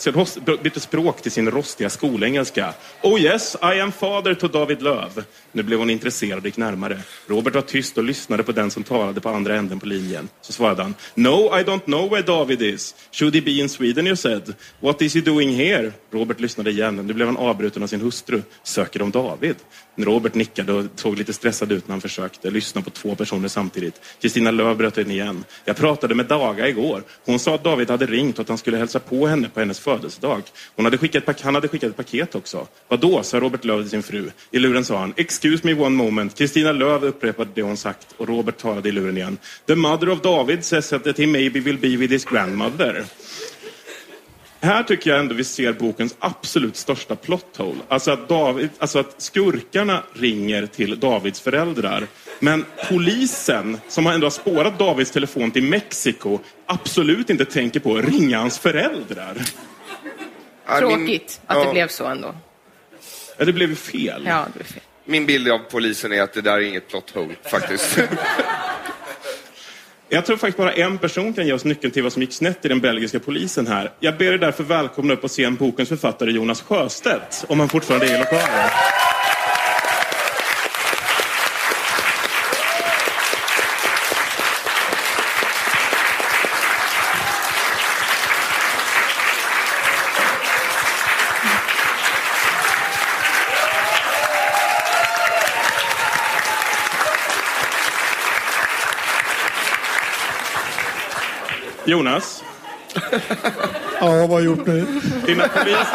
bytte 0.63 0.81
språk 0.81 1.23
till 1.23 1.33
sin 1.33 1.51
rostiga 1.51 1.91
skolengelska. 1.91 2.75
Oh 3.03 3.21
yes, 3.21 3.57
I 3.63 3.81
am 3.81 3.93
father 3.93 4.35
to 4.35 4.49
David 4.49 4.83
Löv. 4.83 5.25
Nu 5.53 5.63
blev 5.63 5.79
hon 5.79 5.91
intresserad 5.91 6.39
och 6.39 6.47
gick 6.47 6.57
närmare. 6.57 6.99
Robert 7.27 7.55
var 7.55 7.63
tyst 7.63 7.99
och 7.99 8.05
lyssnade 8.05 8.43
på 8.43 8.53
den 8.53 8.71
som 8.71 8.83
talade 8.83 9.21
på 9.21 9.29
andra 9.29 9.57
änden 9.57 9.81
på 9.81 9.87
linjen. 9.87 10.29
Så 10.41 10.53
svarade 10.53 10.83
han. 10.83 10.95
No, 11.15 11.59
I 11.61 11.63
don't 11.63 11.85
know 11.85 12.11
where 12.11 12.23
David 12.23 12.63
is. 12.63 12.95
Should 13.13 13.35
he 13.35 13.41
be 13.41 13.51
in 13.51 13.69
Sweden 13.69 14.07
you 14.07 14.17
said? 14.17 14.55
What 14.81 15.03
is 15.03 15.15
he 15.15 15.21
doing 15.21 15.57
here? 15.57 15.93
Robert 16.11 16.41
lyssnade 16.41 16.71
igen. 16.71 16.97
Nu 16.97 17.13
blev 17.13 17.27
han 17.27 17.37
avbruten 17.37 17.83
av 17.83 17.87
sin 17.87 18.01
hustru. 18.01 18.43
Söker 18.63 18.99
de 18.99 19.11
David? 19.11 19.57
Robert 19.97 20.35
nickade 20.35 20.73
och 20.73 20.85
såg 20.95 21.19
lite 21.19 21.33
stressad 21.33 21.73
ut 21.73 21.89
när 21.89 21.96
han 21.97 22.01
försökte 22.01 22.51
lyssna 22.51 22.83
på 22.83 22.91
två 22.91 23.15
personer 23.15 23.49
samtidigt. 23.49 24.01
Kristina 24.21 24.51
Lööf 24.51 24.79
bröt 24.79 24.99
in 24.99 25.11
igen. 25.11 25.45
Jag 25.65 25.77
pratade 25.77 26.15
med 26.15 26.27
Daga 26.27 26.69
igår. 26.69 27.03
Hon 27.25 27.39
sa 27.39 27.55
att 27.55 27.65
David 27.65 27.91
hade 27.91 28.07
ringt 28.07 28.39
och 28.39 28.43
att 28.43 28.49
han 28.49 28.59
skulle 28.59 28.77
hälsa 28.77 28.99
på 28.99 29.27
henne 29.27 29.49
på 29.49 29.61
hennes 29.61 29.81
födelsedag. 29.81 30.43
Hon 30.77 30.85
hade 30.85 30.99
skickat, 30.99 31.41
han 31.41 31.55
hade 31.55 31.69
skickat 31.69 31.91
ett 31.91 31.97
paket 31.97 32.35
också. 32.35 32.67
Vadå, 32.89 33.23
sa 33.23 33.41
Robert 33.41 33.65
Lööf 33.65 33.81
till 33.83 33.91
sin 33.91 34.03
fru. 34.03 34.31
I 34.51 34.59
luren 34.59 34.85
sa 34.85 34.99
han, 34.99 35.15
excuse 35.17 35.67
me 35.67 35.75
one 35.75 35.97
moment. 35.97 36.39
Kristina 36.39 36.73
Lööf 36.73 37.03
upprepade 37.03 37.51
det 37.55 37.63
hon 37.63 37.77
sagt 37.77 38.07
och 38.17 38.29
Robert 38.29 38.59
talade 38.59 38.89
i 38.89 38.93
luren 38.93 39.17
igen. 39.17 39.39
The 39.67 39.75
mother 39.75 40.09
of 40.09 40.23
David 40.23 40.65
says 40.65 40.89
that 40.89 41.19
he 41.19 41.27
maybe 41.27 41.61
will 41.61 41.79
be 41.79 41.97
with 41.97 42.13
his 42.13 42.25
grandmother. 42.25 43.05
Här 44.67 44.83
tycker 44.83 45.11
jag 45.11 45.19
ändå 45.19 45.35
vi 45.35 45.45
ser 45.45 45.73
bokens 45.73 46.17
absolut 46.19 46.77
största 46.77 47.17
plot 47.17 47.57
hole. 47.57 47.79
Alltså 47.89 48.11
att, 48.11 48.29
David, 48.29 48.69
alltså 48.79 48.99
att 48.99 49.23
skurkarna 49.23 50.03
ringer 50.13 50.67
till 50.67 51.01
Davids 51.01 51.41
föräldrar. 51.41 52.07
Men 52.41 52.65
polisen, 52.89 53.81
som 53.89 54.07
ändå 54.07 54.27
har 54.27 54.31
spårat 54.31 54.79
Davids 54.79 55.11
telefon 55.11 55.51
till 55.51 55.63
Mexiko, 55.63 56.39
absolut 56.67 57.31
inte 57.31 57.45
tänker 57.45 57.81
på 57.81 57.97
att 57.97 58.05
ringa 58.05 58.39
hans 58.39 58.59
föräldrar. 58.59 59.37
Tråkigt 60.79 61.41
att 61.47 61.57
det 61.57 61.65
ja. 61.65 61.73
blev 61.73 61.89
så 61.89 62.07
ändå. 62.07 62.35
Ja, 63.39 63.45
det 63.45 63.53
blev 63.53 63.75
fel. 63.75 64.23
Ja, 64.27 64.47
det 64.47 64.53
blev 64.55 64.65
fel. 64.65 64.83
Min 65.05 65.27
bild 65.27 65.49
av 65.49 65.59
polisen 65.59 66.13
är 66.13 66.23
att 66.23 66.33
det 66.33 66.41
där 66.41 66.53
är 66.53 66.61
inget 66.61 66.89
plot 66.89 67.11
hole, 67.11 67.35
faktiskt. 67.51 67.99
Jag 70.09 70.27
tror 70.27 70.37
faktiskt 70.37 70.59
bara 70.59 70.73
en 70.73 70.99
person 70.99 71.33
kan 71.33 71.47
ge 71.47 71.53
oss 71.53 71.65
nyckeln 71.65 71.93
till 71.93 72.03
vad 72.03 72.13
som 72.13 72.23
gick 72.23 72.33
snett 72.33 72.65
i 72.65 72.69
den 72.69 72.81
belgiska 72.81 73.21
polisen 73.21 73.67
här. 73.67 73.91
Jag 74.01 74.19
ber 74.19 74.33
er 74.33 74.39
därför 74.39 74.65
välkomna 74.65 75.13
upp 75.13 75.25
och 75.25 75.31
se 75.31 75.45
en 75.45 75.55
bokens 75.55 75.89
författare 75.89 76.31
Jonas 76.31 76.63
Sjöstedt, 76.63 77.45
om 77.49 77.61
han 77.61 77.69
fortfarande 77.69 78.07
är 78.07 78.15
i 78.15 78.19
Jonas, 101.87 102.43
Ja, 104.01 104.07
vad 104.09 104.29
har 104.29 104.41
jag 104.41 104.45
gjort 104.45 104.67
nu? 104.67 104.87
dina, 105.27 105.49
polis... 105.49 105.89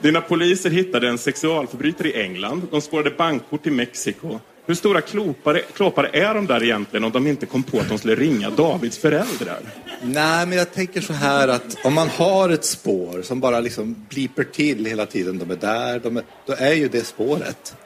dina 0.00 0.20
poliser 0.20 0.70
hittade 0.70 1.08
en 1.08 1.18
sexualförbrytare 1.18 2.08
i 2.08 2.22
England. 2.22 2.62
De 2.70 2.80
spårade 2.80 3.10
bankkort 3.10 3.66
i 3.66 3.70
Mexiko. 3.70 4.40
Hur 4.66 4.74
stora 4.74 5.00
klopare, 5.00 5.62
klåpare 5.76 6.10
är 6.12 6.34
de 6.34 6.46
där 6.46 6.62
egentligen 6.62 7.04
om 7.04 7.10
de 7.12 7.26
inte 7.26 7.46
kom 7.46 7.62
på 7.62 7.78
att 7.78 7.88
de 7.88 7.98
skulle 7.98 8.14
ringa 8.14 8.50
Davids 8.50 8.98
föräldrar? 8.98 9.58
Nej, 10.02 10.46
men 10.46 10.58
jag 10.58 10.72
tänker 10.72 11.00
så 11.00 11.12
här 11.12 11.48
att 11.48 11.76
om 11.84 11.94
man 11.94 12.08
har 12.08 12.48
ett 12.48 12.64
spår 12.64 13.22
som 13.22 13.40
bara 13.40 13.60
liksom 13.60 14.06
bliper 14.08 14.44
till 14.44 14.86
hela 14.86 15.06
tiden, 15.06 15.38
de 15.38 15.50
är 15.50 15.56
där, 15.56 15.98
de 15.98 16.16
är, 16.16 16.24
då 16.46 16.52
är 16.58 16.72
ju 16.74 16.88
det 16.88 17.06
spåret. 17.06 17.76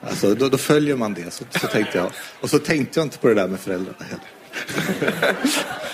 Alltså, 0.00 0.34
då, 0.34 0.48
då 0.48 0.58
följer 0.58 0.96
man 0.96 1.14
det, 1.14 1.30
så, 1.32 1.44
så 1.60 1.66
tänkte 1.66 1.98
jag. 1.98 2.10
Och 2.40 2.50
så 2.50 2.58
tänkte 2.58 3.00
jag 3.00 3.06
inte 3.06 3.18
på 3.18 3.28
det 3.28 3.34
där 3.34 3.48
med 3.48 3.60
föräldrarna 3.60 4.04
heller. 4.04 4.24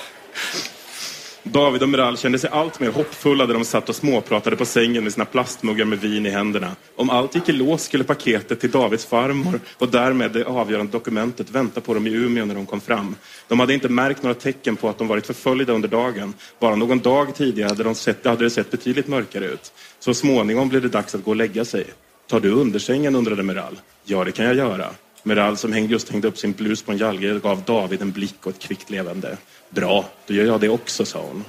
David 1.55 1.83
och 1.83 1.89
Meral 1.89 2.19
kände 2.19 2.39
sig 2.39 2.51
allt 2.51 2.81
mer 2.81 2.91
hoppfulla 2.91 3.47
där 3.47 3.55
de 3.55 3.65
satt 3.65 3.89
och 3.89 3.95
småpratade 3.95 4.57
på 4.57 4.65
sängen 4.65 5.05
med 5.05 5.13
sina 5.13 5.25
plastmuggar 5.25 5.85
med 5.85 6.01
vin 6.01 6.27
i 6.27 6.31
händerna. 6.31 6.77
Om 6.97 7.11
allt 7.11 7.35
gick 7.35 7.49
i 7.49 7.53
lås 7.53 7.83
skulle 7.83 8.05
paketet 8.05 8.61
till 8.61 8.71
Davids 8.71 9.05
farmor 9.05 9.61
och 9.79 9.89
därmed 9.89 10.33
det 10.33 10.45
avgörande 10.45 10.93
dokumentet 10.93 11.51
vänta 11.51 11.81
på 11.81 11.95
dem 11.95 12.07
i 12.07 12.11
Umeå 12.11 12.45
när 12.45 12.55
de 12.55 12.67
kom 12.67 12.81
fram. 12.81 13.17
De 13.49 13.61
hade 13.61 13.75
inte 13.75 13.89
märkt 13.89 14.23
några 14.23 14.35
tecken 14.35 14.77
på 14.77 14.89
att 14.89 14.99
de 14.99 15.09
varit 15.09 15.27
förföljda 15.27 15.73
under 15.73 15.89
dagen. 15.89 16.35
Bara 16.61 16.77
någon 16.77 16.99
dag 16.99 17.35
tidigare 17.35 17.69
hade, 17.69 17.83
de 17.83 17.95
sett, 17.95 18.25
hade 18.25 18.45
det 18.45 18.51
sett 18.51 18.71
betydligt 18.71 19.09
mörkare 19.09 19.45
ut. 19.45 19.73
Så 19.99 20.15
småningom 20.15 20.69
blev 20.69 20.83
det 20.83 20.89
dags 20.89 21.15
att 21.15 21.25
gå 21.25 21.31
och 21.31 21.37
lägga 21.37 21.65
sig. 21.65 21.85
Tar 22.29 22.41
du 22.41 22.51
undersängen? 22.51 23.17
undrade 23.17 23.43
Meral. 23.43 23.81
Ja, 24.05 24.25
det 24.25 24.33
kan 24.33 24.45
jag 24.47 24.55
göra. 24.55 24.87
Meral 25.27 25.57
som 25.57 25.73
hängde, 25.73 25.93
just 25.93 26.11
hängde 26.11 26.29
upp 26.29 26.39
sin 26.39 26.53
blus 26.53 26.83
på 26.83 26.93
en 26.93 26.99
galge 26.99 27.41
gav 27.43 27.63
David 27.63 28.03
en 28.03 28.13
blick 28.13 28.37
och 28.43 28.51
ett 28.51 28.59
kvickt 28.59 28.91
levande. 28.91 29.37
Bra, 29.71 30.09
då 30.27 30.35
gör 30.35 30.45
jag 30.45 30.61
det 30.61 30.69
också, 30.69 31.05
sa 31.05 31.19
hon. 31.21 31.45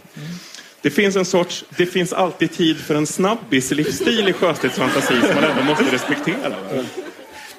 Det 0.82 0.90
finns 0.90 1.16
en 1.16 1.26
sorts, 1.26 1.66
det 1.78 1.86
finns 1.86 2.14
alltid 2.14 2.52
tid 2.52 2.78
för 2.78 2.96
en 2.96 3.08
snabbis-livsstil 3.08 4.30
i 4.30 4.34
Sjöstedts 4.34 4.76
fantasi 4.76 5.22
som 5.22 5.36
man 5.36 5.44
ändå 5.44 5.64
måste 5.64 5.84
respektera. 5.92 6.50
Va? 6.50 6.84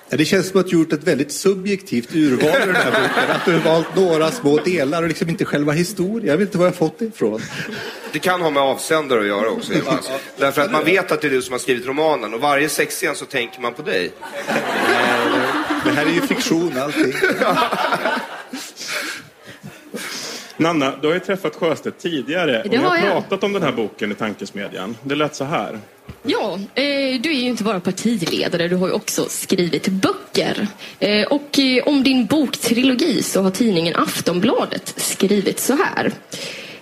Ja, 0.08 0.16
Det 0.16 0.24
känns 0.24 0.48
som 0.48 0.60
att 0.60 0.66
du 0.66 0.72
gjort 0.76 0.92
ett 0.92 1.04
väldigt 1.04 1.32
subjektivt 1.32 2.14
urval 2.14 2.62
i 2.62 2.66
den 2.66 2.74
här 2.74 2.90
boken. 2.90 3.30
Att 3.30 3.44
du 3.44 3.52
har 3.52 3.60
valt 3.60 3.96
några 3.96 4.30
små 4.30 4.58
delar 4.58 5.02
och 5.02 5.08
liksom 5.08 5.28
inte 5.28 5.44
själva 5.44 5.72
historien. 5.72 6.28
Jag 6.28 6.36
vet 6.36 6.48
inte 6.48 6.58
var 6.58 6.64
jag 6.64 6.74
fått 6.74 6.98
det 6.98 7.04
ifrån. 7.04 7.40
Det 8.12 8.18
kan 8.18 8.42
ha 8.42 8.50
med 8.50 8.62
avsändare 8.62 9.20
att 9.20 9.26
göra 9.26 9.50
också. 9.50 9.72
Jonas. 9.72 10.10
Därför 10.36 10.62
att 10.62 10.72
man 10.72 10.84
vet 10.84 11.12
att 11.12 11.20
det 11.20 11.26
är 11.26 11.30
du 11.30 11.42
som 11.42 11.52
har 11.52 11.58
skrivit 11.58 11.86
romanen 11.86 12.34
och 12.34 12.40
varje 12.40 12.68
sexscen 12.68 13.14
så 13.14 13.24
tänker 13.24 13.60
man 13.60 13.74
på 13.74 13.82
dig. 13.82 14.12
Det 15.86 15.92
här 15.92 16.06
är 16.06 16.10
ju 16.10 16.20
fiktion 16.20 16.78
allting. 16.78 17.12
Nanna, 20.56 20.92
du 21.02 21.06
har 21.06 21.14
ju 21.14 21.20
träffat 21.20 21.54
Sjöstedt 21.56 21.98
tidigare 22.02 22.62
och 22.62 22.70
Det 22.70 22.76
ni 22.78 22.84
har 22.84 22.90
har 22.90 22.96
jag. 22.96 23.12
pratat 23.12 23.44
om 23.44 23.52
den 23.52 23.62
här 23.62 23.72
boken 23.72 24.12
i 24.12 24.14
Tankesmedjan. 24.14 24.96
Det 25.02 25.14
lät 25.14 25.34
så 25.34 25.44
här. 25.44 25.78
Ja, 26.22 26.54
eh, 26.74 27.20
du 27.20 27.30
är 27.30 27.34
ju 27.40 27.48
inte 27.48 27.64
bara 27.64 27.80
partiledare, 27.80 28.68
du 28.68 28.76
har 28.76 28.86
ju 28.86 28.92
också 28.92 29.24
skrivit 29.28 29.88
böcker. 29.88 30.66
Eh, 30.98 31.26
och 31.26 31.58
eh, 31.58 31.82
om 31.88 32.02
din 32.02 32.26
boktrilogi 32.26 33.22
så 33.22 33.42
har 33.42 33.50
tidningen 33.50 33.96
Aftonbladet 33.96 34.94
skrivit 34.96 35.60
så 35.60 35.76
här. 35.76 36.12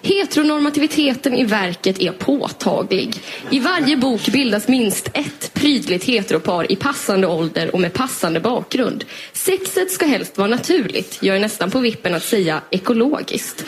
Heteronormativiteten 0.05 1.35
i 1.35 1.45
verket 1.45 2.01
är 2.01 2.13
påtaglig. 2.13 3.21
I 3.51 3.61
varje 3.61 3.97
bok 3.97 4.29
bildas 4.29 4.69
minst 4.69 5.11
ett 5.13 5.55
prydligt 5.55 6.05
heteropar 6.05 6.73
i 6.73 6.77
passande 6.77 7.27
ålder 7.27 7.75
och 7.75 7.81
med 7.81 7.93
passande 7.93 8.41
bakgrund. 8.41 9.05
Sexet 9.33 9.91
ska 9.91 10.07
helst 10.07 10.39
vara 10.39 10.49
naturligt, 10.49 11.19
jag 11.21 11.37
är 11.37 11.41
nästan 11.41 11.71
på 11.71 11.79
vippen 11.79 12.15
att 12.15 12.23
säga 12.23 12.61
ekologiskt. 12.71 13.65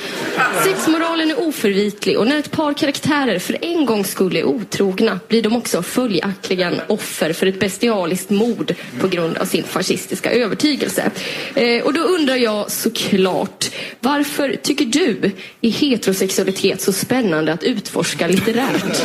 Sexmoralen 0.64 1.30
är 1.30 1.49
oförvitlig 1.49 2.18
och 2.18 2.26
när 2.26 2.39
ett 2.39 2.51
par 2.51 2.72
karaktärer 2.72 3.39
för 3.39 3.64
en 3.64 3.87
gångs 3.87 4.11
skull 4.11 4.37
är 4.37 4.45
otrogna 4.45 5.20
blir 5.28 5.43
de 5.43 5.57
också 5.57 5.82
följaktligen 5.82 6.80
offer 6.87 7.32
för 7.32 7.47
ett 7.47 7.61
bestialiskt 7.61 8.30
mord 8.30 8.74
på 9.01 9.09
grund 9.09 9.39
av 9.39 9.45
sin 9.45 9.64
fascistiska 9.64 10.30
övertygelse. 10.30 11.11
Eh, 11.55 11.84
och 11.84 11.93
då 11.95 12.01
undrar 12.01 12.37
jag 12.37 12.70
såklart, 12.70 13.70
Varför 14.01 14.57
tycker 14.62 14.84
du 14.84 15.30
i 15.61 15.70
heterosexuella 15.70 16.26
heterosexualitet 16.27 16.81
så 16.81 16.93
spännande 16.93 17.53
att 17.53 17.62
utforska 17.62 18.27
litterärt? 18.27 19.03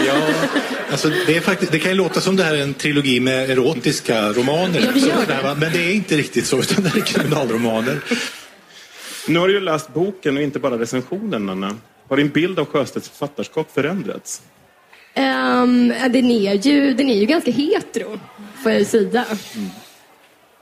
Ja, 0.06 0.28
alltså 0.90 1.10
det, 1.26 1.36
är 1.36 1.40
faktiskt, 1.40 1.72
det 1.72 1.78
kan 1.78 1.90
ju 1.90 1.96
låta 1.96 2.20
som 2.20 2.36
det 2.36 2.42
här 2.42 2.54
är 2.54 2.62
en 2.62 2.74
trilogi 2.74 3.20
med 3.20 3.50
erotiska 3.50 4.32
romaner. 4.32 4.80
Ja, 4.80 4.92
det 4.92 5.00
gör 5.00 5.26
det. 5.26 5.56
Men 5.60 5.72
det 5.72 5.78
är 5.78 5.94
inte 5.94 6.16
riktigt 6.16 6.46
så, 6.46 6.58
utan 6.58 6.84
det 6.84 6.90
är 6.96 7.00
kriminalromaner. 7.00 8.00
Nu 9.28 9.38
har 9.38 9.48
du 9.48 9.54
ju 9.54 9.60
läst 9.60 9.94
boken 9.94 10.36
och 10.36 10.42
inte 10.42 10.58
bara 10.58 10.78
recensionen, 10.78 11.48
Anna. 11.48 11.76
Har 12.08 12.16
din 12.16 12.28
bild 12.28 12.58
av 12.58 12.66
Sjöstedts 12.66 13.08
författarskap 13.08 13.70
förändrats? 13.74 14.42
Um, 15.16 15.88
den, 15.88 16.30
är 16.30 16.66
ju, 16.66 16.94
den 16.94 17.08
är 17.08 17.16
ju 17.16 17.26
ganska 17.26 17.50
hetero, 17.50 18.20
får 18.62 18.72
jag 18.72 18.78
ju 18.78 18.84
säga. 18.84 19.24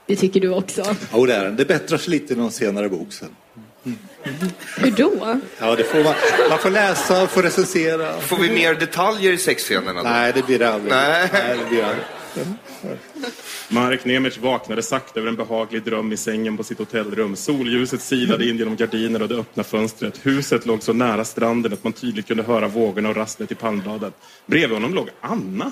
Det 0.07 0.15
tycker 0.15 0.39
du 0.39 0.49
också. 0.49 0.95
Jo, 1.13 1.25
det 1.25 1.33
är 1.35 1.43
den. 1.43 1.55
Det 1.55 1.65
bättrar 1.65 1.97
sig 1.97 2.11
lite 2.11 2.33
i 2.33 2.37
någon 2.37 2.51
senare 2.51 2.89
bok 2.89 3.13
sen. 3.13 3.29
Hur 4.77 4.91
då? 4.91 5.39
Ja, 5.59 5.75
det 5.75 5.83
får 5.83 6.03
man, 6.03 6.13
man 6.49 6.59
får 6.59 6.69
läsa 6.69 7.23
och 7.23 7.29
får 7.29 7.43
recensera. 7.43 8.19
Får 8.21 8.37
vi 8.37 8.49
mer 8.49 8.73
detaljer 8.73 9.33
i 9.33 9.37
sexscenerna 9.37 10.03
då? 10.03 10.09
Nej, 10.09 10.31
det 10.35 10.45
blir 10.45 10.59
det 10.59 10.73
aldrig. 10.73 10.91
Nej. 10.91 11.29
det 11.31 11.69
blir 11.69 11.83
aldrig. 11.83 12.05
Marek 13.69 14.05
Nemec 14.05 14.37
vaknade 14.37 14.83
sakta 14.83 15.19
över 15.19 15.29
en 15.29 15.35
behaglig 15.35 15.83
dröm 15.83 16.13
i 16.13 16.17
sängen 16.17 16.57
på 16.57 16.63
sitt 16.63 16.79
hotellrum. 16.79 17.35
Solljuset 17.35 18.01
silade 18.01 18.49
in 18.49 18.57
genom 18.57 18.75
gardiner 18.75 19.21
och 19.21 19.29
det 19.29 19.35
öppna 19.35 19.63
fönstret. 19.63 20.25
Huset 20.25 20.65
låg 20.65 20.83
så 20.83 20.93
nära 20.93 21.25
stranden 21.25 21.73
att 21.73 21.83
man 21.83 21.93
tydligt 21.93 22.27
kunde 22.27 22.43
höra 22.43 22.67
vågorna 22.67 23.09
och 23.09 23.15
rasslet 23.15 23.51
i 23.51 23.55
palmbladen. 23.55 24.11
Bredvid 24.45 24.71
honom 24.71 24.93
låg 24.93 25.09
Anna. 25.21 25.71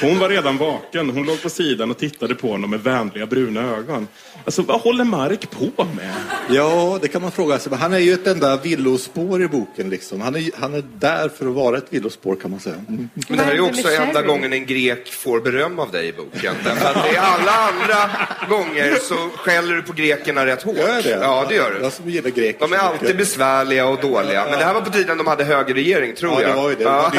Hon 0.00 0.18
var 0.18 0.28
redan 0.28 0.56
vaken. 0.56 1.10
Hon 1.10 1.26
låg 1.26 1.42
på 1.42 1.50
sidan 1.50 1.90
och 1.90 1.98
tittade 1.98 2.34
på 2.34 2.48
honom 2.48 2.70
med 2.70 2.80
vänliga 2.80 3.26
bruna 3.26 3.60
ögon. 3.76 4.08
Alltså, 4.44 4.62
vad 4.62 4.80
håller 4.80 5.04
Marek 5.04 5.50
på 5.50 5.84
med? 5.96 6.14
Ja, 6.50 6.98
det 7.02 7.08
kan 7.08 7.22
man 7.22 7.32
fråga 7.32 7.58
sig. 7.58 7.70
Men 7.70 7.78
han 7.78 7.92
är 7.92 7.98
ju 7.98 8.12
ett 8.12 8.26
enda 8.26 8.56
villospår 8.56 9.42
i 9.42 9.48
boken. 9.48 9.90
Liksom. 9.90 10.20
Han, 10.20 10.36
är, 10.36 10.50
han 10.54 10.74
är 10.74 10.84
där 10.98 11.28
för 11.28 11.46
att 11.46 11.54
vara 11.54 11.78
ett 11.78 11.86
villospår 11.90 12.36
kan 12.36 12.50
man 12.50 12.60
säga. 12.60 12.76
Mm. 12.88 13.08
Men 13.28 13.38
det 13.38 13.44
här 13.44 13.50
är 13.50 13.56
ju 13.56 13.60
också 13.60 13.88
enda 13.88 14.22
gången 14.22 14.52
en 14.52 14.66
grek 14.66 15.12
får 15.12 15.40
beröm 15.40 15.78
av 15.78 15.90
dig 15.90 16.03
i 16.04 16.12
boken. 16.12 16.54
Därför 16.64 16.86
att 16.88 17.04
det 17.04 17.16
är 17.16 17.20
alla 17.20 17.52
andra 17.52 18.10
gånger 18.48 18.94
så 18.94 19.14
skäller 19.36 19.74
du 19.74 19.82
på 19.82 19.92
grekerna 19.92 20.46
rätt 20.46 20.62
hårt. 20.62 20.76
Gör 20.76 21.02
det? 21.02 21.08
Ja, 21.22 21.46
det 21.48 21.54
gör 21.54 21.70
du. 21.70 21.80
Jag 21.82 21.92
som 21.92 22.10
gillar 22.10 22.30
greker. 22.30 22.60
De 22.60 22.72
är 22.72 22.78
alltid 22.78 23.16
besvärliga 23.16 23.86
och 23.86 24.00
dåliga. 24.00 24.44
Men 24.50 24.58
det 24.58 24.64
här 24.64 24.74
var 24.74 24.80
på 24.80 24.90
tiden 24.90 25.18
de 25.18 25.26
hade 25.26 25.44
högerregering, 25.44 26.14
tror 26.14 26.32
Ja, 26.32 26.40
jag. 26.40 26.50
det 26.50 26.56
var 26.56 26.70
ju 26.70 26.76
det. 26.76 26.82
Ja. 26.82 27.12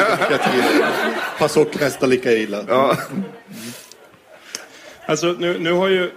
Pasok 1.38 1.80
nästan 1.80 2.10
lika 2.10 2.32
illa. 2.32 2.64
Ja. 2.68 2.96
Alltså, 5.06 5.26
nu, 5.38 5.58
nu 5.58 5.72
har 5.72 5.88
ju 5.88 6.10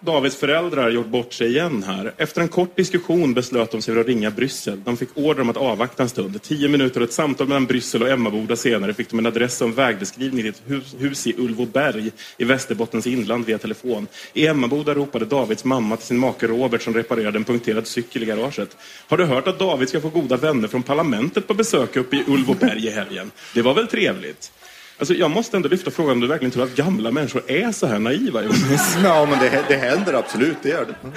Davids 0.00 0.36
föräldrar 0.36 0.90
gjort 0.90 1.06
bort 1.06 1.32
sig 1.32 1.48
igen 1.48 1.84
här. 1.86 2.12
Efter 2.16 2.40
en 2.40 2.48
kort 2.48 2.76
diskussion 2.76 3.34
beslöt 3.34 3.70
de 3.70 3.82
sig 3.82 3.94
för 3.94 4.00
att 4.00 4.06
ringa 4.06 4.30
Bryssel. 4.30 4.80
De 4.84 4.96
fick 4.96 5.08
order 5.14 5.40
om 5.40 5.50
att 5.50 5.56
avvakta 5.56 6.02
en 6.02 6.08
stund. 6.08 6.42
Tio 6.42 6.68
minuter 6.68 7.00
och 7.00 7.06
ett 7.06 7.12
samtal 7.12 7.48
mellan 7.48 7.66
Bryssel 7.66 8.02
och 8.02 8.08
Emmaboda 8.08 8.56
senare 8.56 8.94
fick 8.94 9.10
de 9.10 9.18
en 9.18 9.26
adress 9.26 9.60
och 9.60 9.68
en 9.68 9.74
vägbeskrivning 9.74 10.42
till 10.42 10.50
ett 10.50 10.62
hus, 10.66 10.96
hus 10.98 11.26
i 11.26 11.34
Ulvoberg 11.38 12.10
i 12.36 12.44
Västerbottens 12.44 13.06
inland 13.06 13.44
via 13.46 13.58
telefon. 13.58 14.06
I 14.32 14.46
Emmaboda 14.46 14.94
ropade 14.94 15.24
Davids 15.24 15.64
mamma 15.64 15.96
till 15.96 16.06
sin 16.06 16.18
make 16.18 16.46
Robert 16.46 16.82
som 16.82 16.94
reparerade 16.94 17.38
en 17.38 17.44
punkterad 17.44 17.86
cykel 17.86 18.22
i 18.22 18.26
garaget. 18.26 18.76
Har 19.08 19.16
du 19.16 19.24
hört 19.24 19.48
att 19.48 19.58
David 19.58 19.88
ska 19.88 20.00
få 20.00 20.08
goda 20.08 20.36
vänner 20.36 20.68
från 20.68 20.82
parlamentet 20.82 21.46
på 21.46 21.54
besök 21.54 21.96
uppe 21.96 22.16
i 22.16 22.24
Ulvoberg 22.26 22.86
i 22.86 22.90
helgen? 22.90 23.30
Det 23.54 23.62
var 23.62 23.74
väl 23.74 23.86
trevligt? 23.86 24.52
Alltså, 24.98 25.14
jag 25.14 25.30
måste 25.30 25.56
ändå 25.56 25.68
lyfta 25.68 25.90
frågan 25.90 26.12
om 26.12 26.20
du 26.20 26.26
verkligen 26.26 26.52
tror 26.52 26.64
att 26.64 26.74
gamla 26.74 27.10
människor 27.10 27.42
är 27.46 27.72
så 27.72 27.86
här 27.86 27.98
naiva, 27.98 28.42
Jonas? 28.42 28.96
Ja, 29.04 29.26
men 29.26 29.38
det, 29.38 29.64
det 29.68 29.76
händer 29.76 30.14
absolut. 30.14 30.56
Det 30.62 30.68
gör 30.68 30.84
det. 30.84 31.10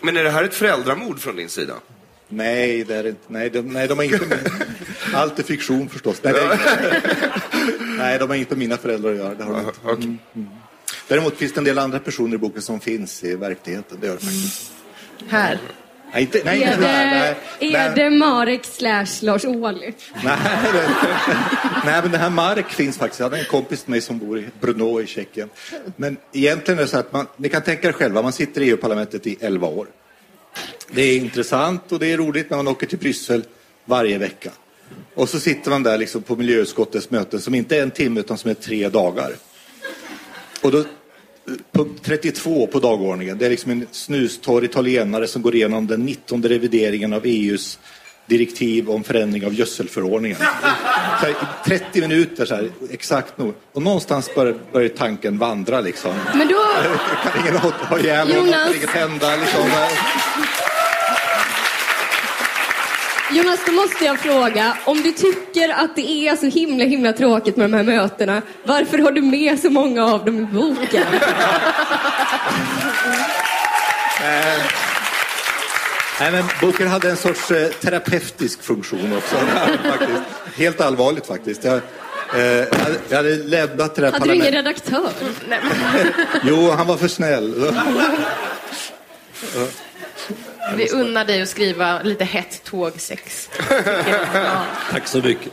Men 0.00 0.16
är 0.16 0.24
det 0.24 0.30
här 0.30 0.44
ett 0.44 0.54
föräldramord 0.54 1.20
från 1.20 1.36
din 1.36 1.48
sida? 1.48 1.74
Nej, 2.28 2.84
det 2.84 2.94
är 2.94 3.06
inte. 3.06 3.20
Nej, 3.26 3.50
de, 3.50 3.60
nej, 3.60 3.88
de 3.88 3.98
är 3.98 4.02
inte 4.02 4.26
med. 4.26 4.50
Allt 5.14 5.38
är 5.38 5.42
fiktion 5.42 5.88
förstås. 5.88 6.20
Nej, 6.22 6.32
det 6.32 6.40
är 6.40 6.52
inte. 6.52 7.00
nej, 7.98 8.18
de 8.18 8.28
har 8.28 8.36
inte 8.36 8.50
med 8.50 8.58
mina 8.58 8.76
föräldrar 8.76 9.10
att 9.10 9.16
göra. 9.16 9.34
Det 9.34 9.44
har 9.44 9.52
de 9.52 9.60
inte. 9.90 10.04
Mm, 10.04 10.18
mm. 10.34 10.48
Däremot 11.08 11.36
finns 11.36 11.52
det 11.52 11.60
en 11.60 11.64
del 11.64 11.78
andra 11.78 11.98
personer 11.98 12.34
i 12.34 12.38
boken 12.38 12.62
som 12.62 12.80
finns 12.80 13.24
i 13.24 13.36
verkligheten. 13.36 13.98
Det 14.00 14.06
gör 14.06 14.14
det 14.14 14.20
faktiskt. 14.20 14.72
Här. 15.28 15.58
Nej, 16.12 16.22
inte, 16.22 16.42
nej, 16.44 16.62
är 16.62 16.66
här. 16.66 16.80
Nej, 16.80 17.36
det, 17.60 17.76
är 17.76 17.94
det 17.94 18.10
Marek 18.10 18.64
slash 18.64 19.06
Lars 19.20 19.44
Ohly? 19.44 19.92
Nej, 20.24 20.38
det, 20.72 20.88
nej, 21.84 22.02
men 22.02 22.10
den 22.10 22.20
här 22.20 22.30
Mark 22.30 22.70
finns 22.70 22.98
faktiskt. 22.98 23.20
Jag 23.20 23.30
har 23.30 23.36
en 23.36 23.44
kompis 23.44 23.82
till 23.82 23.90
mig 23.90 24.00
som 24.00 24.18
bor 24.18 24.38
i 24.38 24.46
Brno 24.60 25.00
i 25.00 25.06
Tjeckien. 25.06 25.48
Men 25.96 26.16
egentligen 26.32 26.78
är 26.78 26.82
det 26.82 26.88
så 26.88 26.98
att 26.98 27.12
man, 27.12 27.26
ni 27.36 27.48
kan 27.48 27.62
tänka 27.62 27.88
er 27.88 27.92
själva, 27.92 28.22
man 28.22 28.32
sitter 28.32 28.60
i 28.60 28.70
EU-parlamentet 28.70 29.26
i 29.26 29.36
11 29.40 29.66
år. 29.66 29.86
Det 30.90 31.02
är 31.02 31.16
intressant 31.16 31.92
och 31.92 31.98
det 31.98 32.12
är 32.12 32.16
roligt 32.16 32.50
när 32.50 32.56
man 32.56 32.68
åker 32.68 32.86
till 32.86 32.98
Bryssel 32.98 33.44
varje 33.84 34.18
vecka. 34.18 34.50
Och 35.14 35.28
så 35.28 35.40
sitter 35.40 35.70
man 35.70 35.82
där 35.82 35.98
liksom 35.98 36.22
på 36.22 36.36
miljöutskottets 36.36 37.10
möten 37.10 37.40
som 37.40 37.54
inte 37.54 37.76
är 37.76 37.82
en 37.82 37.90
timme 37.90 38.20
utan 38.20 38.38
som 38.38 38.50
är 38.50 38.54
tre 38.54 38.88
dagar. 38.88 39.32
Och 40.62 40.72
då, 40.72 40.84
punkt 41.72 42.00
32 42.04 42.66
på 42.66 42.78
dagordningen, 42.78 43.38
det 43.38 43.46
är 43.46 43.50
liksom 43.50 43.70
en 43.70 43.86
snustorr 43.90 44.64
italienare 44.64 45.26
som 45.26 45.42
går 45.42 45.54
igenom 45.54 45.86
den 45.86 46.00
19 46.00 46.42
revideringen 46.42 47.12
av 47.12 47.22
EUs 47.24 47.78
direktiv 48.26 48.90
om 48.90 49.04
förändring 49.04 49.46
av 49.46 49.54
gödselförordningen. 49.54 50.38
Här, 50.40 51.30
i 51.30 51.34
30 51.66 52.00
minuter, 52.00 52.44
så 52.44 52.54
här, 52.54 52.70
exakt 52.90 53.38
nog. 53.38 53.54
Och 53.72 53.82
någonstans 53.82 54.34
börjar, 54.34 54.54
börjar 54.72 54.88
tanken 54.88 55.38
vandra 55.38 55.80
liksom. 55.80 56.14
Men 56.34 56.48
då... 56.48 56.60
Kan 57.22 57.42
ingen 57.42 57.56
ha, 57.56 57.98
ihjäl 57.98 58.32
honom? 58.32 58.52
Kan 58.52 58.74
inget 58.74 58.90
hända? 58.90 59.36
Liksom. 59.36 59.60
Jonas, 63.34 63.60
då 63.66 63.72
måste 63.72 64.04
jag 64.04 64.18
fråga, 64.18 64.76
om 64.84 65.02
du 65.02 65.12
tycker 65.12 65.68
att 65.68 65.96
det 65.96 66.28
är 66.28 66.36
så 66.36 66.46
himla 66.46 66.84
himla 66.84 67.12
tråkigt 67.12 67.56
med 67.56 67.70
de 67.70 67.76
här 67.76 67.84
mötena, 67.84 68.42
varför 68.64 68.98
har 68.98 69.12
du 69.12 69.22
med 69.22 69.58
så 69.60 69.70
många 69.70 70.04
av 70.06 70.24
dem 70.24 70.38
i 70.40 70.42
boken? 70.44 71.02
Eh, 74.22 74.62
Nej, 76.20 76.32
men 76.32 76.44
boken 76.60 76.88
hade 76.88 77.10
en 77.10 77.16
sorts 77.16 77.50
eh, 77.50 77.68
terapeutisk 77.70 78.62
funktion 78.62 79.16
också. 79.16 79.36
Helt 80.56 80.80
allvarligt 80.80 81.26
faktiskt. 81.26 81.64
Jag, 81.64 81.76
eh, 82.34 82.42
jag 83.08 83.16
hade- 83.16 83.36
lämnat 83.36 83.94
det 83.94 84.02
där 84.02 84.12
Hade 84.12 84.26
du 84.28 84.34
ingen 84.34 84.52
redaktör? 84.52 85.10
Jo, 86.44 86.70
han 86.70 86.86
var 86.86 86.96
för 86.96 87.08
snäll. 87.08 87.54
Vi 90.76 90.88
unnar 90.90 91.24
dig 91.24 91.42
att 91.42 91.48
skriva 91.48 92.02
lite 92.02 92.24
hett 92.24 92.64
tågsex. 92.64 93.50
Ja. 94.34 94.64
Tack 94.90 95.06
så 95.08 95.18
mycket. 95.18 95.52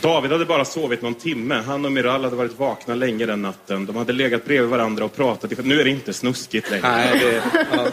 David 0.00 0.32
hade 0.32 0.44
bara 0.44 0.64
sovit 0.64 1.02
någon 1.02 1.14
timme. 1.14 1.62
Han 1.66 1.84
och 1.84 1.92
Miral 1.92 2.24
hade 2.24 2.36
varit 2.36 2.58
vakna 2.58 2.94
länge 2.94 3.26
den 3.26 3.42
natten. 3.42 3.86
De 3.86 3.96
hade 3.96 4.12
legat 4.12 4.44
bredvid 4.44 4.70
varandra 4.70 5.04
och 5.04 5.16
pratat. 5.16 5.64
Nu 5.64 5.80
är 5.80 5.84
det 5.84 5.90
inte 5.90 6.12
snuskigt 6.12 6.70
längre. 6.70 6.88
Nej, 6.90 7.18
det- 7.18 7.42
ja. 7.72 7.86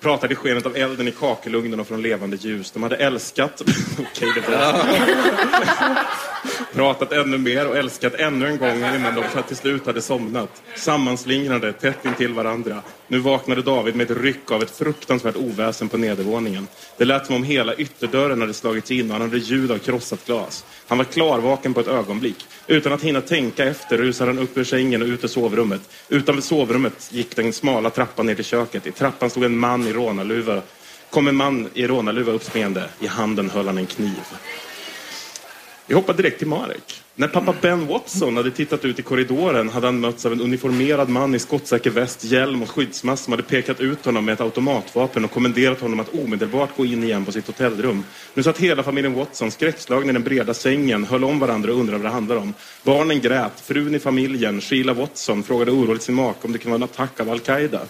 Pratade 0.00 0.32
i 0.32 0.36
skenet 0.36 0.66
av 0.66 0.76
elden 0.76 1.08
i 1.08 1.10
kakelugnen 1.12 1.80
och 1.80 1.88
från 1.88 2.02
levande 2.02 2.36
ljus. 2.36 2.70
De 2.70 2.82
hade 2.82 2.96
älskat. 2.96 3.62
Okej, 3.98 4.28
det 4.34 4.48
var... 4.52 4.74
Pratat 6.72 7.12
ännu 7.12 7.38
mer 7.38 7.68
och 7.68 7.76
älskat 7.76 8.14
ännu 8.14 8.46
en 8.46 8.58
gång 8.58 8.76
innan 8.76 9.14
de 9.14 9.42
till 9.42 9.56
slut 9.56 9.86
hade 9.86 10.02
somnat. 10.02 10.62
Sammanslingrade 10.76 11.72
tätt 11.72 12.04
intill 12.04 12.32
varandra. 12.32 12.82
Nu 13.08 13.18
vaknade 13.18 13.62
David 13.62 13.96
med 13.96 14.10
ett 14.10 14.16
ryck 14.16 14.50
av 14.50 14.62
ett 14.62 14.78
fruktansvärt 14.78 15.36
oväsen 15.36 15.88
på 15.88 15.96
nedervåningen. 15.96 16.66
Det 16.96 17.04
lät 17.04 17.26
som 17.26 17.34
om 17.34 17.44
hela 17.44 17.74
ytterdörren 17.74 18.40
hade 18.40 18.54
slagits 18.54 18.90
in 18.90 19.06
och 19.06 19.12
han 19.12 19.22
hade 19.22 19.38
ljud 19.38 19.70
av 19.70 19.78
krossat 19.78 20.26
glas. 20.26 20.64
Han 20.86 20.98
var 20.98 21.04
klarvaken 21.04 21.74
på 21.74 21.80
ett 21.80 21.88
ögonblick. 21.88 22.46
Utan 22.66 22.92
att 22.92 23.02
hinna 23.02 23.20
tänka 23.20 23.64
efter 23.64 23.98
rusade 23.98 24.30
han 24.30 24.38
upp 24.38 24.58
ur 24.58 24.64
sängen 24.64 25.02
och 25.02 25.08
ut 25.08 25.24
ur 25.24 25.28
sovrummet. 25.28 25.80
Utanför 26.08 26.42
sovrummet 26.42 27.08
gick 27.12 27.36
den 27.36 27.52
smala 27.52 27.90
trappan 27.90 28.26
ner 28.26 28.34
till 28.34 28.44
köket. 28.44 28.86
I 28.86 28.92
trappan 28.92 29.30
stod 29.30 29.44
en 29.44 29.58
man 29.58 29.86
i 29.86 29.92
rånarluva. 29.92 30.62
Kom 31.10 31.28
en 31.28 31.36
man 31.36 31.68
i 31.74 31.86
rånarluva 31.86 32.32
uppspringande. 32.32 32.84
I 33.00 33.06
handen 33.06 33.50
höll 33.50 33.66
han 33.66 33.78
en 33.78 33.86
kniv. 33.86 34.24
Vi 35.88 35.94
hoppar 35.94 36.14
direkt 36.14 36.38
till 36.38 36.46
Marek. 36.46 37.02
När 37.14 37.28
pappa 37.28 37.54
Ben 37.60 37.86
Watson 37.86 38.36
hade 38.36 38.50
tittat 38.50 38.84
ut 38.84 38.98
i 38.98 39.02
korridoren 39.02 39.68
hade 39.68 39.86
han 39.86 40.00
mötts 40.00 40.26
av 40.26 40.32
en 40.32 40.40
uniformerad 40.40 41.08
man 41.08 41.34
i 41.34 41.38
skottsäker 41.38 41.90
väst, 41.90 42.24
hjälm 42.24 42.62
och 42.62 42.70
skyddsmask 42.70 43.24
som 43.24 43.32
hade 43.32 43.42
pekat 43.42 43.80
ut 43.80 44.04
honom 44.04 44.24
med 44.24 44.32
ett 44.32 44.40
automatvapen 44.40 45.24
och 45.24 45.30
kommenderat 45.30 45.80
honom 45.80 46.00
att 46.00 46.14
omedelbart 46.14 46.76
gå 46.76 46.84
in 46.84 47.04
igen 47.04 47.24
på 47.24 47.32
sitt 47.32 47.46
hotellrum. 47.46 48.04
Nu 48.34 48.42
satt 48.42 48.58
hela 48.58 48.82
familjen 48.82 49.14
Watson 49.14 49.50
skräckslagna 49.50 50.10
i 50.10 50.12
den 50.12 50.22
breda 50.22 50.54
sängen, 50.54 51.04
höll 51.04 51.24
om 51.24 51.38
varandra 51.38 51.72
och 51.72 51.78
undrade 51.78 51.98
vad 51.98 52.10
det 52.10 52.14
handlade 52.14 52.40
om. 52.40 52.54
Barnen 52.82 53.20
grät, 53.20 53.60
frun 53.60 53.94
i 53.94 53.98
familjen, 53.98 54.60
Sheila 54.60 54.92
Watson, 54.92 55.42
frågade 55.42 55.70
oroligt 55.70 56.02
sin 56.02 56.14
make 56.14 56.38
om 56.42 56.52
det 56.52 56.58
kunde 56.58 56.78
vara 56.78 56.84
en 56.84 56.90
attack 57.04 57.20
av 57.20 57.30
Al-Qaida. 57.30 57.80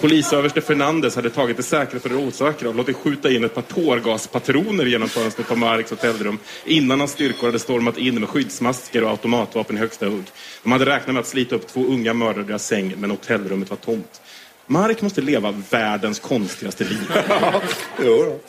Polisöverste 0.00 0.60
Fernandes 0.60 1.16
hade 1.16 1.30
tagit 1.30 1.56
det 1.56 1.62
säkra 1.62 2.00
för 2.00 2.08
det 2.08 2.14
osäkra 2.14 2.68
och 2.68 2.74
låtit 2.74 2.96
skjuta 2.96 3.30
in 3.30 3.44
ett 3.44 3.54
par 3.54 3.62
tårgaspatroner 3.62 4.84
genom 4.84 5.08
fönstret 5.08 5.48
på 5.48 5.56
Mareks 5.56 5.90
hotellrum 5.90 6.38
innan 6.64 6.98
hans 6.98 7.12
styrkor 7.12 7.46
hade 7.46 7.58
stormat 7.58 7.98
in 7.98 8.20
med 8.20 8.28
skyddsmasker 8.28 9.04
och 9.04 9.10
automatvapen 9.10 9.76
i 9.76 9.80
högsta 9.80 10.06
hugg. 10.06 10.24
De 10.62 10.72
hade 10.72 10.86
räknat 10.86 11.14
med 11.14 11.20
att 11.20 11.26
slita 11.26 11.54
upp 11.54 11.66
två 11.66 11.84
unga 11.84 12.14
mördare 12.14 12.40
ur 12.40 12.46
deras 12.48 12.66
säng, 12.66 12.94
men 12.98 13.10
hotellrummet 13.10 13.70
var 13.70 13.76
tomt. 13.76 14.20
Mark 14.66 15.02
måste 15.02 15.20
leva 15.20 15.54
världens 15.70 16.18
konstigaste 16.18 16.84
liv. 16.84 17.12
jo 18.04 18.24
då. 18.24 18.40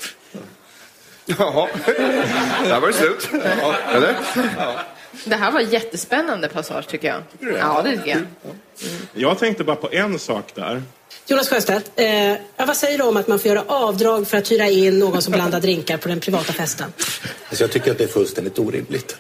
Jaha, 1.26 1.68
där 2.64 2.80
var 2.80 2.88
det 2.88 2.94
slut. 2.94 3.30
Eller? 3.94 4.16
Det 5.26 5.36
här 5.36 5.52
var 5.52 5.60
jättespännande 5.62 6.48
passage 6.48 6.88
tycker 6.88 7.08
jag. 7.08 7.22
Ja, 7.60 7.82
det 7.82 7.98
tycker 7.98 8.10
jag. 8.10 8.56
Jag 9.14 9.40
tänkte 9.40 9.64
bara 9.64 9.76
på 9.76 9.90
en 9.92 10.20
sak 10.20 10.56
där. 10.56 10.84
Jonas 11.28 11.50
Sjöstedt, 11.50 11.92
eh, 11.96 12.34
vad 12.68 12.78
säger 12.78 12.98
du 12.98 13.04
om 13.04 13.18
att 13.18 13.28
man 13.28 13.40
får 13.40 13.50
göra 13.50 13.64
avdrag 13.68 14.28
för 14.28 14.38
att 14.38 14.52
hyra 14.52 14.68
in 14.68 15.00
någon 15.00 15.22
som 15.22 15.32
blandar 15.34 15.60
drinkar 15.60 15.98
på 15.98 16.08
den 16.10 16.20
privata 16.20 16.54
festen? 16.54 16.94
Alltså 17.50 17.64
jag 17.64 17.72
tycker 17.72 17.92
att 17.92 17.98
det 17.98 18.04
är 18.04 18.08
fullständigt 18.08 18.60
orimligt. 18.60 19.18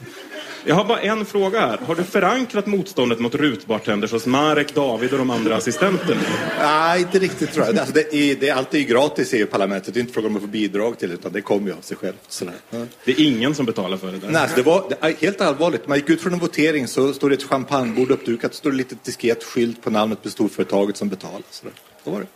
Jag 0.65 0.75
har 0.75 0.85
bara 0.85 0.99
en 0.99 1.25
fråga 1.25 1.59
här. 1.59 1.77
Har 1.77 1.95
du 1.95 2.03
förankrat 2.03 2.65
motståndet 2.65 3.19
mot 3.19 3.35
rutbartenders 3.35 4.11
hos 4.11 4.25
Marek, 4.25 4.75
David 4.75 5.11
och 5.11 5.17
de 5.17 5.29
andra 5.29 5.55
assistenterna? 5.55 6.21
Nej, 6.59 7.01
inte 7.01 7.19
riktigt 7.19 7.51
tror 7.53 7.65
jag. 7.65 7.77
Alltså, 7.77 7.93
det, 7.93 8.13
är, 8.13 8.35
det 8.35 8.49
är 8.49 8.55
alltid 8.55 8.87
gratis 8.87 9.33
i 9.33 9.37
EU-parlamentet. 9.37 9.93
Det 9.93 9.99
är 9.99 10.01
inte 10.01 10.13
fråga 10.13 10.27
om 10.27 10.35
att 10.35 10.41
få 10.41 10.47
bidrag 10.47 10.99
till 10.99 11.09
det, 11.09 11.15
utan 11.15 11.31
det 11.31 11.41
kommer 11.41 11.67
ju 11.67 11.73
av 11.73 11.81
sig 11.81 11.97
självt. 11.97 12.21
Sådär. 12.27 12.53
Ja. 12.69 12.85
Det 13.05 13.11
är 13.11 13.27
ingen 13.27 13.55
som 13.55 13.65
betalar 13.65 13.97
för 13.97 14.11
det 14.11 14.17
där? 14.17 14.29
Nej, 14.29 14.41
alltså 14.41 14.55
det 14.55 14.63
var 14.63 14.83
det 15.01 15.15
helt 15.21 15.41
allvarligt. 15.41 15.87
Man 15.87 15.97
gick 15.97 16.09
ut 16.09 16.21
från 16.21 16.33
en 16.33 16.39
votering 16.39 16.87
så 16.87 17.13
stod 17.13 17.31
det 17.31 17.35
ett 17.35 17.43
champagnebord 17.43 18.11
uppdukat. 18.11 18.53
Så 18.53 18.57
stod 18.57 18.73
det 18.73 18.77
lite 18.77 18.95
diskret 19.03 19.43
skylt 19.43 19.83
på 19.83 19.89
namnet 19.89 20.23
på 20.23 20.29
storföretaget 20.29 20.97
som 20.97 21.09
betalar. 21.09 21.41
Sådär. 21.49 21.73
Så 22.03 22.11
var 22.11 22.19
det. 22.19 22.27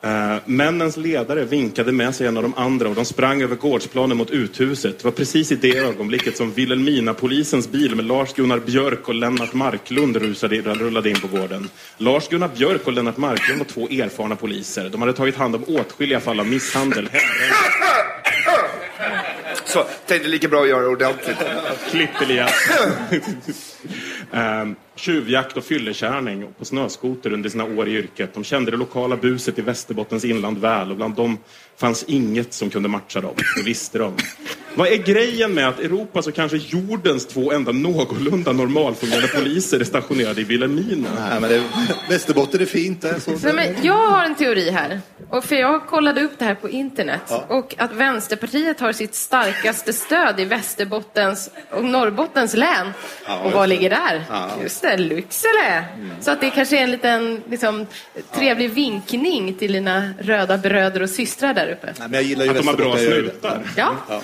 Uh, 0.06 0.38
männens 0.45 0.97
ledare 0.97 1.45
vinkade 1.45 1.91
med 1.91 2.16
sig 2.16 2.28
en 2.28 2.38
av 2.38 2.43
de 2.43 2.54
andra 2.58 2.89
och 2.89 2.95
de 2.95 3.06
sprang 3.06 3.41
över 3.41 3.56
gårdsplanen 3.56 4.18
mot 4.18 4.32
uthuset. 4.32 4.99
Det 4.99 5.06
var 5.06 5.12
precis 5.12 5.51
i 5.51 5.56
det 5.56 5.78
ögonblicket 5.78 6.38
som 6.38 6.54
Vilhelmina-polisens 6.54 7.72
bil 7.72 7.95
med 7.95 8.06
Lars-Gunnar 8.06 8.60
Björk 8.60 9.08
och 9.08 9.16
Lennart 9.16 9.54
Marklund 9.54 10.18
rusade, 10.18 10.62
rullade 10.62 11.10
in 11.10 11.20
på 11.20 11.28
gården. 11.28 11.70
Lars-Gunnar 11.97 12.49
Björk 12.58 12.88
och 12.88 12.93
Lennart 12.93 13.18
Marklund 13.18 13.60
var 13.60 13.66
två 13.66 13.88
erfarna 13.88 14.36
poliser. 14.36 14.89
De 14.89 15.01
hade 15.01 15.14
tagit 15.14 15.36
hand 15.36 15.56
om 15.56 15.64
åtskilliga 15.64 16.20
fall 16.20 16.39
av 16.39 16.47
misshandel. 16.47 17.10
Så, 19.66 19.84
tänkte 20.06 20.30
lika 20.30 20.47
bra 20.47 20.62
att 20.62 20.70
göra 20.70 20.82
det 20.82 20.88
ordentligt. 20.88 21.38
Klipp 21.89 22.22
Elias. 22.22 22.54
um, 23.12 24.39
ehm, 24.39 24.76
tjuvjakt 24.95 25.58
och 25.58 25.64
fyllekärning 25.64 26.47
på 26.60 26.66
snöskoter 26.66 27.34
under 27.34 27.49
sina 27.49 27.64
år 27.64 27.88
i 27.88 27.91
yrket. 27.91 28.34
De 28.34 28.43
kände 28.43 28.72
det 28.72 28.78
lokala 28.78 29.16
buset 29.16 29.60
i 29.60 29.62
Västerbottens 29.62 30.26
inland 30.26 30.58
väl 30.58 30.91
och 30.91 30.97
bland 30.97 31.16
dem 31.16 31.38
fanns 31.84 32.03
inget 32.07 32.53
som 32.53 32.69
kunde 32.69 32.89
matcha 32.89 33.21
dem. 33.21 33.36
Det 33.55 33.63
visste 33.63 33.97
de. 33.97 34.13
Vad 34.75 34.88
är 34.88 34.97
grejen 34.97 35.53
med 35.53 35.67
att 35.67 35.79
Europas 35.79 36.27
och 36.27 36.34
kanske 36.34 36.57
jordens 36.57 37.25
två 37.25 37.51
enda 37.51 37.71
någorlunda 37.71 38.51
normalfungerande 38.51 39.27
poliser 39.27 39.79
är 39.79 39.84
stationerade 39.84 40.41
i 40.41 40.43
Vilhelmina? 40.43 41.09
Nej, 41.29 41.41
men 41.41 41.49
det, 41.49 41.63
Västerbotten 42.09 42.61
är 42.61 42.65
fint. 42.65 43.01
Det 43.01 43.09
är 43.09 43.19
så. 43.19 43.31
Nej, 43.31 43.53
men 43.53 43.86
jag 43.86 44.07
har 44.07 44.25
en 44.25 44.36
teori 44.36 44.69
här. 44.69 45.01
Och 45.29 45.45
för 45.45 45.55
jag 45.55 45.88
kollade 45.88 46.21
upp 46.21 46.31
det 46.38 46.45
här 46.45 46.55
på 46.55 46.69
internet. 46.69 47.21
Ja. 47.29 47.45
Och 47.49 47.75
att 47.77 47.93
Vänsterpartiet 47.93 48.79
har 48.79 48.93
sitt 48.93 49.15
starkaste 49.15 49.93
stöd 49.93 50.39
i 50.39 50.45
Västerbottens 50.45 51.49
och 51.71 51.84
Norrbottens 51.84 52.53
län. 52.53 52.93
Ja, 53.27 53.39
och 53.39 53.51
vad 53.51 53.63
det. 53.63 53.67
ligger 53.67 53.89
där? 53.89 54.25
Ja. 54.29 54.49
Just 54.61 54.81
det, 54.81 54.97
Lycksele. 54.97 55.86
Så 56.21 56.31
att 56.31 56.41
det 56.41 56.49
kanske 56.49 56.79
är 56.79 56.84
en 56.84 56.91
liten 56.91 57.41
liksom, 57.49 57.86
trevlig 58.31 58.71
vinkning 58.71 59.53
till 59.53 59.73
dina 59.73 60.13
röda 60.19 60.57
bröder 60.57 61.01
och 61.01 61.09
systrar 61.09 61.53
där 61.53 61.72
uppe. 61.74 61.86
Nej, 61.86 61.95
men 61.97 62.13
jag 62.13 62.24
gillar 62.24 62.45
ju 62.45 62.51
Att 62.51 62.57
de 62.57 62.67
har 62.67 62.78
bra 62.78 62.97
snutar. 62.97 63.63
Ja. 63.78 63.95
Ja. 64.09 64.21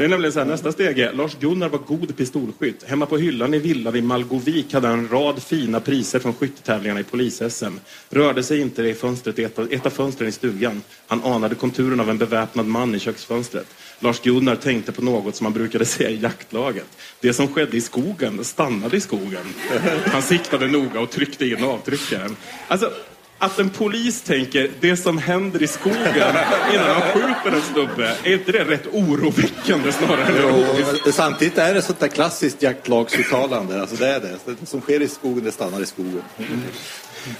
Det 0.00 0.04
är 0.04 0.08
nämligen 0.08 0.32
så 0.32 0.38
här, 0.38 0.46
nästa 0.46 0.72
steg 0.72 0.98
är, 0.98 1.12
Lars-Gunnar 1.12 1.68
var 1.68 1.78
god 1.78 2.16
pistolskytt. 2.16 2.82
Hemma 2.82 3.06
på 3.06 3.18
hyllan 3.18 3.54
i 3.54 3.58
villan 3.58 3.96
i 3.96 4.00
Malgovik 4.00 4.72
hade 4.72 4.88
han 4.88 4.98
en 4.98 5.08
rad 5.08 5.42
fina 5.42 5.80
priser 5.80 6.18
från 6.18 6.34
skyttetävlingarna 6.34 7.00
i 7.00 7.04
polis-SM. 7.04 7.78
Rörde 8.10 8.42
sig 8.42 8.60
inte 8.60 8.82
i 8.82 8.94
fönstret 8.94 9.38
i 9.38 9.44
ett 9.44 9.58
av, 9.58 9.72
ett 9.72 9.86
av 9.86 9.90
fönstren 9.90 10.28
i 10.28 10.32
stugan. 10.32 10.82
Han 11.06 11.24
anade 11.24 11.54
konturen 11.54 12.00
av 12.00 12.10
en 12.10 12.18
beväpnad 12.18 12.66
man 12.66 12.94
i 12.94 12.98
köksfönstret. 12.98 13.66
Lars-Gunnar 13.98 14.56
tänkte 14.56 14.92
på 14.92 15.02
något 15.02 15.36
som 15.36 15.44
man 15.44 15.52
brukade 15.52 15.84
säga 15.84 16.10
i 16.10 16.20
jaktlaget. 16.20 16.86
Det 17.20 17.32
som 17.32 17.54
skedde 17.54 17.76
i 17.76 17.80
skogen 17.80 18.44
stannade 18.44 18.96
i 18.96 19.00
skogen. 19.00 19.44
Han 20.04 20.22
siktade 20.22 20.66
noga 20.66 21.00
och 21.00 21.10
tryckte 21.10 21.46
in 21.46 21.64
avtryckaren. 21.64 22.36
Alltså, 22.68 22.92
att 23.42 23.58
en 23.58 23.70
polis 23.70 24.22
tänker 24.22 24.70
det 24.80 24.96
som 24.96 25.18
händer 25.18 25.62
i 25.62 25.66
skogen 25.66 26.36
innan 26.74 26.86
han 26.86 27.02
skjuter 27.02 27.56
en 27.56 27.62
snubbe, 27.62 28.16
är 28.24 28.32
inte 28.32 28.52
det 28.52 28.64
rätt 28.64 28.86
oroväckande 28.92 29.92
snarare 29.92 30.26
Jo, 31.04 31.12
samtidigt 31.12 31.58
är 31.58 31.74
det 31.74 31.82
sånt 31.82 32.00
där 32.00 32.08
klassiskt 32.08 32.62
jaktlagsuttalande. 32.62 33.80
Alltså 33.80 33.96
det 33.96 34.08
är 34.08 34.20
det. 34.20 34.36
Det 34.44 34.66
som 34.66 34.80
sker 34.80 35.02
i 35.02 35.08
skogen, 35.08 35.44
det 35.44 35.52
stannar 35.52 35.80
i 35.80 35.86
skogen. 35.86 36.22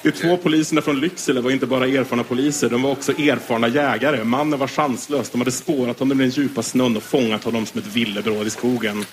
De 0.02 0.12
två 0.12 0.36
poliserna 0.36 0.82
från 0.82 1.00
Lycksele 1.00 1.40
var 1.40 1.50
inte 1.50 1.66
bara 1.66 1.86
erfarna 1.86 2.22
poliser, 2.22 2.68
de 2.68 2.82
var 2.82 2.90
också 2.90 3.12
erfarna 3.12 3.68
jägare. 3.68 4.24
Mannen 4.24 4.58
var 4.58 4.68
chanslös. 4.68 5.30
De 5.30 5.40
hade 5.40 5.52
spårat 5.52 5.98
honom 5.98 6.20
i 6.20 6.24
den 6.24 6.30
djupa 6.30 6.62
snön 6.62 6.96
och 6.96 7.02
fångat 7.02 7.44
honom 7.44 7.66
som 7.66 7.80
ett 7.80 7.86
villebråd 7.86 8.46
i 8.46 8.50
skogen. 8.50 9.04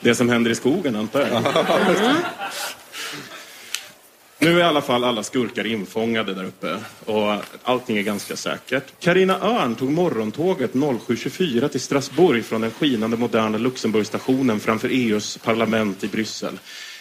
Det 0.00 0.14
som 0.14 0.28
händer 0.28 0.50
i 0.50 0.54
skogen, 0.54 0.96
antar 0.96 1.20
jag. 1.20 1.42
Nu 4.40 4.52
är 4.54 4.58
i 4.58 4.62
alla 4.62 4.82
fall 4.82 5.04
alla 5.04 5.22
skurkar 5.22 5.66
infångade 5.66 6.34
där 6.34 6.44
uppe 6.44 6.76
och 7.04 7.44
allting 7.62 7.96
är 7.98 8.02
ganska 8.02 8.36
säkert. 8.36 8.84
Karina 9.00 9.40
Örn 9.40 9.74
tog 9.74 9.90
morgontåget 9.90 10.72
07.24 10.72 11.68
till 11.68 11.80
Strasbourg 11.80 12.44
från 12.44 12.60
den 12.60 12.70
skinande 12.70 13.16
moderna 13.16 13.58
Luxemburgstationen 13.58 14.60
framför 14.60 14.88
EUs 14.88 15.38
parlament 15.38 16.04
i 16.04 16.08
Bryssel. 16.08 16.58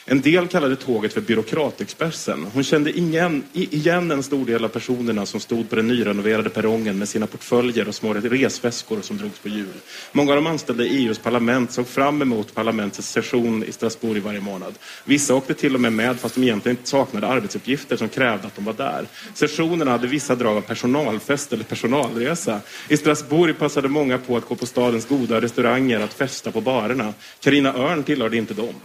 En 0.09 0.21
del 0.21 0.47
kallade 0.47 0.75
tåget 0.75 1.13
för 1.13 1.21
byråkratexpressen. 1.21 2.47
Hon 2.53 2.63
kände 2.63 2.97
ingen, 2.97 3.43
igen 3.53 4.11
en 4.11 4.23
stor 4.23 4.45
del 4.45 4.65
av 4.65 4.69
personerna 4.69 5.25
som 5.25 5.39
stod 5.39 5.69
på 5.69 5.75
den 5.75 5.87
nyrenoverade 5.87 6.49
perrongen 6.49 6.97
med 6.97 7.09
sina 7.09 7.27
portföljer 7.27 7.87
och 7.87 7.95
små 7.95 8.13
resväskor 8.13 9.01
som 9.01 9.17
drogs 9.17 9.39
på 9.39 9.49
hjul. 9.49 9.73
Många 10.11 10.31
av 10.31 10.35
de 10.35 10.47
anställda 10.47 10.83
i 10.83 11.05
EUs 11.05 11.19
parlament 11.19 11.71
såg 11.71 11.87
fram 11.87 12.21
emot 12.21 12.53
parlamentets 12.55 13.09
session 13.09 13.63
i 13.63 13.71
Strasbourg 13.71 14.23
varje 14.23 14.39
månad. 14.39 14.73
Vissa 15.05 15.35
åkte 15.35 15.53
till 15.53 15.75
och 15.75 15.81
med 15.81 15.93
med 15.93 16.19
fast 16.19 16.35
de 16.35 16.43
egentligen 16.43 16.77
saknade 16.83 17.27
arbetsuppgifter 17.27 17.97
som 17.97 18.09
krävde 18.09 18.47
att 18.47 18.55
de 18.55 18.65
var 18.65 18.73
där. 18.73 19.05
Sessionerna 19.33 19.91
hade 19.91 20.07
vissa 20.07 20.35
drag 20.35 20.57
av 20.57 20.61
personalfest 20.61 21.53
eller 21.53 21.63
personalresa. 21.63 22.59
I 22.89 22.97
Strasbourg 22.97 23.59
passade 23.59 23.87
många 23.87 24.17
på 24.17 24.37
att 24.37 24.47
gå 24.47 24.55
på 24.55 24.65
stadens 24.65 25.07
goda 25.07 25.41
restauranger, 25.41 25.99
att 25.99 26.13
festa 26.13 26.51
på 26.51 26.61
barerna. 26.61 27.13
Karina 27.39 27.73
Örn 27.73 28.03
tillhörde 28.03 28.37
inte 28.37 28.53
dem. 28.53 28.75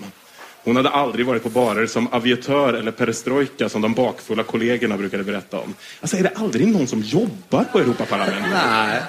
Hon 0.64 0.76
hade 0.76 0.90
aldrig 0.90 1.26
varit 1.26 1.42
på 1.42 1.48
barer 1.48 1.86
som 1.86 2.08
aviatör 2.12 2.74
eller 2.74 2.90
perestrojka 2.90 3.68
som 3.68 3.82
de 3.82 3.94
bakfulla 3.94 4.42
kollegorna 4.42 4.96
brukade 4.96 5.24
berätta 5.24 5.58
om. 5.58 5.74
Alltså 6.00 6.16
är 6.16 6.22
det 6.22 6.32
aldrig 6.34 6.68
någon 6.68 6.86
som 6.86 7.00
jobbar 7.00 7.64
på 7.64 7.78
Europaparlamentet? 7.78 8.50
Nej, 8.52 9.02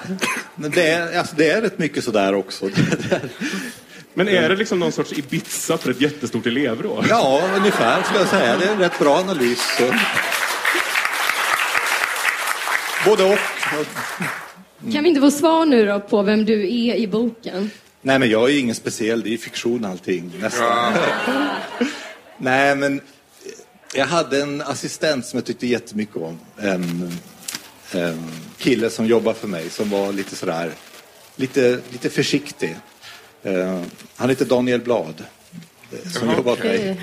men 0.54 0.70
det 0.70 0.88
är, 0.90 1.18
alltså, 1.18 1.36
det 1.36 1.50
är 1.50 1.62
rätt 1.62 1.78
mycket 1.78 2.04
sådär 2.04 2.34
också. 2.34 2.70
Men 4.16 4.28
är 4.28 4.48
det 4.48 4.56
liksom 4.56 4.78
någon 4.78 4.92
sorts 4.92 5.12
Ibiza 5.12 5.78
för 5.78 5.90
ett 5.90 6.00
jättestort 6.00 6.46
elevråd? 6.46 7.06
Ja, 7.08 7.42
ungefär 7.56 8.02
skulle 8.02 8.18
jag 8.18 8.28
säga. 8.28 8.56
Det 8.56 8.64
är 8.64 8.72
en 8.72 8.78
rätt 8.78 8.98
bra 8.98 9.16
analys. 9.16 9.76
Så. 9.78 9.94
Både 13.10 13.24
och. 13.24 13.38
Kan 14.92 15.02
vi 15.02 15.08
inte 15.08 15.20
få 15.20 15.30
svar 15.30 15.66
nu 15.66 15.86
då 15.86 16.00
på 16.00 16.22
vem 16.22 16.44
du 16.44 16.62
är 16.62 16.94
i 16.94 17.06
boken? 17.06 17.70
Nej, 18.06 18.18
men 18.18 18.30
jag 18.30 18.44
är 18.44 18.52
ju 18.52 18.58
ingen 18.58 18.74
speciell. 18.74 19.22
Det 19.22 19.28
är 19.28 19.30
ju 19.30 19.38
fiktion 19.38 19.84
allting. 19.84 20.32
Nästan. 20.40 20.92
Nej, 22.38 22.76
men 22.76 23.00
jag 23.94 24.06
hade 24.06 24.42
en 24.42 24.62
assistent 24.62 25.26
som 25.26 25.36
jag 25.36 25.46
tyckte 25.46 25.66
jättemycket 25.66 26.16
om. 26.16 26.38
En, 26.58 27.12
en 27.92 28.30
kille 28.58 28.90
som 28.90 29.06
jobbade 29.06 29.38
för 29.38 29.48
mig 29.48 29.70
som 29.70 29.90
var 29.90 30.12
lite 30.12 30.36
sådär, 30.36 30.70
lite, 31.36 31.78
lite 31.90 32.10
försiktig. 32.10 32.76
Eh, 33.42 33.80
han 34.16 34.28
heter 34.28 34.44
Daniel 34.44 34.80
Blad. 34.80 35.24
eh, 35.92 36.10
Som 36.10 36.28
Jaha, 36.28 36.36
jobbar 36.36 36.52
okej. 36.52 36.78
mig. 36.84 37.00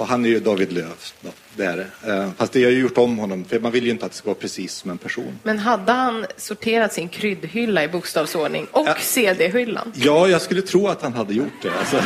Och 0.00 0.06
han 0.06 0.24
är 0.24 0.28
ju 0.28 0.40
David 0.40 0.72
Löf. 0.72 1.14
Ja, 1.20 1.30
det 1.56 1.64
är 1.64 1.76
det. 1.76 2.12
Eh, 2.12 2.30
Fast 2.36 2.52
det 2.52 2.64
har 2.64 2.70
ju 2.70 2.78
gjort 2.80 2.98
om 2.98 3.18
honom. 3.18 3.44
För 3.44 3.60
man 3.60 3.72
vill 3.72 3.84
ju 3.84 3.90
inte 3.90 4.04
att 4.06 4.10
det 4.12 4.16
ska 4.18 4.26
vara 4.26 4.38
precis 4.40 4.74
som 4.74 4.90
en 4.90 4.98
person. 4.98 5.38
Men 5.42 5.58
hade 5.58 5.92
han 5.92 6.26
sorterat 6.36 6.92
sin 6.92 7.08
kryddhylla 7.08 7.84
i 7.84 7.88
bokstavsordning 7.88 8.66
och 8.72 8.88
CD-hyllan? 9.00 9.92
Ja, 9.96 10.28
jag 10.28 10.42
skulle 10.42 10.62
tro 10.62 10.88
att 10.88 11.02
han 11.02 11.12
hade 11.14 11.34
gjort 11.34 11.62
det. 11.62 11.70
Alltså. 11.78 12.00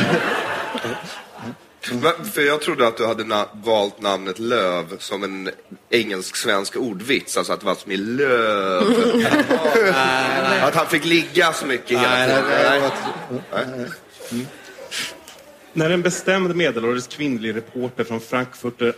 För 2.33 2.41
jag 2.41 2.61
trodde 2.61 2.87
att 2.87 2.97
du 2.97 3.05
hade 3.05 3.23
na- 3.23 3.47
valt 3.53 4.01
namnet 4.01 4.39
Löv 4.39 4.85
som 4.99 5.23
en 5.23 5.49
engelsk-svensk 5.89 6.75
ordvits, 6.75 7.37
alltså 7.37 7.53
att 7.53 7.59
det 7.59 7.65
var 7.65 7.75
som 7.75 7.91
i 7.91 7.97
löv. 7.97 8.83
att 10.63 10.75
han 10.75 10.87
fick 10.87 11.05
ligga 11.05 11.53
så 11.53 11.65
mycket 11.65 11.99
hela 11.99 12.09
Nej, 12.09 12.27
tiden. 12.27 12.43
nej, 12.49 12.79
nej, 12.81 12.91
Nej. 13.53 13.87
Nej. 14.31 14.45
När 15.77 15.89
en 15.89 16.01
bestämd 16.01 16.55
medelålders 16.55 17.07
kvinnlig 17.07 17.55
reporter 17.55 18.03
från 18.03 18.19
Frankfurter 18.19 18.93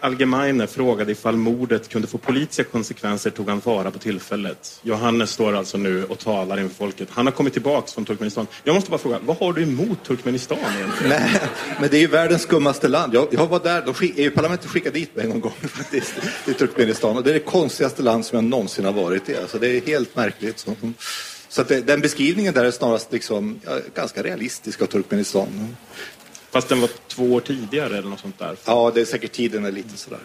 Allgemeine 0.00 0.66
frågade 0.66 1.12
ifall 1.12 1.36
mordet 1.36 1.88
kunde 1.88 2.08
få 2.08 2.18
politiska 2.18 2.64
konsekvenser 2.64 3.30
tog 3.30 3.48
han 3.48 3.60
vara 3.64 3.90
på 3.90 3.98
tillfället. 3.98 4.80
Johannes 4.82 5.30
står 5.30 5.52
alltså 5.52 5.78
nu 5.78 6.04
och 6.04 6.18
talar 6.18 6.60
inför 6.60 6.74
folket. 6.74 7.08
Han 7.10 7.26
har 7.26 7.32
kommit 7.32 7.52
tillbaks 7.52 7.94
från 7.94 8.04
Turkmenistan. 8.04 8.46
Jag 8.64 8.74
måste 8.74 8.90
bara 8.90 8.98
fråga, 8.98 9.18
vad 9.22 9.36
har 9.36 9.52
du 9.52 9.62
emot 9.62 10.04
Turkmenistan 10.04 10.58
egentligen? 10.76 11.08
Nej, 11.08 11.40
men 11.80 11.88
det 11.90 11.96
är 11.96 12.00
ju 12.00 12.06
världens 12.06 12.42
skummaste 12.42 12.88
land. 12.88 13.14
Jag, 13.14 13.28
jag 13.30 13.46
var 13.46 13.60
där, 13.60 13.82
de 13.86 13.94
skick, 13.94 14.14
EU-parlamentet 14.16 14.70
skickade 14.70 14.98
dit 14.98 15.16
mig 15.16 15.28
någon 15.28 15.40
gång 15.40 15.52
faktiskt, 15.60 16.14
till 16.44 16.54
Turkmenistan. 16.54 17.16
Och 17.16 17.22
det 17.22 17.30
är 17.30 17.34
det 17.34 17.40
konstigaste 17.40 18.02
land 18.02 18.26
som 18.26 18.36
jag 18.36 18.44
någonsin 18.44 18.84
har 18.84 18.92
varit 18.92 19.28
i. 19.28 19.36
Alltså, 19.36 19.58
det 19.58 19.68
är 19.68 19.80
helt 19.80 20.16
märkligt. 20.16 20.58
Så, 20.58 20.76
så 21.52 21.62
det, 21.62 21.80
den 21.80 22.00
beskrivningen 22.00 22.54
där 22.54 22.64
är 22.64 22.70
snarast 22.70 23.12
liksom, 23.12 23.60
ja, 23.64 23.78
ganska 23.94 24.22
realistisk 24.22 24.82
av 24.82 24.86
Turkmenistan. 24.86 25.76
Fast 26.50 26.68
den 26.68 26.80
var 26.80 26.90
två 27.08 27.32
år 27.32 27.40
tidigare 27.40 27.98
eller 27.98 28.08
något 28.08 28.20
sånt 28.20 28.38
där. 28.38 28.56
Ja, 28.64 28.92
det 28.94 29.00
är 29.00 29.04
säkert 29.04 29.32
tiden 29.32 29.64
är 29.64 29.72
lite 29.72 29.96
sådär. 29.96 30.18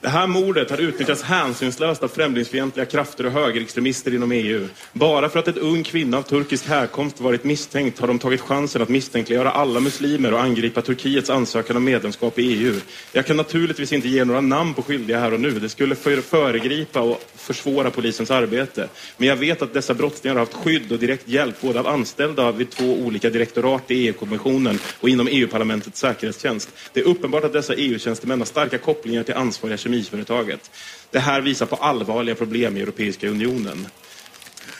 Det 0.00 0.08
här 0.08 0.26
mordet 0.26 0.70
har 0.70 0.78
utnyttjats 0.78 1.22
hänsynslöst 1.22 2.02
av 2.02 2.08
främlingsfientliga 2.08 2.86
krafter 2.86 3.26
och 3.26 3.32
högerextremister 3.32 4.14
inom 4.14 4.32
EU. 4.32 4.68
Bara 4.92 5.28
för 5.28 5.38
att 5.38 5.48
ett 5.48 5.56
ung 5.56 5.82
kvinna 5.82 6.18
av 6.18 6.22
turkisk 6.22 6.66
härkomst 6.66 7.20
varit 7.20 7.44
misstänkt 7.44 7.98
har 7.98 8.08
de 8.08 8.18
tagit 8.18 8.40
chansen 8.40 8.82
att 8.82 8.88
misstänkliggöra 8.88 9.50
alla 9.50 9.80
muslimer 9.80 10.32
och 10.34 10.40
angripa 10.42 10.82
Turkiets 10.82 11.30
ansökan 11.30 11.76
om 11.76 11.84
medlemskap 11.84 12.38
i 12.38 12.42
EU. 12.42 12.74
Jag 13.12 13.26
kan 13.26 13.36
naturligtvis 13.36 13.92
inte 13.92 14.08
ge 14.08 14.24
några 14.24 14.40
namn 14.40 14.74
på 14.74 14.82
skyldiga 14.82 15.20
här 15.20 15.34
och 15.34 15.40
nu. 15.40 15.50
Det 15.50 15.68
skulle 15.68 15.94
föregripa 15.94 17.00
och 17.00 17.22
försvåra 17.36 17.90
polisens 17.90 18.30
arbete. 18.30 18.88
Men 19.16 19.28
jag 19.28 19.36
vet 19.36 19.62
att 19.62 19.74
dessa 19.74 19.94
brottslingar 19.94 20.34
har 20.34 20.40
haft 20.40 20.54
skydd 20.54 20.92
och 20.92 20.98
direkt 20.98 21.28
hjälp 21.28 21.60
både 21.60 21.80
av 21.80 21.86
anställda 21.86 22.52
vid 22.52 22.70
två 22.70 22.94
olika 22.94 23.30
direktorat 23.30 23.90
i 23.90 23.94
EU-kommissionen 23.94 24.78
och 25.00 25.08
inom 25.08 25.28
EU-parlamentets 25.30 26.00
säkerhetstjänst. 26.00 26.68
Det 26.92 27.00
är 27.00 27.04
uppenbart 27.04 27.44
att 27.44 27.52
dessa 27.52 27.74
EU-tjänstemän 27.74 28.38
har 28.38 28.46
starka 28.46 28.78
kopplingar 28.78 29.22
till 29.22 29.34
ansvariga 29.34 29.78
kemiföretaget. 29.88 30.70
Det 31.10 31.18
här 31.18 31.40
visar 31.40 31.66
på 31.66 31.76
allvarliga 31.76 32.34
problem 32.34 32.76
i 32.76 32.80
Europeiska 32.80 33.28
unionen. 33.28 33.86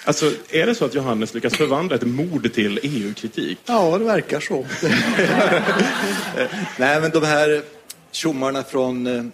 Alltså, 0.05 0.33
är 0.51 0.67
det 0.67 0.75
så 0.75 0.85
att 0.85 0.95
Johannes 0.95 1.35
lyckas 1.35 1.57
förvandla 1.57 1.97
ett 1.97 2.07
mord 2.07 2.53
till 2.53 2.81
EU-kritik? 2.83 3.59
Ja, 3.67 3.99
det 3.99 4.05
verkar 4.05 4.41
så. 4.41 4.67
Nej, 6.79 7.01
men 7.01 7.11
de 7.11 7.23
här 7.23 7.63
tjommarna 8.11 8.63
från 8.63 9.07
eh, 9.07 9.25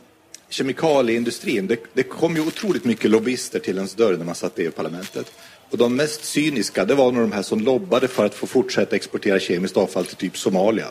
kemikalieindustrin, 0.49 1.67
det, 1.67 1.79
det 1.93 2.03
kom 2.03 2.37
ju 2.37 2.43
otroligt 2.43 2.85
mycket 2.85 3.11
lobbyister 3.11 3.59
till 3.59 3.77
ens 3.77 3.95
dörr 3.95 4.17
när 4.17 4.25
man 4.25 4.35
satt 4.35 4.59
i 4.59 4.63
EU-parlamentet. 4.63 5.33
Och 5.71 5.79
de 5.79 5.97
mest 5.97 6.25
cyniska, 6.25 6.85
det 6.85 6.95
var 6.95 7.13
nog 7.13 7.23
de 7.23 7.33
här 7.33 7.43
som 7.43 7.61
lobbade 7.61 8.09
för 8.09 8.27
att 8.27 8.35
få 8.35 8.47
fortsätta 8.47 8.97
exportera 8.97 9.41
kemiskt 9.41 9.77
avfall 9.77 10.07
till 10.07 10.17
typ 10.17 10.39
Somalia. 10.39 10.89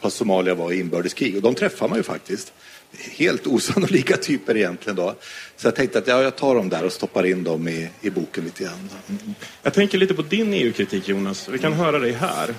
Fast 0.00 0.16
Somalia 0.16 0.54
var 0.54 0.72
i 0.72 0.80
inbördeskrig. 0.80 1.36
Och 1.36 1.42
de 1.42 1.54
träffar 1.54 1.88
man 1.88 1.98
ju 1.98 2.02
faktiskt. 2.02 2.52
Helt 2.98 3.46
osannolika 3.46 4.16
typer 4.16 4.56
egentligen 4.56 4.96
då. 4.96 5.14
Så 5.56 5.66
jag 5.66 5.76
tänkte 5.76 5.98
att 5.98 6.06
ja, 6.06 6.22
jag 6.22 6.36
tar 6.36 6.54
dem 6.54 6.68
där 6.68 6.84
och 6.84 6.92
stoppar 6.92 7.26
in 7.26 7.44
dem 7.44 7.68
i, 7.68 7.88
i 8.00 8.10
boken 8.10 8.44
lite 8.44 8.64
grann. 8.64 8.90
Jag 9.62 9.74
tänker 9.74 9.98
lite 9.98 10.14
på 10.14 10.22
din 10.22 10.52
EU-kritik, 10.52 11.08
Jonas. 11.08 11.48
Vi 11.48 11.58
kan 11.58 11.72
höra 11.72 11.98
dig 11.98 12.12
här. 12.12 12.54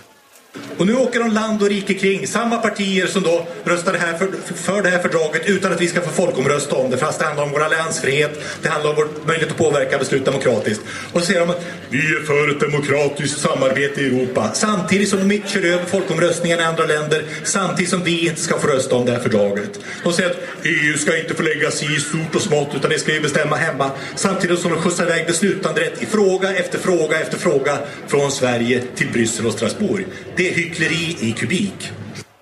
Och 0.78 0.88
nu 0.88 0.96
åker 0.96 1.20
de 1.20 1.32
land 1.32 1.62
och 1.62 1.70
rike 1.70 1.94
kring, 1.94 2.28
samma 2.28 2.58
partier 2.58 3.08
som 3.08 3.24
då 3.24 3.48
röstade 3.64 3.98
här 3.98 4.18
för, 4.18 4.28
för 4.56 4.82
det 4.82 4.90
här 4.90 5.00
fördraget 5.00 5.42
utan 5.46 5.72
att 5.72 5.82
vi 5.82 5.88
ska 5.88 6.02
få 6.02 6.10
folkomrösta 6.10 6.76
om 6.76 6.92
det, 6.92 6.98
fast 6.98 7.20
det 7.20 7.26
handlar 7.26 7.44
om 7.44 7.52
vår 7.52 7.64
alliansfrihet, 7.64 8.44
det 8.62 8.70
handlar 8.70 8.90
om 8.90 8.96
vår 8.96 9.08
möjlighet 9.26 9.52
att 9.52 9.58
påverka 9.58 9.98
beslut 9.98 10.26
demokratiskt. 10.26 10.82
Och 11.12 11.20
så 11.20 11.26
säger 11.26 11.40
de 11.40 11.50
att 11.50 11.66
vi 11.90 11.98
är 11.98 12.26
för 12.26 12.50
ett 12.50 12.60
demokratiskt 12.60 13.40
samarbete 13.40 14.02
i 14.02 14.06
Europa, 14.06 14.50
samtidigt 14.54 15.10
som 15.10 15.30
de 15.30 15.42
kör 15.46 15.66
över 15.66 15.86
folkomröstningar 15.86 16.58
i 16.60 16.64
andra 16.64 16.86
länder, 16.86 17.24
samtidigt 17.44 17.90
som 17.90 18.04
vi 18.04 18.28
inte 18.28 18.42
ska 18.42 18.60
få 18.60 18.68
rösta 18.68 18.96
om 18.96 19.06
det 19.06 19.12
här 19.12 19.20
fördraget. 19.20 19.80
De 20.04 20.14
säger 20.14 20.30
att 20.30 20.38
EU 20.64 20.98
ska 20.98 21.18
inte 21.18 21.36
få 21.36 21.44
lägga 21.44 21.72
sig 21.72 21.96
i 21.96 22.00
stort 22.00 22.36
och 22.36 22.42
smått, 22.42 22.70
utan 22.76 22.90
det 22.90 23.00
ska 23.00 23.14
vi 23.14 23.20
bestämma 23.20 23.56
hemma, 23.56 23.92
samtidigt 24.16 24.60
som 24.60 24.72
de 24.72 24.82
skjutsar 24.82 25.06
iväg 25.06 25.26
beslutanderätt 25.28 26.04
i 26.04 26.06
fråga 26.06 26.56
efter 26.56 26.80
fråga 26.80 27.20
efter 27.20 27.38
fråga 27.38 27.78
från 28.08 28.32
Sverige 28.32 28.84
till 28.96 29.08
Bryssel 29.12 29.46
och 29.46 29.54
Strasbourg. 29.54 30.06
Det 30.36 30.43
är 30.50 30.54
hyckleri 30.54 31.18
i 31.20 31.32
kubik. 31.32 31.92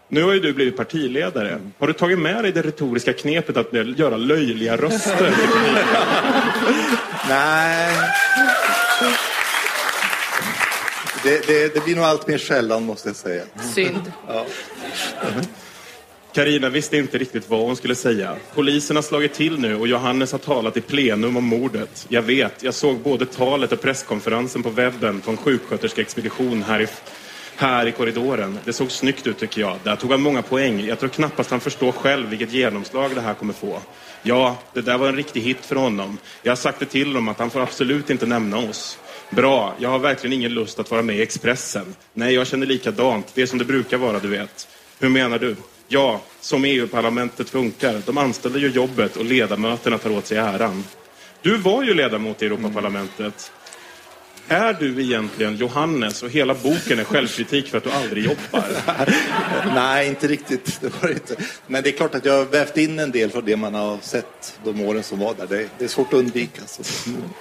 Nu 0.08 0.24
har 0.24 0.34
ju 0.34 0.39
du 0.39 0.54
blivit 0.54 0.78
partiledare. 0.78 1.60
Har 1.80 1.88
du 1.88 1.93
tagit 1.93 2.20
med 2.20 2.43
dig 2.43 2.52
det 2.52 2.62
retoriska 2.62 3.14
knepet 3.14 3.58
att 3.58 3.74
göra 3.74 4.18
löjliga 4.18 4.78
röster? 4.78 5.34
Nej. 7.30 7.95
Det, 11.24 11.47
det, 11.47 11.74
det 11.74 11.86
blir 11.86 11.95
nog 11.95 12.06
allt 12.06 12.28
mer 12.28 12.38
sällan 12.38 12.84
måste 12.84 13.10
jag 13.10 13.16
säga. 13.16 13.43
Synd. 13.76 14.12
Ja. 14.28 14.45
Karina 16.34 16.70
visste 16.70 16.97
inte 16.97 17.18
riktigt 17.18 17.49
vad 17.49 17.60
hon 17.60 17.76
skulle 17.76 17.95
säga. 17.95 18.36
Polisen 18.56 18.95
har 18.95 19.04
slagit 19.04 19.34
till 19.34 19.60
nu 19.60 19.76
och 19.76 19.88
Johannes 19.88 20.32
har 20.32 20.39
talat 20.39 20.78
i 20.78 20.82
plenum 20.82 21.38
om 21.38 21.43
mordet. 21.43 22.06
Jag 22.10 22.22
vet, 22.22 22.64
jag 22.64 22.74
såg 22.74 22.99
både 22.99 23.26
talet 23.26 23.72
och 23.72 23.82
presskonferensen 23.82 24.64
på 24.64 24.70
webben 24.70 25.22
på 25.22 25.32
en 25.32 25.38
sjuksköterskeexpedition 25.38 26.64
här 26.64 26.82
i, 26.82 26.88
här 27.62 27.86
i 27.88 27.91
korridoren. 27.91 28.59
Det 28.66 28.74
såg 28.74 28.91
snyggt 28.91 29.28
ut 29.28 29.38
tycker 29.38 29.62
jag. 29.62 29.78
Där 29.84 29.95
tog 29.95 30.12
han 30.12 30.22
många 30.22 30.41
poäng. 30.41 30.86
Jag 30.86 30.99
tror 30.99 31.09
knappast 31.09 31.51
han 31.51 31.59
förstår 31.59 31.91
själv 31.91 32.30
vilket 32.30 32.51
genomslag 32.51 33.16
det 33.16 33.22
här 33.22 33.34
kommer 33.34 33.53
få. 33.53 33.80
Ja, 34.24 34.57
det 34.74 34.82
där 34.82 34.97
var 34.97 35.07
en 35.07 35.16
riktig 35.16 35.41
hit 35.41 35.66
för 35.66 35.76
honom. 35.76 36.18
Jag 36.43 36.51
har 36.51 36.55
sagt 36.55 36.80
det 36.80 36.86
till 36.86 37.07
honom 37.07 37.28
att 37.28 37.39
han 37.39 37.49
får 37.49 37.59
absolut 37.62 38.09
inte 38.09 38.26
nämna 38.26 38.57
oss. 38.57 38.99
Bra, 39.30 39.76
jag 39.80 39.89
har 39.89 39.99
verkligen 39.99 40.34
ingen 40.34 40.53
lust 40.53 40.80
att 40.80 40.91
vara 40.91 41.01
med 41.01 41.16
i 41.16 41.22
Expressen. 41.22 41.95
Nej, 42.14 42.34
jag 42.34 42.47
känner 42.47 42.66
likadant. 42.66 43.32
Det 43.34 43.41
är 43.41 43.45
som 43.45 43.59
det 43.59 43.66
brukar 43.66 43.97
vara, 43.97 44.20
du 44.20 44.28
vet. 44.28 44.68
Hur 44.99 45.09
menar 45.09 45.39
du? 45.39 45.55
Ja, 45.88 46.22
som 46.41 46.66
EU-parlamentet 46.66 47.49
funkar. 47.49 48.01
De 48.05 48.18
anställda 48.18 48.59
gör 48.59 48.70
jobbet 48.70 49.18
och 49.18 49.26
ledamöterna 49.26 49.97
tar 49.97 50.12
åt 50.12 50.28
sig 50.28 50.38
äran. 50.38 50.84
Du 51.41 51.57
var 51.57 51.84
ju 51.84 51.93
ledamot 51.93 52.41
i 52.41 52.45
Europaparlamentet. 52.45 53.51
Är 54.52 54.74
du 54.74 55.02
egentligen 55.04 55.56
Johannes 55.56 56.24
och 56.24 56.30
hela 56.30 56.54
boken 56.54 56.99
är 56.99 57.04
självkritik 57.04 57.68
för 57.70 57.78
att 57.78 57.84
du 57.84 57.91
aldrig 57.91 58.26
jobbar? 58.26 58.64
Nej, 59.76 60.08
inte 60.08 60.28
riktigt. 60.28 60.82
Det 60.82 61.02
var 61.02 61.08
det 61.08 61.14
inte. 61.14 61.36
Men 61.68 61.84
det 61.84 61.89
är 61.89 61.91
klart 61.97 62.16
att 62.16 62.26
jag 62.26 62.34
har 62.38 62.45
vävt 62.45 62.78
in 62.78 62.99
en 62.99 63.12
del 63.12 63.32
från 63.32 63.45
det 63.45 63.56
man 63.58 63.74
har 63.74 63.97
sett 64.02 64.60
de 64.64 64.82
åren 64.82 65.04
som 65.04 65.20
var 65.20 65.34
där. 65.34 65.47
Det, 65.47 65.68
det 65.78 65.84
är 65.84 65.88
svårt 65.89 66.08
att 66.08 66.20
undvika. 66.20 66.62
Så. 66.66 66.84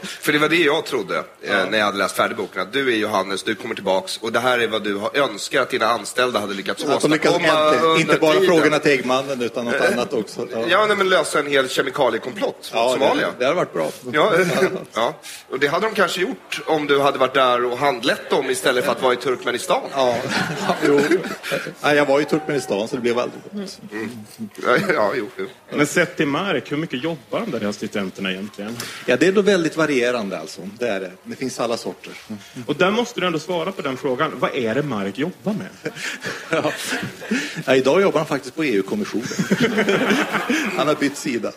För 0.02 0.32
det 0.32 0.38
var 0.38 0.48
det 0.48 0.56
jag 0.56 0.86
trodde 0.86 1.16
eh, 1.42 1.70
när 1.70 1.78
jag 1.78 1.84
hade 1.84 1.98
läst 1.98 2.16
färdig 2.16 2.36
boken. 2.36 2.62
Att 2.62 2.72
du 2.72 2.92
är 2.94 2.96
Johannes, 2.96 3.42
du 3.42 3.54
kommer 3.54 3.74
tillbaks 3.74 4.18
och 4.18 4.32
det 4.32 4.40
här 4.40 4.58
är 4.58 4.68
vad 4.68 4.84
du 4.84 4.94
har 4.96 5.16
önskat 5.18 5.62
att 5.62 5.70
dina 5.70 5.86
anställda 5.86 6.40
hade 6.40 6.54
lyckats 6.54 6.84
Att 6.84 7.00
de 7.02 7.10
lyckas 7.10 7.32
åstadkomma 7.34 7.96
inte 8.00 8.16
bara 8.20 8.32
tiden. 8.32 8.46
frågorna 8.46 8.78
till 8.78 8.92
Äggmannen 8.92 9.42
utan 9.42 9.64
något 9.64 9.74
Eh, 9.74 9.92
annat 9.92 10.12
också. 10.12 10.48
Ja. 10.52 10.64
Ja, 10.68 10.86
nej, 10.86 10.96
men 10.96 11.08
lösa 11.08 11.38
en 11.38 11.46
hel 11.46 11.68
kemikaliekomplott 11.68 12.56
mot 12.56 12.70
Ja, 12.72 12.92
Somalia. 12.92 13.26
det, 13.26 13.32
det 13.38 13.44
har 13.44 13.54
varit 13.54 13.72
bra. 13.72 13.90
Ja, 14.12 14.32
ja, 14.94 15.14
och 15.50 15.58
det 15.60 15.66
hade 15.68 15.86
de 15.86 15.94
kanske 15.94 16.20
gjort 16.20 16.60
om 16.66 16.86
du 16.86 16.99
hade 17.02 17.18
varit 17.18 17.34
där 17.34 17.64
och 17.64 17.78
handlett 17.78 18.30
dem 18.30 18.50
istället 18.50 18.84
för 18.84 18.92
att 18.92 19.02
vara 19.02 19.12
i 19.12 19.16
Turkmenistan. 19.16 19.82
Ja, 19.94 20.16
jo. 20.86 21.00
Nej, 21.82 21.96
jag 21.96 22.06
var 22.06 22.20
i 22.20 22.24
Turkmenistan 22.24 22.88
så 22.88 22.96
det 22.96 23.02
blev 23.02 23.18
aldrig 23.18 23.42
gott. 23.52 23.80
Ja, 24.66 24.76
ja, 24.94 25.12
jo, 25.16 25.28
jo. 25.38 25.46
Men 25.70 25.86
sett 25.86 26.16
till 26.16 26.26
Mark, 26.26 26.72
hur 26.72 26.76
mycket 26.76 27.04
jobbar 27.04 27.40
de 27.40 27.50
där 27.50 27.68
assistenterna 27.68 28.32
egentligen? 28.32 28.76
Ja, 29.06 29.16
det 29.16 29.26
är 29.26 29.32
då 29.32 29.42
väldigt 29.42 29.76
varierande 29.76 30.38
alltså. 30.38 30.60
Det 30.78 30.88
är 30.88 31.00
det. 31.00 31.12
Det 31.24 31.36
finns 31.36 31.60
alla 31.60 31.76
sorter. 31.76 32.12
Och 32.66 32.76
där 32.76 32.90
måste 32.90 33.20
du 33.20 33.26
ändå 33.26 33.38
svara 33.38 33.72
på 33.72 33.82
den 33.82 33.96
frågan. 33.96 34.32
Vad 34.38 34.54
är 34.54 34.74
det 34.74 34.82
Mark 34.82 35.18
jobbar 35.18 35.52
med? 35.52 35.68
Ja. 36.50 36.72
Ja, 37.66 37.74
idag 37.74 38.02
jobbar 38.02 38.18
han 38.20 38.26
faktiskt 38.26 38.56
på 38.56 38.64
EU-kommissionen. 38.64 39.26
Han 40.76 40.88
har 40.88 40.94
bytt 40.94 41.16
sida. 41.16 41.52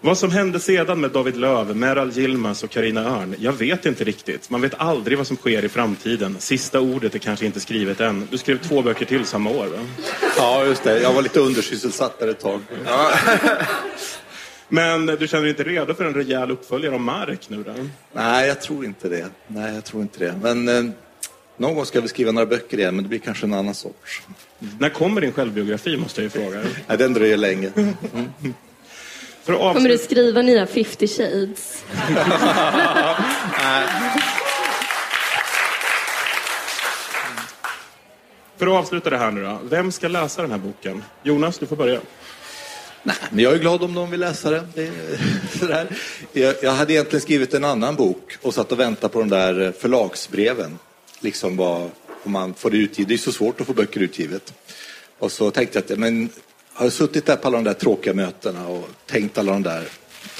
Vad 0.00 0.18
som 0.18 0.30
hände 0.30 0.60
sedan 0.60 1.00
med 1.00 1.10
David 1.10 1.36
Löv, 1.36 1.76
Meral 1.76 2.18
Yilmaz 2.18 2.62
och 2.62 2.70
Karina 2.70 3.00
Örn, 3.00 3.34
jag 3.38 3.52
vet 3.52 3.86
inte 3.86 4.04
riktigt. 4.04 4.50
Man 4.50 4.60
vet 4.60 4.74
aldrig 4.76 5.18
vad 5.18 5.26
som 5.26 5.36
sker 5.36 5.64
i 5.64 5.68
framtiden. 5.68 6.36
Sista 6.38 6.80
ordet 6.80 7.14
är 7.14 7.18
kanske 7.18 7.46
inte 7.46 7.60
skrivet 7.60 8.00
än. 8.00 8.28
Du 8.30 8.38
skrev 8.38 8.58
två 8.58 8.82
böcker 8.82 9.04
till 9.04 9.24
samma 9.24 9.50
år, 9.50 9.66
va? 9.66 9.78
Ja, 10.36 10.64
just 10.64 10.84
det. 10.84 11.00
Jag 11.00 11.12
var 11.12 11.22
lite 11.22 11.40
undersysselsatt 11.40 12.18
där 12.18 12.28
ett 12.28 12.40
tag. 12.40 12.60
Men 14.68 15.06
du 15.06 15.28
känner 15.28 15.42
dig 15.42 15.50
inte 15.50 15.64
redo 15.64 15.94
för 15.94 16.04
en 16.04 16.14
rejäl 16.14 16.50
uppföljare 16.50 16.94
av 16.94 17.00
Mark 17.00 17.50
nu 17.50 17.62
då? 17.62 17.72
Nej, 18.12 18.48
jag 18.48 18.60
tror 18.60 18.84
inte 18.84 19.08
det. 19.08 19.26
Nej, 19.46 19.74
jag 19.74 19.84
tror 19.84 20.02
inte 20.02 20.18
det. 20.18 20.34
Men 20.42 20.68
eh, 20.68 20.92
någon 21.56 21.74
gång 21.74 21.86
ska 21.86 22.00
vi 22.00 22.08
skriva 22.08 22.32
några 22.32 22.46
böcker 22.46 22.78
igen, 22.78 22.94
men 22.94 23.04
det 23.04 23.08
blir 23.08 23.18
kanske 23.18 23.46
en 23.46 23.54
annan 23.54 23.74
sorts. 23.74 24.22
När 24.78 24.88
kommer 24.88 25.20
din 25.20 25.32
självbiografi, 25.32 25.96
måste 25.96 26.22
jag 26.22 26.24
ju 26.24 26.30
fråga. 26.30 26.60
Nej, 26.86 26.98
den 26.98 27.12
dröjer 27.14 27.36
länge. 27.36 27.70
För 27.70 27.82
att 29.52 29.74
Kommer 29.74 29.88
du 29.88 29.98
skriva 29.98 30.42
nya 30.42 30.66
50 30.66 31.08
shades? 31.08 31.84
För 38.58 38.66
att 38.66 38.72
avsluta 38.72 39.10
det 39.10 39.18
här 39.18 39.30
nu 39.30 39.42
då. 39.42 39.58
Vem 39.62 39.92
ska 39.92 40.08
läsa 40.08 40.42
den 40.42 40.50
här 40.50 40.58
boken? 40.58 41.04
Jonas, 41.22 41.58
du 41.58 41.66
får 41.66 41.76
börja. 41.76 42.00
Men 43.30 43.44
jag 43.44 43.52
är 43.52 43.58
glad 43.58 43.82
om 43.82 43.94
de 43.94 44.10
vill 44.10 44.20
läsa 44.20 44.50
det. 44.50 44.64
det 44.74 44.82
är 44.82 44.92
sådär. 45.58 45.86
Jag, 46.32 46.54
jag 46.62 46.72
hade 46.72 46.92
egentligen 46.92 47.20
skrivit 47.20 47.54
en 47.54 47.64
annan 47.64 47.96
bok 47.96 48.36
och 48.42 48.54
satt 48.54 48.72
och 48.72 48.80
väntade 48.80 49.12
på 49.12 49.18
de 49.18 49.28
där 49.28 49.72
förlagsbreven. 49.78 50.78
Liksom 51.20 51.56
vad, 51.56 51.90
om 52.22 52.32
man 52.32 52.54
får 52.54 52.70
det 52.70 52.76
utgivet. 52.76 53.08
Det 53.08 53.14
är 53.14 53.18
så 53.18 53.32
svårt 53.32 53.60
att 53.60 53.66
få 53.66 53.72
böcker 53.72 54.00
utgivet. 54.00 54.54
Och 55.18 55.32
så 55.32 55.50
tänkte 55.50 55.78
jag 55.78 55.92
att 55.92 55.98
men, 55.98 56.28
har 56.78 56.86
jag 56.86 56.92
suttit 56.92 57.26
där 57.26 57.36
på 57.36 57.48
alla 57.48 57.56
de 57.58 57.64
där 57.64 57.74
tråkiga 57.74 58.14
mötena 58.14 58.66
och 58.66 58.88
tänkt 59.06 59.38
alla 59.38 59.52
de 59.52 59.62
där 59.62 59.84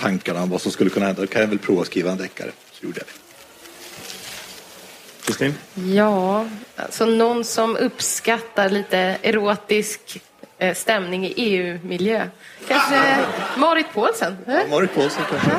tankarna 0.00 0.42
om 0.42 0.50
vad 0.50 0.60
som 0.60 0.72
skulle 0.72 0.90
kunna 0.90 1.06
hända, 1.06 1.20
då 1.20 1.26
kan 1.26 1.40
jag 1.40 1.48
väl 1.48 1.58
prova 1.58 1.80
att 1.80 1.86
skriva 1.86 2.10
en 2.10 2.18
deckare. 2.18 2.50
Så 2.72 2.86
gjorde 2.86 2.98
jag 3.00 3.06
det. 3.06 3.12
Kristin? 5.26 5.54
Ja, 5.94 6.48
alltså 6.76 7.06
någon 7.06 7.44
som 7.44 7.76
uppskattar 7.76 8.70
lite 8.70 8.98
erotisk 9.22 10.22
eh, 10.58 10.74
stämning 10.74 11.26
i 11.26 11.32
EU-miljö. 11.36 12.26
Kanske 12.68 13.16
Marit 13.56 13.86
Paulsen? 13.94 14.36
eh? 14.46 14.70
Marit 14.70 14.94
Paulsen 14.94 15.22
kanske. 15.30 15.50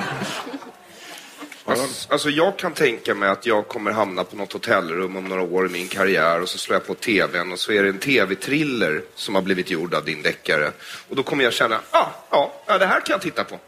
Alltså, 1.69 2.11
alltså 2.13 2.29
jag 2.29 2.57
kan 2.57 2.73
tänka 2.73 3.15
mig 3.15 3.29
att 3.29 3.45
jag 3.45 3.67
kommer 3.67 3.91
hamna 3.91 4.23
på 4.23 4.35
något 4.35 4.53
hotellrum 4.53 5.15
om 5.15 5.25
några 5.25 5.41
år 5.41 5.65
i 5.65 5.69
min 5.69 5.87
karriär 5.87 6.41
och 6.41 6.49
så 6.49 6.57
slår 6.57 6.75
jag 6.75 6.87
på 6.87 6.93
tvn 6.95 7.51
och 7.51 7.59
så 7.59 7.71
är 7.71 7.83
det 7.83 7.89
en 7.89 7.97
tv-thriller 7.99 9.01
som 9.15 9.35
har 9.35 9.41
blivit 9.41 9.71
gjord 9.71 9.93
av 9.93 10.05
din 10.05 10.21
deckare. 10.21 10.71
Och 11.09 11.15
då 11.15 11.23
kommer 11.23 11.43
jag 11.43 11.53
känna, 11.53 11.79
ah, 11.91 12.05
ja, 12.29 12.53
ja, 12.65 12.77
det 12.77 12.85
här 12.85 12.99
kan 12.99 13.13
jag 13.13 13.21
titta 13.21 13.43
på. 13.43 13.59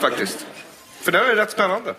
Faktiskt. 0.00 0.46
För 1.00 1.12
den 1.12 1.26
är 1.30 1.36
rätt 1.36 1.50
spännande. 1.50 1.94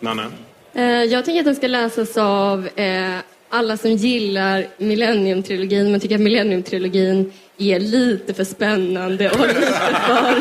Nanne? 0.00 0.26
Eh, 0.74 0.84
Jag 0.84 1.24
tänker 1.24 1.40
att 1.40 1.44
den 1.44 1.56
ska 1.56 1.66
läsas 1.66 2.16
av 2.16 2.68
eh, 2.76 3.16
alla 3.48 3.76
som 3.76 3.90
gillar 3.90 4.66
Millennium-trilogin 4.78 5.90
men 5.90 6.00
tycker 6.00 6.14
att 6.14 6.20
Millennium-trilogin 6.20 7.32
är 7.58 7.80
lite 7.80 8.34
för 8.34 8.44
spännande 8.44 9.30
och 9.30 9.46
lite 9.48 9.72
för 10.06 10.40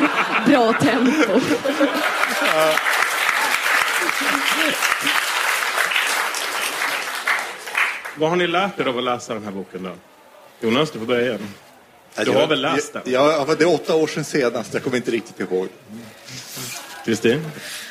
bra 0.52 0.74
tempo. 0.74 1.40
Vad 8.20 8.30
har 8.30 8.36
ni 8.36 8.48
lärt 8.48 8.80
er 8.80 8.86
av 8.86 8.98
att 8.98 9.04
läsa 9.04 9.34
den 9.34 9.44
här 9.44 9.52
boken 9.52 9.84
då? 9.84 9.92
Jonas, 10.68 10.92
du 10.92 11.00
får 11.00 11.06
börja 11.06 11.22
igen. 11.28 11.48
Du 12.26 12.32
har 12.32 12.48
väl 12.48 12.62
läst 12.62 12.94
den? 12.94 13.02
Ja, 13.06 13.46
ja, 13.48 13.56
det 13.56 13.64
är 13.64 13.74
åtta 13.74 13.96
år 13.96 14.08
sedan 14.08 14.24
senast. 14.24 14.74
Jag 14.74 14.84
kommer 14.84 14.98
inte 14.98 15.12
riktigt 15.12 15.40
ihåg. 15.40 15.68
Kristin? 17.06 17.46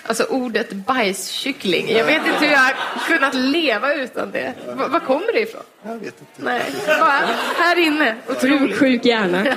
Alltså 0.07 0.25
ordet 0.25 0.73
bajskyckling. 0.73 1.91
Jag 1.91 2.05
vet 2.05 2.27
inte 2.27 2.39
hur 2.47 2.53
jag 2.53 2.59
har 2.59 2.75
kunnat 3.09 3.35
leva 3.35 3.95
utan 3.95 4.31
det. 4.31 4.55
Va- 4.77 4.89
Var 4.89 5.01
kommer 5.01 5.33
det 5.33 5.41
ifrån? 5.41 5.63
Jag 5.83 5.95
vet 5.95 6.05
inte. 6.05 6.23
Nej, 6.37 6.63
bara 6.87 7.21
här 7.57 7.79
inne. 7.79 8.17
Otroligt. 8.29 8.77
Sjuk 8.79 9.05
hjärna. 9.05 9.55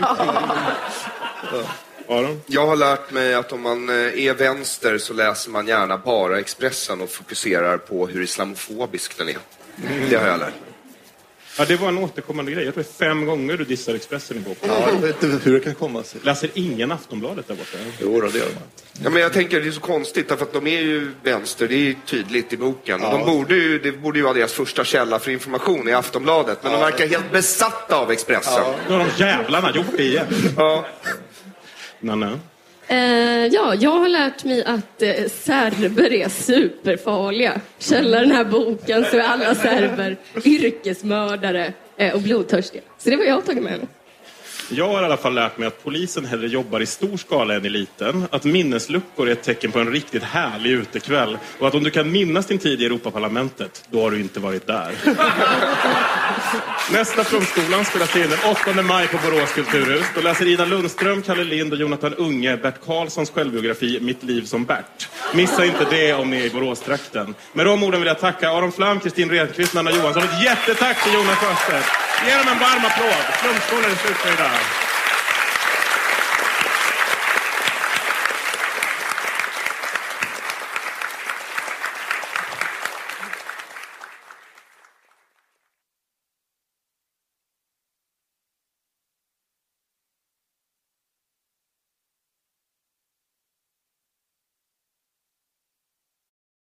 Aron? 2.09 2.41
Jag 2.47 2.67
har 2.67 2.75
lärt 2.75 3.11
mig 3.11 3.33
att 3.33 3.51
om 3.51 3.61
man 3.61 3.89
eh, 3.89 3.95
är 4.25 4.33
vänster 4.33 4.97
så 4.97 5.13
läser 5.13 5.51
man 5.51 5.67
gärna 5.67 5.97
bara 5.97 6.39
Expressen 6.39 7.01
och 7.01 7.09
fokuserar 7.09 7.77
på 7.77 8.07
hur 8.07 8.21
islamofobisk 8.23 9.17
den 9.17 9.29
är. 9.29 9.37
Det 10.09 10.15
har 10.15 10.27
jag 10.27 10.39
lärt 10.39 10.49
mig. 10.61 10.71
Ja, 11.57 11.65
det 11.65 11.75
var 11.75 11.87
en 11.87 11.97
återkommande 11.97 12.51
grej. 12.51 12.65
Jag 12.65 12.73
tror 12.73 12.83
det 12.83 13.03
är 13.03 13.07
fem 13.09 13.25
gånger 13.25 13.57
du 13.57 13.63
dissar 13.65 13.95
Expressen 13.95 14.37
i 14.37 14.39
boken. 14.39 14.69
Ja, 14.69 14.89
jag 14.93 14.99
vet 14.99 15.23
inte 15.23 15.39
hur 15.43 15.53
det 15.53 15.59
kan 15.59 15.75
komma 15.75 16.03
sig. 16.03 16.21
Läser 16.23 16.49
ingen 16.53 16.91
Aftonbladet 16.91 17.47
där 17.47 17.55
borta? 17.55 17.77
Jo, 18.01 18.21
då, 18.21 18.27
det 18.27 18.37
gör 18.37 18.45
man. 18.45 18.63
Ja, 19.03 19.09
men 19.09 19.21
jag 19.21 19.33
tänker 19.33 19.61
det 19.61 19.67
är 19.67 19.71
så 19.71 19.81
konstigt 19.81 20.29
därför 20.29 20.45
att 20.45 20.53
de 20.53 20.67
är 20.67 20.81
ju 20.81 21.11
vänster, 21.23 21.67
det 21.67 21.75
är 21.75 21.77
ju 21.77 21.95
tydligt 22.05 22.53
i 22.53 22.57
boken. 22.57 23.03
Och 23.03 23.11
de 23.11 23.25
borde 23.25 23.55
ju, 23.55 23.79
det 23.79 23.91
borde 23.91 24.19
ju 24.19 24.23
vara 24.23 24.33
deras 24.33 24.53
första 24.53 24.83
källa 24.83 25.19
för 25.19 25.31
information 25.31 25.89
i 25.89 25.93
Aftonbladet. 25.93 26.63
Men 26.63 26.71
de 26.71 26.81
verkar 26.81 27.07
helt 27.07 27.31
besatta 27.31 27.95
av 27.95 28.11
Expressen. 28.11 28.63
Då 28.87 28.93
har 28.93 28.99
de 28.99 29.23
jävlarna 29.23 29.71
gjort 29.75 29.97
det 29.97 30.03
igen. 30.03 30.27
Ja. 30.57 30.85
Nanne? 31.99 32.27
Eh, 32.27 32.33
Eh, 32.91 33.45
ja, 33.45 33.75
jag 33.75 33.91
har 33.99 34.09
lärt 34.09 34.43
mig 34.43 34.63
att 34.63 35.01
eh, 35.01 35.25
serber 35.27 36.13
är 36.13 36.29
superfarliga. 36.29 37.61
Källar 37.79 38.21
den 38.21 38.31
här 38.31 38.45
boken 38.45 39.05
så 39.05 39.17
är 39.17 39.21
alla 39.21 39.55
serber 39.55 40.17
yrkesmördare 40.45 41.73
eh, 41.97 42.13
och 42.15 42.21
blodtörstiga. 42.21 42.81
Så 42.97 43.09
det 43.09 43.15
var 43.15 43.23
jag 43.23 43.33
har 43.33 43.41
tagit 43.41 43.63
med 43.63 43.77
mig. 43.77 43.87
Jag 44.73 44.87
har 44.87 45.01
i 45.01 45.05
alla 45.05 45.17
fall 45.17 45.33
lärt 45.33 45.57
mig 45.57 45.67
att 45.67 45.83
polisen 45.83 46.25
hellre 46.25 46.47
jobbar 46.47 46.79
i 46.79 46.85
stor 46.85 47.17
skala 47.17 47.53
än 47.53 47.65
i 47.65 47.69
liten. 47.69 48.27
Att 48.31 48.43
minnesluckor 48.43 49.27
är 49.27 49.31
ett 49.31 49.43
tecken 49.43 49.71
på 49.71 49.79
en 49.79 49.91
riktigt 49.91 50.23
härlig 50.23 50.71
utekväll. 50.71 51.37
Och 51.59 51.67
att 51.67 51.75
om 51.75 51.83
du 51.83 51.89
kan 51.89 52.11
minnas 52.11 52.45
din 52.45 52.57
tid 52.57 52.81
i 52.81 52.85
Europaparlamentet, 52.85 53.83
då 53.89 54.01
har 54.01 54.11
du 54.11 54.19
inte 54.19 54.39
varit 54.39 54.67
där. 54.67 54.91
Nästa 56.91 57.23
Flumskolan 57.23 57.85
spelas 57.85 58.15
in 58.15 58.29
den 58.29 58.39
8 58.73 58.81
maj 58.81 59.07
på 59.07 59.17
Borås 59.17 59.51
kulturhus. 59.51 60.05
Då 60.15 60.21
läser 60.21 60.47
Ida 60.47 60.65
Lundström, 60.65 61.21
Kalle 61.21 61.43
Lind 61.43 61.73
och 61.73 61.79
Jonathan 61.79 62.13
Unge 62.13 62.57
Bert 62.57 62.85
Karlssons 62.85 63.31
självbiografi 63.31 63.99
Mitt 64.01 64.23
liv 64.23 64.41
som 64.41 64.65
Bert. 64.65 65.09
Missa 65.33 65.65
inte 65.65 65.85
det 65.89 66.13
om 66.13 66.29
ni 66.29 66.37
är 66.37 66.45
i 66.45 66.49
Boråstrakten. 66.49 67.35
Med 67.53 67.65
de 67.65 67.83
orden 67.83 68.01
vill 68.01 68.07
jag 68.07 68.19
tacka 68.19 68.49
Aron 68.49 68.71
Flam, 68.71 68.99
Kristin 68.99 69.29
Renqvist, 69.29 69.73
Nanna 69.73 69.91
Johansson. 69.91 70.23
Ett 70.23 70.43
jättetack 70.43 71.03
till 71.03 71.13
Jonas 71.13 71.37
Sjöstedt. 71.37 71.87
Ge 72.27 72.37
dem 72.37 72.47
en 72.47 72.59
varm 72.59 72.85
applåd. 72.85 73.25
Flumskolan 73.41 73.91
är 73.91 73.95
slut 73.95 74.17
för 74.17 74.33
idag. 74.33 74.60
Thank 74.61 74.81
you. 74.83 74.90